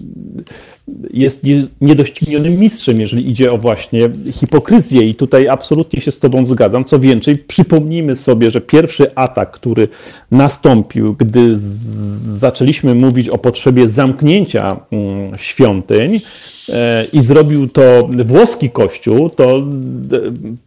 jest 1.13 1.43
niedoścignionym 1.81 2.59
mistrzem, 2.59 3.01
jeżeli 3.01 3.31
idzie 3.31 3.51
o 3.51 3.57
właśnie 3.57 4.09
hipokryzję. 4.31 5.09
I 5.09 5.15
tutaj 5.15 5.47
absolutnie 5.47 6.01
się 6.01 6.11
z 6.11 6.19
Tobą 6.19 6.45
zgadzam. 6.45 6.85
Co 6.85 6.99
więcej, 6.99 7.37
przypomnijmy 7.37 8.15
sobie, 8.15 8.51
że 8.51 8.61
pierwszy 8.61 9.15
atak, 9.15 9.51
który 9.51 9.87
nastąpił, 10.31 11.15
gdy 11.19 11.51
zaczęliśmy 12.37 12.95
mówić 12.95 13.29
o 13.29 13.37
potrzebie 13.37 13.89
zamknięcia 13.89 14.79
mm, 14.91 15.37
świątyń, 15.37 16.19
E, 16.19 16.52
i 17.13 17.21
zrobił 17.21 17.69
to 17.69 18.09
włoski 18.25 18.69
kościół, 18.69 19.29
to 19.29 19.57
e, 19.57 19.61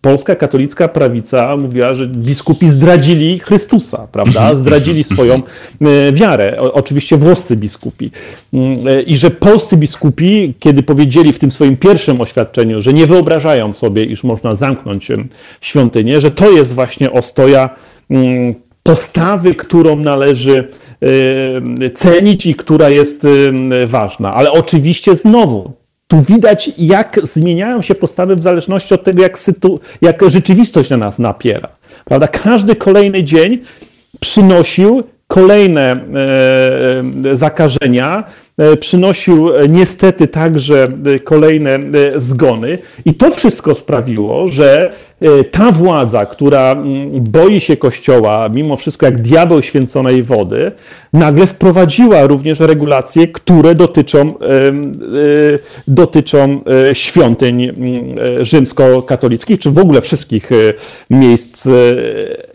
polska 0.00 0.36
katolicka 0.36 0.88
prawica 0.88 1.56
mówiła, 1.56 1.92
że 1.92 2.06
biskupi 2.06 2.68
zdradzili 2.68 3.38
Chrystusa, 3.38 4.08
prawda? 4.12 4.54
Zdradzili 4.54 5.04
swoją 5.04 5.34
e, 5.34 6.12
wiarę. 6.12 6.56
oczywiście 6.72 7.16
włoscy 7.16 7.56
biskupi. 7.56 8.10
Mm, 8.52 8.76
I 9.06 9.16
że 9.16 9.30
polscy 9.30 9.76
biskupi, 9.76 10.54
kiedy 10.58 10.82
powiedzieli 10.82 11.32
w 11.32 11.38
tym 11.38 11.50
swoim 11.50 11.76
pierwszym 11.76 12.20
oświadczeniu, 12.20 12.80
że 12.80 12.92
nie 12.92 13.06
wyobrażają 13.06 13.72
sobie, 13.72 14.04
iż 14.04 14.24
można 14.24 14.54
zamknąć 14.54 15.08
świątynię, 15.60 16.20
że 16.20 16.30
to 16.30 16.50
jest 16.50 16.74
właśnie 16.74 17.12
ostoja 17.12 17.70
mm, 18.10 18.54
postawy, 18.82 19.54
którą 19.54 19.96
należy 19.96 20.68
cenić 21.94 22.46
i 22.46 22.54
która 22.54 22.88
jest 22.88 23.26
ważna. 23.86 24.32
Ale 24.32 24.52
oczywiście 24.52 25.16
znowu 25.16 25.72
tu 26.08 26.22
widać, 26.22 26.70
jak 26.78 27.20
zmieniają 27.22 27.82
się 27.82 27.94
postawy 27.94 28.36
w 28.36 28.42
zależności 28.42 28.94
od 28.94 29.04
tego, 29.04 29.22
jak, 29.22 29.38
sytu, 29.38 29.80
jak 30.02 30.30
rzeczywistość 30.30 30.90
na 30.90 30.96
nas 30.96 31.18
napiera. 31.18 31.68
Prawda? 32.04 32.28
Każdy 32.28 32.76
kolejny 32.76 33.24
dzień 33.24 33.64
przynosił 34.20 35.02
kolejne 35.28 35.92
e, 35.92 37.36
zakażenia, 37.36 38.24
e, 38.58 38.76
przynosił 38.76 39.48
niestety 39.68 40.28
także 40.28 40.86
kolejne 41.24 41.70
e, 41.70 41.80
zgony, 42.16 42.78
i 43.04 43.14
to 43.14 43.30
wszystko 43.30 43.74
sprawiło, 43.74 44.48
że 44.48 44.92
ta 45.50 45.72
władza, 45.72 46.26
która 46.26 46.76
boi 47.12 47.60
się 47.60 47.76
Kościoła, 47.76 48.48
mimo 48.54 48.76
wszystko 48.76 49.06
jak 49.06 49.20
diabeł 49.20 49.62
święconej 49.62 50.22
wody, 50.22 50.72
nagle 51.12 51.46
wprowadziła 51.46 52.26
również 52.26 52.60
regulacje, 52.60 53.28
które 53.28 53.74
dotyczą, 53.74 54.32
dotyczą 55.88 56.60
świątyń 56.92 57.72
rzymskokatolickich, 58.40 59.58
czy 59.58 59.70
w 59.70 59.78
ogóle 59.78 60.00
wszystkich 60.02 60.50
miejsc 61.10 61.68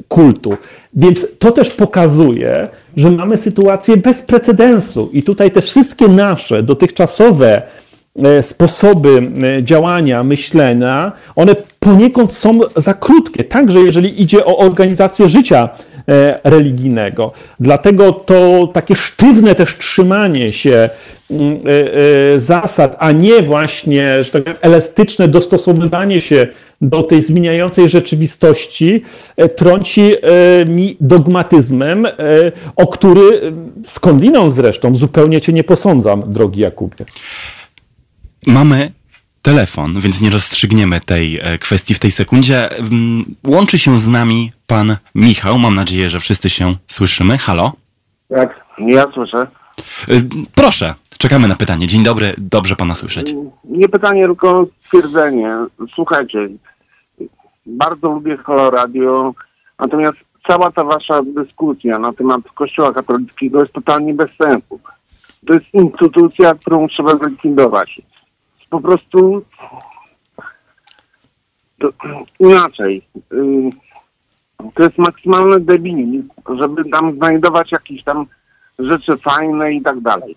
kultu. 0.08 0.54
Więc 0.94 1.28
to 1.40 1.52
też 1.52 1.70
pokazuje, 1.70 2.68
że 2.98 3.12
mamy 3.12 3.38
sytuację 3.38 3.98
bez 3.98 4.22
precedensu. 4.22 5.10
I 5.14 5.24
tutaj 5.24 5.52
te 5.52 5.62
wszystkie 5.62 6.08
nasze 6.08 6.64
dotychczasowe 6.64 7.62
e, 8.24 8.44
sposoby 8.44 9.32
e, 9.44 9.64
działania, 9.64 10.24
myślenia, 10.24 11.12
one 11.36 11.56
poniekąd 11.80 12.34
są 12.34 12.60
za 12.76 12.94
krótkie, 12.94 13.44
także 13.44 13.80
jeżeli 13.80 14.22
idzie 14.22 14.46
o 14.46 14.58
organizację 14.58 15.30
życia 15.30 15.70
religijnego. 16.44 17.32
Dlatego 17.60 18.14
to 18.14 18.68
takie 18.68 18.96
sztywne 18.96 19.56
też 19.56 19.78
trzymanie 19.78 20.54
się 20.54 20.90
mm, 21.32 21.60
zasad, 22.36 22.96
a 23.00 23.12
nie 23.12 23.42
właśnie 23.42 24.24
że 24.24 24.32
tak 24.32 24.58
elastyczne 24.62 25.28
dostosowywanie 25.28 26.22
się 26.22 26.48
do 26.82 27.04
tej 27.04 27.22
zmieniającej 27.22 27.90
rzeczywistości 27.90 29.04
e, 29.38 29.50
trąci 29.50 30.02
e, 30.02 30.66
mi 30.66 30.98
dogmatyzmem, 31.00 32.06
e, 32.06 32.12
o 32.76 32.88
który 32.88 33.54
skądinąd 33.86 34.54
zresztą 34.54 34.96
zupełnie 34.96 35.42
cię 35.42 35.54
nie 35.54 35.64
posądzam, 35.64 36.24
drogi 36.28 36.62
Jakubie. 36.62 37.06
Mamy 38.48 38.92
telefon, 39.42 40.00
więc 40.00 40.22
nie 40.22 40.30
rozstrzygniemy 40.30 41.00
tej 41.00 41.42
kwestii 41.60 41.94
w 41.94 42.00
tej 42.00 42.12
sekundzie. 42.12 42.80
Mm, 42.80 43.26
łączy 43.48 43.78
się 43.78 44.00
z 44.00 44.08
nami 44.08 44.52
pan 44.68 44.98
Michał. 45.16 45.60
Mam 45.60 45.76
nadzieję, 45.76 46.10
że 46.10 46.20
wszyscy 46.20 46.50
się 46.50 46.76
słyszymy. 46.88 47.38
Halo? 47.38 47.74
Tak, 48.30 48.66
ja 48.78 49.06
słyszę. 49.14 49.48
Proszę, 50.56 50.94
czekamy 51.18 51.48
na 51.48 51.56
pytanie. 51.56 51.88
Dzień 51.88 52.04
dobry, 52.04 52.34
dobrze 52.38 52.76
pana 52.76 52.96
słyszeć. 52.96 53.34
Nie 53.64 53.90
pytanie, 53.90 54.26
tylko 54.26 54.68
stwierdzenie. 54.86 55.56
Słuchajcie, 55.96 56.50
bardzo 57.66 58.12
lubię 58.12 58.38
Halo 58.38 58.70
Radio, 58.70 59.34
natomiast 59.80 60.18
cała 60.48 60.72
ta 60.72 60.84
wasza 60.84 61.22
dyskusja 61.24 62.00
na 62.00 62.14
temat 62.14 62.42
Kościoła 62.54 62.94
katolickiego 62.94 63.62
jest 63.62 63.74
totalnie 63.74 64.14
bez 64.14 64.32
sensu. 64.44 64.80
To 65.48 65.54
jest 65.54 65.66
instytucja, 65.74 66.56
którą 66.56 66.88
trzeba 66.88 67.16
zlikwidować. 67.16 68.02
Po 68.72 68.82
prostu 68.82 69.46
to, 71.80 71.90
inaczej. 72.40 73.02
Yy, 73.32 73.72
to 74.74 74.84
jest 74.84 74.98
maksymalny 74.98 75.60
debilizm, 75.60 76.30
żeby 76.58 76.90
tam 76.90 77.16
znajdować 77.16 77.72
jakieś 77.72 78.04
tam 78.04 78.26
rzeczy 78.80 79.18
fajne 79.18 79.74
i 79.74 79.82
tak 79.82 80.00
dalej. 80.00 80.36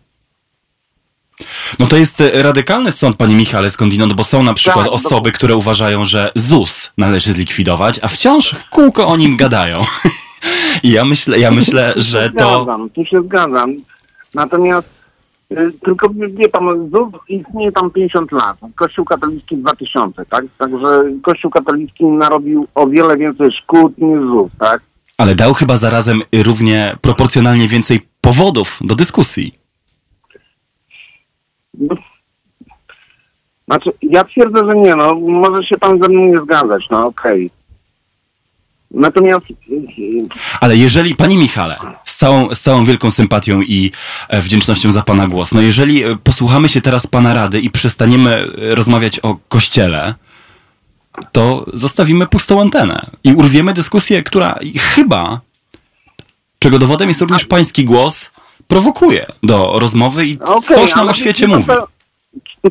No 1.78 1.86
to 1.86 1.97
jest 1.97 2.20
e, 2.20 2.43
radykalny 2.43 2.93
sąd, 2.93 3.16
panie 3.16 3.35
Michale, 3.35 3.70
skądinąd, 3.70 4.12
bo 4.12 4.24
są 4.24 4.43
na 4.43 4.55
przykład 4.55 4.85
tak, 4.85 4.94
osoby, 4.94 5.32
które 5.32 5.56
uważają, 5.56 6.05
że 6.05 6.32
ZUS 6.35 6.93
należy 6.98 7.32
zlikwidować, 7.32 8.01
a 8.02 8.09
wciąż 8.09 8.51
w 8.51 8.69
kółko 8.69 9.06
o 9.09 9.16
nim 9.16 9.36
gadają. 9.36 9.85
I 10.82 10.90
ja 10.90 11.05
myślę, 11.05 11.39
ja 11.39 11.51
myślę, 11.51 11.93
że 11.97 12.31
to... 12.31 12.62
Zgadzam, 12.65 12.90
tu 12.90 13.05
się 13.05 13.23
zgadzam. 13.23 13.74
Natomiast 14.35 14.89
y, 14.89 14.93
tylko 15.85 16.09
wie 16.09 16.48
pan, 16.48 16.90
ZUS 16.90 17.12
istnieje 17.28 17.72
tam 17.72 17.90
50 17.90 18.32
lat, 18.32 18.56
Kościół 18.74 19.05
katolicki 19.05 19.56
2000, 19.56 20.26
tak? 20.26 20.44
Także 20.59 21.05
Kościół 21.22 21.51
katolicki 21.51 22.05
narobił 22.05 22.66
o 22.74 22.86
wiele 22.86 23.16
więcej 23.16 23.52
szkód 23.52 23.98
niż 23.98 24.20
ZUS, 24.20 24.51
tak? 24.59 24.82
Ale 25.18 25.35
dał 25.35 25.55
chyba 25.55 25.76
zarazem 25.76 26.22
równie 26.44 26.97
proporcjonalnie 27.01 27.68
więcej 27.68 28.01
powodów 28.20 28.78
do 28.81 28.94
dyskusji. 28.94 29.55
Znaczy, 33.68 33.93
ja 34.02 34.24
twierdzę, 34.24 34.64
że 34.64 34.74
nie, 34.74 34.97
no, 34.97 35.14
może 35.14 35.64
się 35.64 35.78
pan 35.78 36.02
ze 36.02 36.09
mną 36.09 36.20
nie 36.20 36.40
zgadzać, 36.40 36.90
no 36.90 37.06
okej. 37.06 37.47
Okay. 37.47 37.63
Natomiast... 38.94 39.46
Ale 40.60 40.76
jeżeli, 40.76 41.16
Panie 41.16 41.38
Michale, 41.38 41.76
z 42.04 42.16
całą, 42.16 42.54
z 42.54 42.60
całą 42.60 42.84
wielką 42.84 43.10
sympatią 43.10 43.62
i 43.62 43.90
e, 44.28 44.42
wdzięcznością 44.42 44.90
za 44.90 45.02
Pana 45.02 45.26
głos, 45.26 45.52
no 45.52 45.60
jeżeli 45.60 46.04
e, 46.04 46.16
posłuchamy 46.16 46.68
się 46.68 46.80
teraz 46.80 47.06
Pana 47.06 47.34
rady 47.34 47.60
i 47.60 47.70
przestaniemy 47.70 48.30
e, 48.30 48.74
rozmawiać 48.74 49.20
o 49.20 49.36
Kościele, 49.48 50.14
to 51.32 51.66
zostawimy 51.72 52.26
pustą 52.26 52.60
antenę 52.60 53.06
i 53.24 53.34
urwiemy 53.34 53.72
dyskusję, 53.72 54.22
która 54.22 54.58
chyba, 54.78 55.40
czego 56.58 56.78
dowodem 56.78 57.08
jest 57.08 57.20
również 57.20 57.44
pański 57.44 57.84
głos, 57.84 58.30
prowokuje 58.68 59.26
do 59.42 59.78
rozmowy 59.78 60.26
i 60.26 60.38
Okej, 60.40 60.76
coś 60.76 60.94
nam 60.96 61.08
o 61.08 61.12
świecie 61.12 61.48
mówi. 61.48 61.64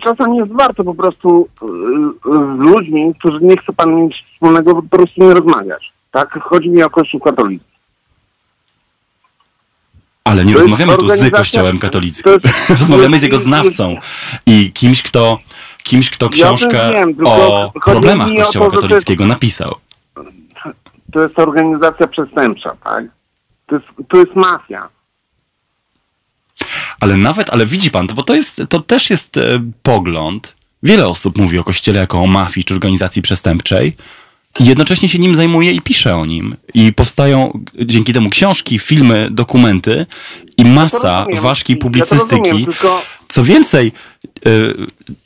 Czasem 0.02 0.36
jest 0.36 0.52
warto 0.52 0.84
po 0.84 0.96
prostu 0.96 1.48
z 2.26 2.60
ludźmi, 2.60 3.14
którzy 3.20 3.40
nie 3.42 3.58
chce 3.58 3.74
pan 3.74 3.96
mieć 3.96 4.26
wspólnego, 4.34 4.76
po 4.76 4.98
prostu 4.98 5.24
nie 5.24 5.34
rozmawiać. 5.34 5.93
Tak? 6.14 6.40
Chodzi 6.44 6.70
mi 6.70 6.84
o 6.84 6.90
Kościół 6.90 7.20
katolicki. 7.20 7.68
Ale 10.24 10.46
nie 10.46 10.54
To 10.54 10.60
rozmawiamy 10.60 10.98
tu 10.98 11.10
z 11.10 11.32
Kościołem 11.32 11.76
to 11.76 11.82
katolickim. 11.82 12.32
jest- 12.44 12.70
Rozmawiamy 12.80 13.20
z 13.20 13.22
jego 13.22 13.38
to 13.38 13.44
znawcą 13.44 13.98
i 14.46 14.72
kimś, 14.72 15.04
kto, 15.04 15.40
kimś, 15.84 16.10
kto 16.10 16.30
książkę 16.30 16.92
wiem, 16.94 17.16
tylko 17.16 17.32
o 17.32 17.72
problemach 17.86 18.28
o 18.28 18.32
to, 18.32 18.36
Kościoła 18.44 18.66
że 18.66 18.72
to 18.72 18.76
jest- 18.76 18.82
katolickiego 18.82 19.26
napisał. 19.26 19.76
To 21.14 21.24
jest 21.24 21.40
organizacja 21.40 22.08
przestępcza, 22.08 22.76
tak? 22.84 23.06
To 23.68 23.76
jest, 23.76 23.88
to 24.10 24.18
jest 24.18 24.36
mafia. 24.36 24.90
Ale 27.00 27.18
nawet, 27.18 27.50
ale 27.50 27.66
widzi 27.66 27.92
pan, 27.92 28.08
to, 28.08 28.16
bo 28.16 28.24
to, 28.24 28.36
jest, 28.36 28.62
to 28.70 28.80
też 28.80 29.10
jest 29.10 29.38
e, 29.38 29.42
pogląd. 29.84 30.56
Wiele 30.84 31.08
osób 31.08 31.38
mówi 31.38 31.60
o 31.60 31.64
Kościele 31.64 32.00
jako 32.00 32.20
o 32.22 32.28
mafii 32.28 32.64
czy 32.66 32.74
organizacji 32.74 33.22
przestępczej. 33.22 33.96
Jednocześnie 34.60 35.10
się 35.10 35.20
nim 35.20 35.36
zajmuje 35.36 35.72
i 35.72 35.82
pisze 35.82 36.16
o 36.16 36.26
nim. 36.26 36.56
I 36.74 36.94
powstają 36.94 37.60
dzięki 37.82 38.14
temu 38.14 38.30
książki, 38.30 38.80
filmy, 38.80 39.28
dokumenty 39.32 40.06
i 40.58 40.62
Ja 40.62 40.68
masa 40.68 41.26
ważkiej 41.42 41.76
Ja 41.76 41.80
to 41.80 41.84
publicystyki. 41.84 42.36
rozumiem, 42.38 42.66
tylko 42.66 43.02
Co 43.30 43.44
więcej, 43.44 43.92
y, 44.48 44.74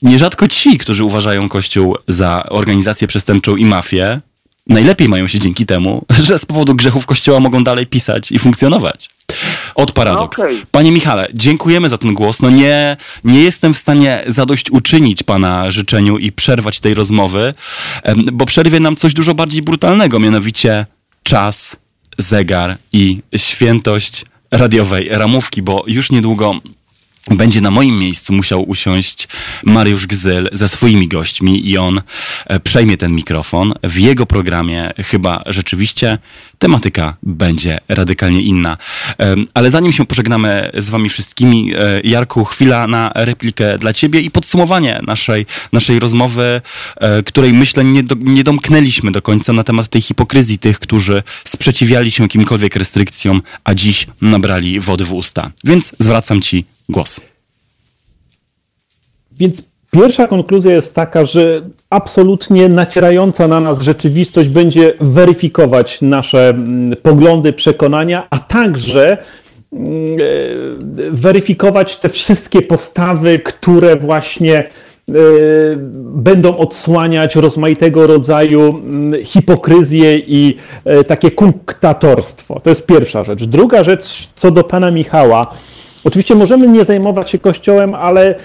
nierzadko 0.01 0.47
ci, 0.47 0.77
którzy 0.77 1.03
uważają 1.03 1.49
Kościół 1.49 1.95
za 2.07 2.43
organizację 2.49 3.07
przestępczą 3.07 3.55
i 3.55 3.65
mafię, 3.65 4.21
najlepiej 4.69 5.09
mają 5.09 5.27
się 5.27 5.39
dzięki 5.39 5.65
temu, 5.65 6.05
że 6.27 6.39
z 6.39 6.45
powodu 6.45 6.75
grzechów 6.75 7.05
Kościoła 7.05 7.39
mogą 7.39 7.63
dalej 7.63 7.87
pisać 7.87 8.31
i 8.31 8.39
funkcjonować. 8.39 9.09
Od 9.75 9.91
paradoks. 9.91 10.39
Okej. 10.39 10.61
Panie 10.71 10.91
Michale, 10.91 11.27
dziękujemy 11.33 11.89
za 11.89 11.97
ten 11.97 12.13
głos. 12.13 12.41
No 12.41 12.49
nie, 12.49 12.97
nie 13.23 13.43
jestem 13.43 13.73
w 13.73 13.77
stanie 13.77 14.23
zadośćuczynić 14.27 15.23
Pana 15.23 15.71
życzeniu 15.71 16.17
i 16.17 16.31
przerwać 16.31 16.79
tej 16.79 16.93
rozmowy, 16.93 17.53
bo 18.33 18.45
przerwie 18.45 18.79
nam 18.79 18.95
coś 18.95 19.13
dużo 19.13 19.33
bardziej 19.33 19.61
brutalnego, 19.61 20.19
mianowicie 20.19 20.85
czas, 21.23 21.75
zegar 22.17 22.77
i 22.93 23.21
świętość 23.35 24.25
radiowej 24.51 25.07
ramówki, 25.11 25.61
bo 25.61 25.83
już 25.87 26.11
niedługo 26.11 26.53
będzie 27.29 27.61
na 27.61 27.71
moim 27.71 27.99
miejscu 27.99 28.33
musiał 28.33 28.69
usiąść 28.69 29.27
Mariusz 29.63 30.07
Gzyl 30.07 30.49
ze 30.51 30.67
swoimi 30.67 31.07
gośćmi 31.07 31.69
i 31.69 31.77
on 31.77 32.01
e, 32.45 32.59
przejmie 32.59 32.97
ten 32.97 33.15
mikrofon. 33.15 33.73
W 33.83 33.99
jego 33.99 34.25
programie 34.25 34.91
chyba 34.97 35.43
rzeczywiście 35.45 36.17
tematyka 36.59 37.17
będzie 37.23 37.79
radykalnie 37.89 38.41
inna. 38.41 38.77
Ale 39.53 39.71
zanim 39.71 39.93
się 39.93 40.05
pożegnamy 40.05 40.71
z 40.73 40.89
wami 40.89 41.09
wszystkimi, 41.09 41.73
e, 41.75 42.01
Jarku, 42.03 42.45
chwila 42.45 42.87
na 42.87 43.11
replikę 43.15 43.77
dla 43.77 43.93
ciebie 43.93 44.21
i 44.21 44.31
podsumowanie 44.31 44.99
naszej, 45.07 45.45
naszej 45.73 45.99
rozmowy, 45.99 46.61
e, 46.95 47.23
której 47.23 47.53
myślę 47.53 47.83
nie, 47.83 48.03
do, 48.03 48.15
nie 48.19 48.43
domknęliśmy 48.43 49.11
do 49.11 49.21
końca 49.21 49.53
na 49.53 49.63
temat 49.63 49.87
tej 49.87 50.01
hipokryzji 50.01 50.59
tych, 50.59 50.79
którzy 50.79 51.23
sprzeciwiali 51.43 52.11
się 52.11 52.23
jakimkolwiek 52.23 52.75
restrykcjom, 52.75 53.41
a 53.63 53.73
dziś 53.73 54.07
nabrali 54.21 54.79
wody 54.79 55.05
w 55.05 55.13
usta. 55.13 55.51
Więc 55.63 55.95
zwracam 55.99 56.41
ci 56.41 56.76
głos. 56.89 57.19
Więc 59.31 59.63
pierwsza 59.91 60.27
konkluzja 60.27 60.73
jest 60.73 60.95
taka, 60.95 61.25
że 61.25 61.61
absolutnie 61.89 62.69
nacierająca 62.69 63.47
na 63.47 63.59
nas 63.59 63.81
rzeczywistość 63.81 64.49
będzie 64.49 64.93
weryfikować 65.01 66.01
nasze 66.01 66.49
mm, 66.49 66.95
poglądy, 66.95 67.53
przekonania, 67.53 68.27
a 68.29 68.39
także 68.39 69.17
mm, 69.73 69.87
e, 69.87 71.11
weryfikować 71.11 71.97
te 71.97 72.09
wszystkie 72.09 72.61
postawy, 72.61 73.39
które 73.39 73.95
właśnie 73.95 74.57
e, 74.57 75.13
będą 76.03 76.57
odsłaniać 76.57 77.35
rozmaitego 77.35 78.07
rodzaju 78.07 78.61
mm, 78.61 79.25
hipokryzję 79.25 80.17
i 80.17 80.57
e, 80.85 81.03
takie 81.03 81.31
kunktatorstwo. 81.31 82.59
To 82.59 82.69
jest 82.69 82.85
pierwsza 82.85 83.23
rzecz. 83.23 83.45
Druga 83.45 83.83
rzecz, 83.83 84.29
co 84.35 84.51
do 84.51 84.63
pana 84.63 84.91
Michała. 84.91 85.53
Oczywiście 86.07 86.35
możemy 86.35 86.67
nie 86.67 86.85
zajmować 86.85 87.29
się 87.29 87.39
Kościołem, 87.39 87.95
ale 87.95 88.35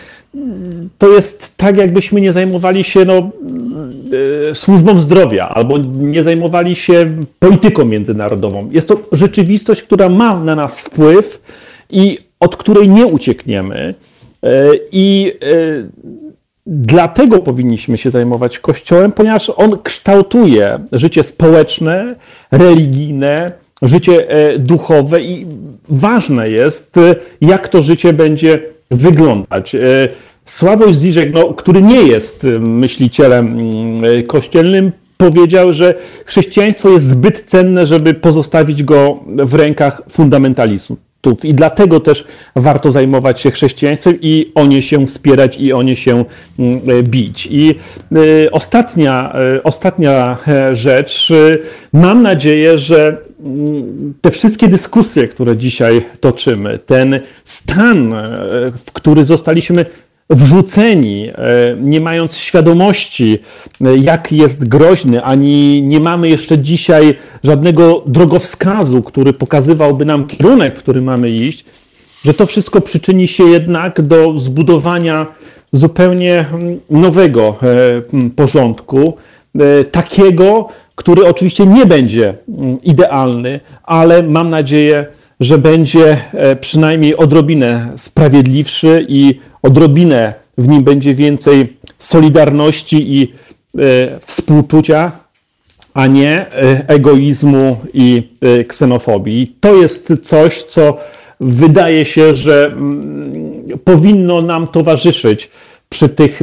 to 0.98 1.08
jest 1.08 1.56
tak, 1.56 1.76
jakbyśmy 1.76 2.20
nie 2.20 2.32
zajmowali 2.32 2.84
się 2.84 3.04
no, 3.04 3.30
e, 4.50 4.54
służbą 4.54 5.00
zdrowia 5.00 5.48
albo 5.48 5.78
nie 5.98 6.22
zajmowali 6.22 6.76
się 6.76 7.10
polityką 7.38 7.84
międzynarodową. 7.84 8.68
Jest 8.72 8.88
to 8.88 9.00
rzeczywistość, 9.12 9.82
która 9.82 10.08
ma 10.08 10.36
na 10.36 10.54
nas 10.54 10.80
wpływ 10.80 11.42
i 11.90 12.18
od 12.40 12.56
której 12.56 12.90
nie 12.90 13.06
uciekniemy. 13.06 13.94
E, 14.42 14.70
I 14.92 15.32
e, 15.42 16.22
Dlatego 16.66 17.38
powinniśmy 17.38 17.98
się 17.98 18.10
zajmować 18.10 18.58
Kościołem, 18.58 19.12
ponieważ 19.12 19.50
on 19.56 19.78
kształtuje 19.82 20.78
życie 20.92 21.22
społeczne, 21.24 22.14
religijne, 22.50 23.52
życie 23.82 24.30
e, 24.30 24.58
duchowe 24.58 25.20
i 25.20 25.46
ważne 25.88 26.50
jest, 26.50 26.96
e, 26.96 27.14
jak 27.40 27.68
to 27.68 27.82
życie 27.82 28.12
będzie 28.12 28.62
wyglądać. 28.90 29.74
E, 29.74 29.78
Sławoj 30.44 30.94
Zizek, 30.94 31.34
no, 31.34 31.54
który 31.54 31.82
nie 31.82 32.02
jest 32.02 32.46
myślicielem 32.60 33.48
mm, 33.48 34.26
kościelnym, 34.26 34.92
powiedział, 35.16 35.72
że 35.72 35.94
chrześcijaństwo 36.24 36.88
jest 36.88 37.06
zbyt 37.06 37.42
cenne, 37.42 37.86
żeby 37.86 38.14
pozostawić 38.14 38.82
go 38.82 39.20
w 39.26 39.54
rękach 39.54 40.02
fundamentalizmu. 40.10 40.96
I 41.42 41.54
dlatego 41.54 42.00
też 42.00 42.24
warto 42.56 42.90
zajmować 42.90 43.40
się 43.40 43.50
chrześcijaństwem 43.50 44.18
i 44.20 44.52
o 44.54 44.66
nie 44.66 44.82
się 44.82 45.06
wspierać 45.06 45.58
i 45.58 45.72
o 45.72 45.82
nie 45.82 45.96
się 45.96 46.24
mm, 46.58 46.80
bić. 47.02 47.48
I 47.50 47.74
ostatnia, 48.52 49.34
ostatnia 49.64 50.36
rzecz. 50.72 51.32
Mam 51.92 52.22
nadzieję, 52.22 52.78
że 52.78 53.16
te 54.20 54.30
wszystkie 54.30 54.68
dyskusje, 54.68 55.28
które 55.28 55.56
dzisiaj 55.56 56.04
toczymy, 56.20 56.78
ten 56.78 57.20
stan, 57.44 58.12
e, 58.14 58.28
w 58.86 58.92
który 58.92 59.24
zostaliśmy 59.24 59.86
wrzuceni, 60.30 61.28
e, 61.28 61.34
nie 61.80 62.00
mając 62.00 62.36
świadomości, 62.36 63.38
e, 63.84 63.96
jak 63.96 64.32
jest 64.32 64.68
groźny, 64.68 65.22
ani 65.22 65.82
nie 65.82 66.00
mamy 66.00 66.28
jeszcze 66.28 66.58
dzisiaj 66.58 67.14
żadnego 67.44 68.02
drogowskazu, 68.06 69.02
który 69.02 69.32
pokazywałby 69.32 70.04
nam 70.04 70.26
kierunek, 70.26 70.78
w 70.78 70.78
który 70.78 71.02
mamy 71.02 71.30
iść, 71.30 71.64
że 72.24 72.34
to 72.34 72.46
wszystko 72.46 72.80
przyczyni 72.80 73.28
się 73.28 73.44
jednak 73.44 74.02
do 74.02 74.38
zbudowania 74.38 75.26
zupełnie 75.72 76.44
nowego 76.90 77.58
porządku, 78.36 79.16
takiego, 79.92 80.68
który 80.94 81.26
oczywiście 81.26 81.66
nie 81.66 81.86
będzie 81.86 82.34
mm, 82.48 82.82
idealny, 82.82 83.60
ale 83.82 84.22
mam 84.22 84.48
nadzieję, 84.48 85.06
że 85.40 85.58
będzie 85.58 86.20
e, 86.32 86.56
przynajmniej 86.56 87.16
odrobinę 87.16 87.92
sprawiedliwszy 87.96 89.06
i 89.08 89.40
odrobinę 89.62 90.34
w 90.58 90.68
nim 90.68 90.84
będzie 90.84 91.14
więcej 91.14 91.76
solidarności 91.98 93.16
i 93.20 93.22
e, 93.22 93.30
współczucia, 94.20 95.12
a 95.94 96.06
nie 96.06 96.30
e, 96.30 96.88
egoizmu 96.88 97.76
i 97.94 98.28
ksenofobii. 98.68 99.56
To 99.60 99.74
jest 99.74 100.12
coś, 100.22 100.62
co 100.62 100.96
wydaje 101.40 102.04
się, 102.04 102.34
że 102.34 102.66
mm, 102.66 103.78
powinno 103.84 104.42
nam 104.42 104.66
towarzyszyć 104.66 105.50
przy 105.88 106.08
tych 106.08 106.42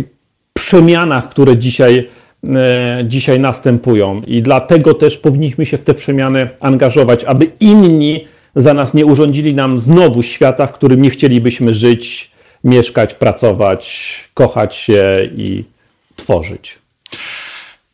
przemianach, 0.53 1.29
które 1.29 1.57
dzisiaj, 1.57 2.09
dzisiaj 3.03 3.39
następują. 3.39 4.21
I 4.27 4.41
dlatego 4.41 4.93
też 4.93 5.17
powinniśmy 5.17 5.65
się 5.65 5.77
w 5.77 5.83
te 5.83 5.93
przemiany 5.93 6.49
angażować, 6.59 7.23
aby 7.23 7.51
inni 7.59 8.25
za 8.55 8.73
nas 8.73 8.93
nie 8.93 9.05
urządzili 9.05 9.53
nam 9.53 9.79
znowu 9.79 10.23
świata, 10.23 10.67
w 10.67 10.73
którym 10.73 11.01
nie 11.01 11.09
chcielibyśmy 11.09 11.73
żyć, 11.73 12.31
mieszkać, 12.63 13.13
pracować, 13.13 14.13
kochać 14.33 14.75
się 14.75 15.29
i 15.37 15.63
tworzyć. 16.15 16.79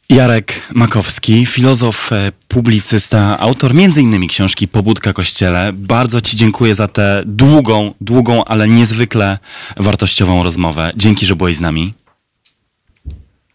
Jarek 0.10 0.62
Makowski, 0.76 1.46
filozof, 1.46 2.12
e, 2.12 2.32
publicysta, 2.48 3.40
autor 3.40 3.72
m.in. 3.72 4.28
książki 4.28 4.68
Pobudka 4.68 5.14
Kościele. 5.14 5.72
Bardzo 5.74 6.22
Ci 6.22 6.38
dziękuję 6.38 6.76
za 6.76 6.88
tę 6.88 7.24
długą, 7.26 7.94
długą, 8.02 8.46
ale 8.46 8.68
niezwykle 8.68 9.38
wartościową 9.78 10.44
rozmowę. 10.44 10.92
Dzięki, 10.96 11.26
że 11.26 11.36
byłeś 11.36 11.58
z 11.58 11.62
nami. 11.62 11.94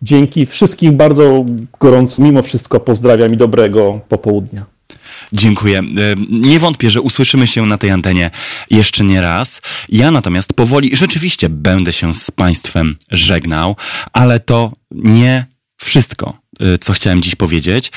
Dzięki 0.03 0.47
wszystkich 0.47 0.93
bardzo 0.93 1.45
gorąco, 1.81 2.23
mimo 2.23 2.43
wszystko 2.43 2.81
pozdrawiam 2.81 3.35
i 3.35 3.37
dobrego 3.37 4.01
popołudnia. 4.09 4.67
Dziękuję. 5.33 5.79
E, 5.79 5.83
Nie 6.31 6.59
wątpię, 6.59 6.91
że 6.91 7.01
usłyszymy 7.01 7.47
się 7.47 7.67
na 7.67 7.79
tej 7.79 7.91
antenie 7.91 8.31
jeszcze 8.71 9.05
nie 9.05 9.21
raz. 9.21 9.63
Ja 9.89 10.11
natomiast 10.11 10.55
powoli 10.55 10.97
rzeczywiście 10.97 11.49
będę 11.49 11.93
się 11.93 12.15
z 12.15 12.31
Państwem 12.31 12.97
żegnał, 13.11 13.77
ale 14.13 14.41
to 14.41 14.73
nie 14.91 15.47
wszystko. 15.77 16.39
Y, 16.63 16.79
co 16.79 16.93
chciałem 16.93 17.23
dziś 17.23 17.35
powiedzieć. 17.35 17.93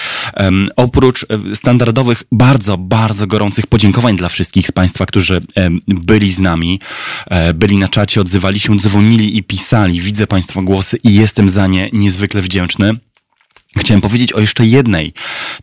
Oprócz 0.75 1.25
y, 1.51 1.55
standardowych, 1.55 2.23
bardzo, 2.31 2.77
bardzo 2.77 3.27
gorących 3.27 3.67
podziękowań 3.67 4.17
dla 4.17 4.29
wszystkich 4.29 4.67
z 4.67 4.71
Państwa, 4.71 5.05
którzy 5.05 5.39
byli 5.87 6.31
z 6.31 6.39
nami, 6.39 6.79
um, 7.31 7.57
byli 7.57 7.77
na 7.77 7.87
czacie, 7.87 8.21
odzywali 8.21 8.59
się, 8.59 8.77
dzwonili 8.77 9.37
i 9.37 9.43
pisali. 9.43 10.01
Widzę 10.01 10.27
Państwa 10.27 10.61
głosy 10.61 10.99
i 11.03 11.13
jestem 11.13 11.49
za 11.49 11.67
nie 11.67 11.89
niezwykle 11.93 12.41
wdzięczny. 12.41 12.93
Chciałem 13.77 14.01
powiedzieć 14.01 14.33
o 14.33 14.39
jeszcze 14.39 14.65
jednej, 14.65 15.13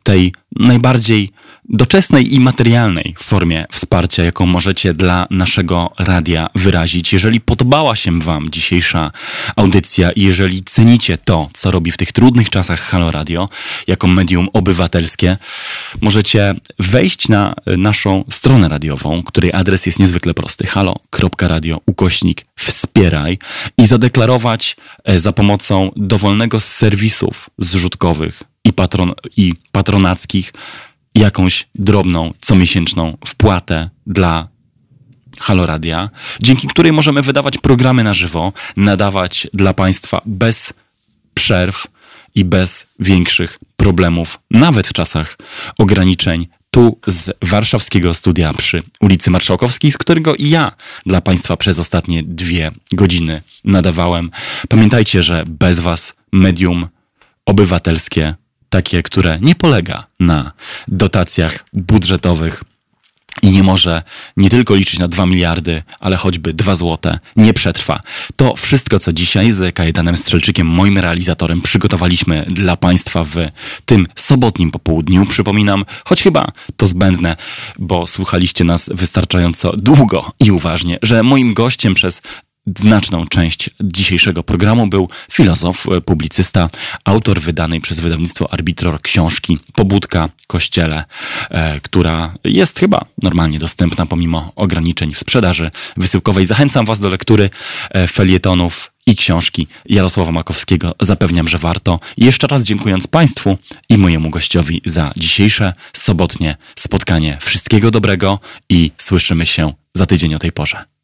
tej 0.02 0.32
najbardziej 0.56 1.30
doczesnej 1.70 2.34
i 2.34 2.40
materialnej 2.40 3.14
formie 3.18 3.66
wsparcia, 3.70 4.24
jaką 4.24 4.46
możecie 4.46 4.92
dla 4.92 5.26
naszego 5.30 5.92
radia 5.98 6.48
wyrazić. 6.54 7.12
Jeżeli 7.12 7.40
podobała 7.40 7.96
się 7.96 8.18
Wam 8.20 8.50
dzisiejsza 8.50 9.10
audycja 9.56 10.10
i 10.10 10.22
jeżeli 10.22 10.62
cenicie 10.62 11.18
to, 11.18 11.50
co 11.52 11.70
robi 11.70 11.92
w 11.92 11.96
tych 11.96 12.12
trudnych 12.12 12.50
czasach 12.50 12.80
Halo 12.80 13.10
Radio 13.10 13.48
jako 13.86 14.06
medium 14.06 14.48
obywatelskie, 14.52 15.36
możecie 16.00 16.54
wejść 16.78 17.28
na 17.28 17.54
naszą 17.66 18.24
stronę 18.30 18.68
radiową, 18.68 19.22
której 19.22 19.52
adres 19.52 19.86
jest 19.86 19.98
niezwykle 19.98 20.34
prosty: 20.34 20.66
halo.radio 20.66 21.80
ukośnik 21.86 22.46
wspieraj 22.56 23.38
i 23.78 23.86
zadeklarować 23.86 24.76
e, 25.04 25.20
za 25.20 25.32
pomocą 25.32 25.90
dowolnego 25.96 26.60
z 26.60 26.64
serwisów 26.64 27.50
zrzutkowych 27.58 28.42
i, 28.64 28.72
patron, 28.72 29.12
i 29.36 29.54
patronackich 29.72 30.52
jakąś 31.14 31.68
drobną, 31.74 32.32
comiesięczną 32.40 33.16
wpłatę 33.26 33.90
dla 34.06 34.48
Haloradia, 35.40 36.10
dzięki 36.42 36.68
której 36.68 36.92
możemy 36.92 37.22
wydawać 37.22 37.58
programy 37.58 38.04
na 38.04 38.14
żywo, 38.14 38.52
nadawać 38.76 39.48
dla 39.54 39.74
Państwa 39.74 40.22
bez 40.26 40.72
przerw 41.34 41.86
i 42.34 42.44
bez 42.44 42.86
większych 42.98 43.58
problemów, 43.76 44.40
nawet 44.50 44.88
w 44.88 44.92
czasach 44.92 45.38
ograniczeń 45.78 46.46
tu 46.70 46.98
z 47.06 47.30
warszawskiego 47.42 48.14
studia 48.14 48.54
przy 48.54 48.82
ulicy 49.00 49.30
Marszałkowskiej, 49.30 49.92
z 49.92 49.98
którego 49.98 50.34
ja 50.38 50.72
dla 51.06 51.20
Państwa 51.20 51.56
przez 51.56 51.78
ostatnie 51.78 52.22
dwie 52.22 52.70
godziny 52.92 53.42
nadawałem. 53.64 54.30
Pamiętajcie, 54.68 55.22
że 55.22 55.44
bez 55.46 55.80
Was 55.80 56.16
medium 56.32 56.88
obywatelskie 57.46 58.34
takie, 58.70 59.02
które 59.02 59.38
nie 59.40 59.54
polega 59.54 60.06
na 60.20 60.52
dotacjach 60.88 61.64
budżetowych 61.72 62.64
i 63.42 63.50
nie 63.50 63.62
może 63.62 64.02
nie 64.36 64.50
tylko 64.50 64.74
liczyć 64.74 64.98
na 64.98 65.08
2 65.08 65.26
miliardy, 65.26 65.82
ale 66.00 66.16
choćby 66.16 66.54
2 66.54 66.74
złote, 66.74 67.18
nie 67.36 67.54
przetrwa. 67.54 68.00
To 68.36 68.56
wszystko, 68.56 68.98
co 68.98 69.12
dzisiaj 69.12 69.52
z 69.52 69.74
Kajetanem 69.74 70.16
Strzelczykiem, 70.16 70.66
moim 70.66 70.98
realizatorem, 70.98 71.62
przygotowaliśmy 71.62 72.46
dla 72.48 72.76
Państwa 72.76 73.24
w 73.24 73.34
tym 73.84 74.06
sobotnim 74.16 74.70
popołudniu. 74.70 75.26
Przypominam, 75.26 75.84
choć 76.04 76.22
chyba 76.22 76.52
to 76.76 76.86
zbędne, 76.86 77.36
bo 77.78 78.06
słuchaliście 78.06 78.64
nas 78.64 78.90
wystarczająco 78.94 79.72
długo 79.76 80.32
i 80.40 80.50
uważnie, 80.50 80.98
że 81.02 81.22
moim 81.22 81.54
gościem 81.54 81.94
przez 81.94 82.22
znaczną 82.78 83.26
część 83.26 83.70
dzisiejszego 83.80 84.42
programu 84.42 84.86
był 84.86 85.08
filozof, 85.32 85.86
e, 85.88 86.00
publicysta, 86.00 86.70
autor 87.04 87.40
wydanej 87.40 87.80
przez 87.80 88.00
wydawnictwo 88.00 88.52
Arbitror 88.52 89.02
książki 89.02 89.58
Pobudka 89.74 90.28
Kościele, 90.46 91.04
e, 91.50 91.80
która 91.80 92.34
jest 92.44 92.78
chyba 92.78 93.04
normalnie 93.22 93.58
dostępna 93.58 94.06
pomimo 94.06 94.52
ograniczeń 94.56 95.14
w 95.14 95.18
sprzedaży 95.18 95.70
wysyłkowej. 95.96 96.46
Zachęcam 96.46 96.86
Was 96.86 97.00
do 97.00 97.10
lektury 97.10 97.50
e, 97.90 98.08
felietonów 98.08 98.92
i 99.06 99.16
książki 99.16 99.66
Jarosława 99.86 100.32
Makowskiego. 100.32 100.94
Zapewniam, 101.00 101.48
że 101.48 101.58
warto. 101.58 102.00
Jeszcze 102.16 102.46
raz 102.46 102.62
dziękując 102.62 103.06
Państwu 103.06 103.58
i 103.88 103.98
mojemu 103.98 104.30
gościowi 104.30 104.82
za 104.84 105.12
dzisiejsze 105.16 105.72
sobotnie 105.92 106.56
spotkanie. 106.76 107.38
Wszystkiego 107.40 107.90
dobrego 107.90 108.38
i 108.68 108.90
słyszymy 108.98 109.46
się 109.46 109.72
za 109.94 110.06
tydzień 110.06 110.34
o 110.34 110.38
tej 110.38 110.52
porze. 110.52 110.99